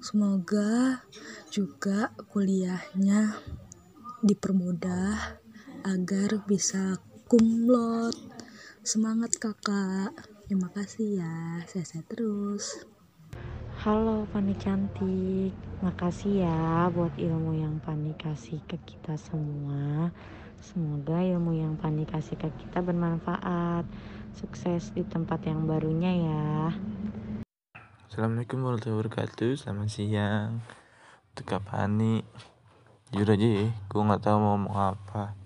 Semoga 0.00 1.04
juga 1.52 2.16
kuliahnya 2.32 3.36
dipermudah 4.24 5.36
agar 5.84 6.40
bisa 6.48 6.96
kumlot. 7.28 8.16
Semangat 8.80 9.36
kakak. 9.36 10.16
Terima 10.48 10.72
kasih 10.72 11.20
ya. 11.20 11.60
Sehat-sehat 11.68 12.08
terus. 12.08 12.86
Halo 13.84 14.24
Pani 14.32 14.56
cantik, 14.56 15.52
makasih 15.84 16.48
ya 16.48 16.88
buat 16.88 17.12
ilmu 17.20 17.60
yang 17.60 17.76
Pani 17.84 18.16
kasih 18.16 18.64
ke 18.64 18.80
kita 18.88 19.20
semua. 19.20 20.08
Semoga 20.66 21.22
ilmu 21.22 21.54
yang 21.54 21.78
Pani 21.78 22.02
kasih 22.02 22.34
ke 22.34 22.50
kita 22.50 22.82
bermanfaat. 22.82 23.86
Sukses 24.34 24.90
di 24.98 25.06
tempat 25.06 25.46
yang 25.46 25.62
barunya 25.62 26.10
ya. 26.10 26.74
Assalamualaikum 28.10 28.66
warahmatullahi 28.66 28.98
wabarakatuh. 29.06 29.62
Selamat 29.62 29.94
siang. 29.94 30.58
Untuk 31.30 31.46
Kak 31.46 31.70
Pani. 31.70 32.26
Jujur 33.14 33.38
aja 33.38 33.46
ya, 33.46 33.70
gue 33.70 34.02
nggak 34.10 34.26
tahu 34.26 34.36
mau 34.42 34.58
ngomong 34.58 34.74
apa. 34.74 35.38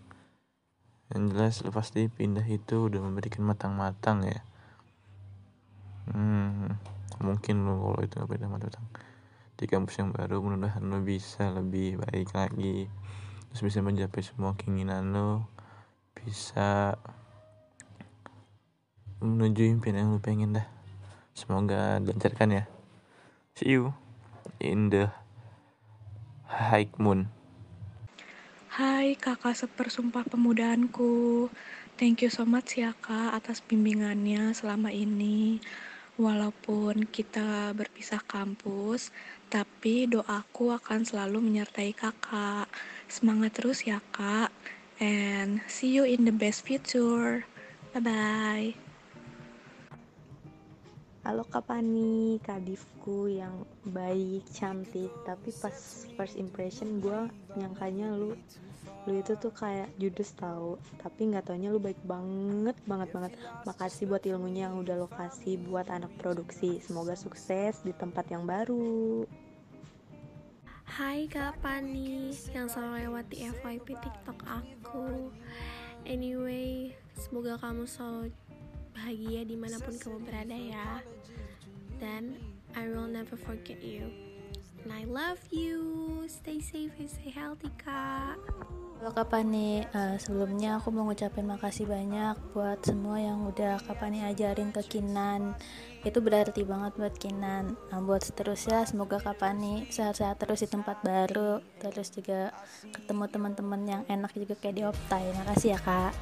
Yang 1.13 1.23
jelas 1.37 1.55
lepas 1.69 1.93
pasti 1.93 2.09
pindah 2.09 2.47
itu 2.49 2.89
udah 2.89 3.05
memberikan 3.05 3.45
matang-matang 3.45 4.25
ya. 4.25 4.41
Hmm, 6.09 6.81
mungkin 7.21 7.69
lo 7.69 7.77
kalau 7.77 8.01
itu 8.01 8.17
nggak 8.17 8.31
beda 8.41 8.47
matang 8.49 8.89
di 9.61 9.69
kampus 9.69 10.01
yang 10.01 10.17
baru 10.17 10.41
mudah-mudahan 10.41 10.81
lo 10.89 11.05
bisa 11.05 11.53
lebih 11.53 12.01
baik 12.01 12.33
lagi 12.33 12.89
terus 13.51 13.67
bisa 13.67 13.83
mencapai 13.83 14.23
semua 14.23 14.55
keinginan 14.55 15.11
lo. 15.11 15.51
Bisa 16.15 16.95
menuju 19.19 19.67
impian 19.67 19.99
yang 19.99 20.15
lo 20.15 20.23
pengen 20.23 20.55
dah. 20.55 20.67
Semoga 21.35 21.99
dilancarkan 21.99 22.63
ya. 22.63 22.65
See 23.59 23.75
you 23.75 23.91
in 24.63 24.95
the 24.95 25.11
high 26.47 26.87
moon. 26.97 27.27
Hai 28.71 29.19
kakak 29.19 29.59
sepersumpah 29.59 30.25
pemudaanku. 30.31 31.51
Thank 31.99 32.25
you 32.25 32.31
so 32.33 32.47
much 32.47 32.79
ya 32.79 32.95
kak 32.97 33.35
atas 33.35 33.61
bimbingannya 33.67 34.55
selama 34.55 34.95
ini. 34.95 35.59
Walaupun 36.21 37.09
kita 37.09 37.73
berpisah 37.73 38.21
kampus 38.21 39.09
Tapi 39.49 40.05
doaku 40.05 40.69
akan 40.69 41.03
selalu 41.03 41.41
menyertai 41.41 41.97
kakak 41.97 42.69
Semangat 43.11 43.59
terus 43.59 43.83
ya 43.83 43.99
kak. 44.15 44.55
And 45.03 45.59
see 45.67 45.91
you 45.91 46.07
in 46.07 46.23
the 46.23 46.31
best 46.31 46.63
future. 46.63 47.43
Bye 47.91 47.99
bye 48.07 48.71
Halo 51.27 51.45
Kak 51.45 51.69
Pani, 51.69 52.39
Divku 52.41 53.29
yang 53.29 53.67
baik, 53.83 54.47
cantik. 54.55 55.11
Tapi 55.27 55.51
pas 55.59 55.75
first 56.15 56.39
impression 56.39 57.03
gue 57.03 57.29
nyangkanya 57.59 58.15
lu 58.15 58.39
Lu 59.09 59.17
itu 59.17 59.37
tuh 59.37 59.53
kayak 59.53 59.91
judes 59.99 60.33
tau. 60.39 60.79
Tapi 61.01 61.35
nggak 61.35 61.51
taunya 61.51 61.73
lu 61.73 61.83
baik 61.83 62.01
banget, 62.07 62.77
banget 62.85 63.09
banget. 63.13 63.33
Makasih 63.67 64.07
buat 64.07 64.25
ilmunya 64.25 64.69
yang 64.69 64.81
udah 64.81 64.97
lo 64.97 65.09
kasih 65.11 65.61
buat 65.65 65.89
anak 65.89 66.13
produksi. 66.21 66.81
Semoga 66.85 67.17
sukses 67.17 67.81
di 67.83 67.93
tempat 67.97 68.29
yang 68.31 68.45
baru 68.45 69.25
Hai 70.91 71.31
Kak 71.31 71.63
Pani 71.63 72.35
yang 72.51 72.67
selalu 72.67 73.07
lewat 73.07 73.31
di 73.31 73.47
FYP 73.47 73.95
TikTok 73.95 74.43
aku. 74.43 75.31
Anyway, 76.03 76.91
semoga 77.15 77.55
kamu 77.63 77.87
selalu 77.87 78.35
bahagia 78.91 79.47
di 79.47 79.55
mana 79.55 79.79
pun 79.79 79.95
kamu 79.95 80.19
berada 80.27 80.59
ya. 80.59 80.99
Dan 82.03 82.35
I 82.75 82.91
will 82.91 83.07
never 83.07 83.39
forget 83.39 83.79
you. 83.79 84.11
And 84.83 84.91
I 84.91 85.07
love 85.07 85.39
you. 85.55 85.79
Stay 86.27 86.59
safe 86.59 86.91
and 86.99 87.07
stay 87.07 87.31
healthy 87.31 87.71
kak. 87.79 88.43
Halo 89.01 89.17
Kak 89.17 89.33
Pani, 89.33 89.81
Eh, 89.81 90.17
sebelumnya 90.21 90.77
aku 90.77 90.93
mau 90.93 91.09
ngucapin 91.09 91.49
makasih 91.49 91.89
banyak 91.89 92.37
buat 92.53 92.85
semua 92.85 93.17
yang 93.17 93.49
udah 93.49 93.81
Kak 93.81 93.97
Pani 93.97 94.21
ajarin 94.21 94.77
ke 94.77 94.85
Kinan. 94.85 95.57
Itu 96.05 96.21
berarti 96.21 96.69
banget 96.69 97.01
buat 97.01 97.17
Kinan. 97.17 97.81
Nah, 97.89 98.01
Buat 98.05 98.29
seterusnya 98.29 98.85
semoga 98.85 99.17
Kak 99.17 99.41
Pani 99.41 99.89
sehat-sehat 99.89 100.37
terus 100.45 100.61
di 100.61 100.69
tempat 100.69 101.01
baru. 101.01 101.65
Terus 101.81 102.13
juga 102.13 102.53
ketemu 102.93 103.25
teman-teman 103.33 103.81
yang 103.89 104.03
enak 104.05 104.37
juga 104.37 104.53
kayak 104.61 104.77
di 104.77 104.85
Optai. 104.85 105.33
Makasih 105.33 105.73
ya 105.73 105.81
Kak. 105.81 106.13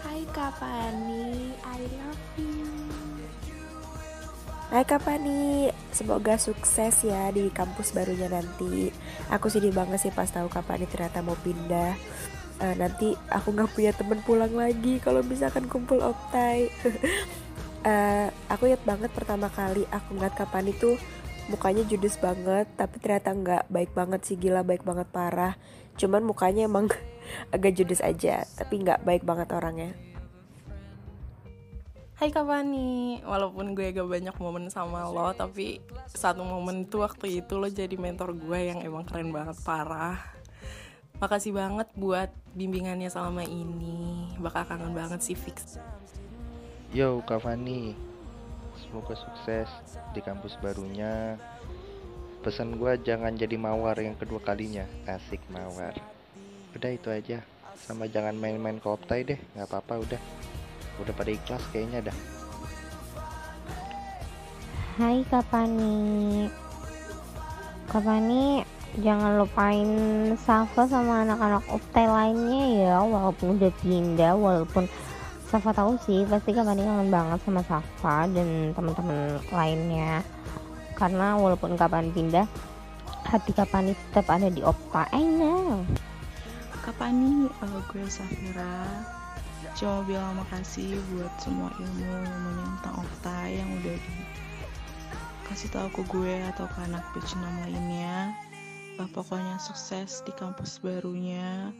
Hai 0.00 0.24
Kak 0.32 0.56
Pani, 0.56 1.52
I 1.52 1.84
love 2.00 2.24
you. 2.40 2.79
Hai 4.70 4.86
Kak 4.86 5.02
Pani, 5.02 5.66
semoga 5.90 6.38
sukses 6.38 7.02
ya 7.02 7.34
di 7.34 7.50
kampus 7.50 7.90
barunya 7.90 8.30
nanti. 8.30 8.94
Aku 9.26 9.50
sedih 9.50 9.74
banget 9.74 9.98
sih 9.98 10.14
pas 10.14 10.30
tahu 10.30 10.46
Kak 10.46 10.62
Pani 10.62 10.86
ternyata 10.86 11.26
mau 11.26 11.34
pindah. 11.34 11.98
Eh, 12.62 12.74
nanti 12.78 13.18
aku 13.34 13.50
nggak 13.50 13.74
punya 13.74 13.90
temen 13.90 14.22
pulang 14.22 14.54
lagi 14.54 15.02
kalau 15.02 15.26
misalkan 15.26 15.66
kumpul 15.66 15.98
optai. 15.98 16.70
Eh, 17.80 18.28
aku 18.52 18.68
ingat 18.68 18.84
banget 18.84 19.08
pertama 19.08 19.48
kali 19.48 19.88
aku 19.88 20.12
ngeliat 20.12 20.36
Kak 20.36 20.52
Pani 20.52 20.76
tuh 20.76 21.00
mukanya 21.48 21.80
judes 21.88 22.20
banget, 22.20 22.68
tapi 22.76 23.00
ternyata 23.00 23.32
nggak 23.32 23.64
baik 23.72 23.96
banget 23.96 24.20
sih 24.20 24.36
gila 24.36 24.60
baik 24.60 24.84
banget 24.84 25.08
parah. 25.08 25.56
Cuman 25.96 26.20
mukanya 26.20 26.68
emang 26.68 26.92
agak 27.56 27.80
judes 27.80 28.04
aja, 28.04 28.44
tapi 28.54 28.84
nggak 28.84 29.00
baik 29.00 29.24
banget 29.24 29.48
orangnya. 29.56 30.09
Hai 32.20 32.28
Kak 32.28 32.44
Fani, 32.44 33.24
walaupun 33.24 33.72
gue 33.72 33.96
gak 33.96 34.04
banyak 34.04 34.36
momen 34.44 34.68
sama 34.68 35.08
lo, 35.08 35.32
tapi 35.32 35.80
satu 36.12 36.44
momen 36.44 36.84
itu 36.84 37.00
waktu 37.00 37.40
itu 37.40 37.56
lo 37.56 37.64
jadi 37.64 37.96
mentor 37.96 38.36
gue 38.36 38.60
yang 38.60 38.84
emang 38.84 39.08
keren 39.08 39.32
banget, 39.32 39.56
parah. 39.64 40.20
Makasih 41.16 41.56
banget 41.56 41.88
buat 41.96 42.28
bimbingannya 42.52 43.08
selama 43.08 43.40
ini, 43.48 44.36
bakal 44.36 44.68
kangen 44.68 44.92
banget 44.92 45.24
sih 45.24 45.32
fix. 45.32 45.80
Yo 46.92 47.24
Kak 47.24 47.40
Fani, 47.40 47.96
semoga 48.76 49.16
sukses 49.16 49.72
di 50.12 50.20
kampus 50.20 50.60
barunya. 50.60 51.40
Pesan 52.44 52.76
gue 52.76 53.00
jangan 53.00 53.32
jadi 53.32 53.56
mawar 53.56 53.96
yang 53.96 54.20
kedua 54.20 54.44
kalinya, 54.44 54.84
asik 55.08 55.40
mawar. 55.48 55.96
Udah 56.76 56.92
itu 56.92 57.08
aja, 57.08 57.40
sama 57.80 58.04
jangan 58.12 58.36
main-main 58.36 58.76
ke 58.76 58.92
optai 58.92 59.24
deh, 59.24 59.40
nggak 59.56 59.72
apa-apa 59.72 60.04
udah. 60.04 60.49
Udah 61.00 61.14
pada 61.16 61.30
ikhlas 61.32 61.64
kayaknya 61.72 62.12
dah. 62.12 62.16
Hai 65.00 65.24
Kak 65.32 65.48
Pani. 65.48 66.46
Kak 67.88 68.04
Pani 68.04 68.60
jangan 69.00 69.40
lupain 69.40 69.88
Safa 70.36 70.84
sama 70.84 71.24
anak-anak 71.24 71.64
optai 71.72 72.04
lainnya 72.04 72.64
ya 72.84 72.94
walaupun 73.00 73.54
udah 73.54 73.72
pindah 73.80 74.34
walaupun 74.34 74.84
Safa 75.48 75.72
tahu 75.72 75.96
sih 76.04 76.28
pasti 76.28 76.52
Kak 76.52 76.68
Pani 76.68 76.84
kangen 76.84 77.08
banget 77.08 77.40
sama 77.42 77.64
Safa 77.64 78.28
dan 78.28 78.76
teman-teman 78.76 79.40
lainnya. 79.50 80.20
Karena 80.94 81.34
walaupun 81.40 81.80
Kak 81.80 81.90
Pani 81.90 82.12
pindah 82.12 82.44
hati 83.24 83.56
Kak 83.56 83.72
Pani 83.72 83.96
tetap 83.96 84.28
ada 84.28 84.52
di 84.52 84.60
opta. 84.60 85.08
I 85.16 85.24
know. 85.24 85.80
Kak 86.84 86.96
Pani, 86.96 87.48
uh, 87.48 87.80
gue 87.88 88.04
Safira 88.08 89.19
Cuma 89.78 90.02
bilang 90.04 90.38
makasih 90.40 90.98
buat 91.14 91.32
semua 91.38 91.70
ilmu 91.78 92.10
ngomongin 92.26 92.68
tentang 92.80 92.96
Okta 93.02 93.38
yang 93.46 93.68
udah 93.80 93.96
dikasih 93.96 95.68
tahu 95.70 95.88
ke 95.94 96.02
gue 96.10 96.34
atau 96.54 96.66
ke 96.66 96.78
anak 96.86 97.04
batch 97.14 97.34
6 97.34 97.42
lainnya. 97.42 98.34
Uh, 98.98 99.08
Pokoknya 99.10 99.56
sukses 99.62 100.20
di 100.26 100.32
kampus 100.34 100.82
barunya. 100.82 101.70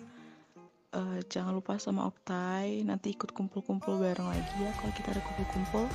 Uh, 0.90 1.22
Jangan 1.30 1.54
lupa 1.54 1.78
sama 1.78 2.10
Optai 2.10 2.82
Nanti 2.82 3.14
ikut 3.14 3.30
kumpul-kumpul 3.30 4.02
bareng 4.02 4.26
lagi 4.26 4.58
ya 4.58 4.74
Kalau 4.74 4.90
kita 4.90 5.14
ada 5.14 5.22
kumpul-kumpul. 5.22 5.86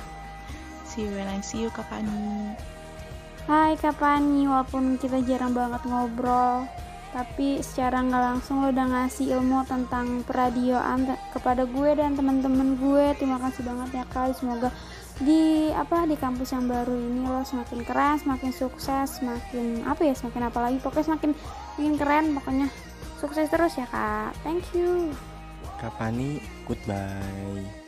See 0.88 1.04
you 1.04 1.12
when 1.12 1.28
I 1.28 1.44
see 1.44 1.60
you 1.60 1.68
Kak 1.68 1.84
Pani. 1.92 2.56
Hai 3.46 3.78
Kak 3.78 4.02
Pani, 4.02 4.42
walaupun 4.50 4.98
kita 4.98 5.22
jarang 5.22 5.54
banget 5.54 5.78
ngobrol, 5.86 6.66
tapi 7.16 7.64
secara 7.64 8.04
nggak 8.04 8.24
langsung 8.28 8.60
lo 8.60 8.68
udah 8.68 8.86
ngasih 8.92 9.40
ilmu 9.40 9.64
tentang 9.64 10.20
peradioan 10.28 11.08
kepada 11.32 11.64
gue 11.64 11.90
dan 11.96 12.12
teman-teman 12.12 12.76
gue. 12.76 13.16
Terima 13.16 13.40
kasih 13.40 13.64
banget 13.64 13.88
ya 13.96 14.04
Kak. 14.12 14.36
Semoga 14.36 14.68
di 15.16 15.72
apa 15.72 16.04
di 16.04 16.12
kampus 16.12 16.52
yang 16.52 16.68
baru 16.68 16.92
ini 16.92 17.24
lo 17.24 17.40
semakin 17.40 17.80
keren, 17.88 18.20
semakin 18.20 18.52
sukses, 18.52 19.16
semakin 19.16 19.88
apa 19.88 20.04
ya, 20.04 20.12
semakin 20.12 20.52
apa 20.52 20.58
lagi. 20.60 20.76
Pokoknya 20.84 21.16
semakin 21.16 21.32
semakin 21.72 21.94
keren. 21.96 22.24
Pokoknya 22.36 22.68
sukses 23.16 23.48
terus 23.48 23.72
ya 23.80 23.88
Kak. 23.88 24.36
Thank 24.44 24.68
you. 24.76 25.16
Kak 25.80 25.96
Pani, 25.96 26.44
goodbye. 26.68 27.85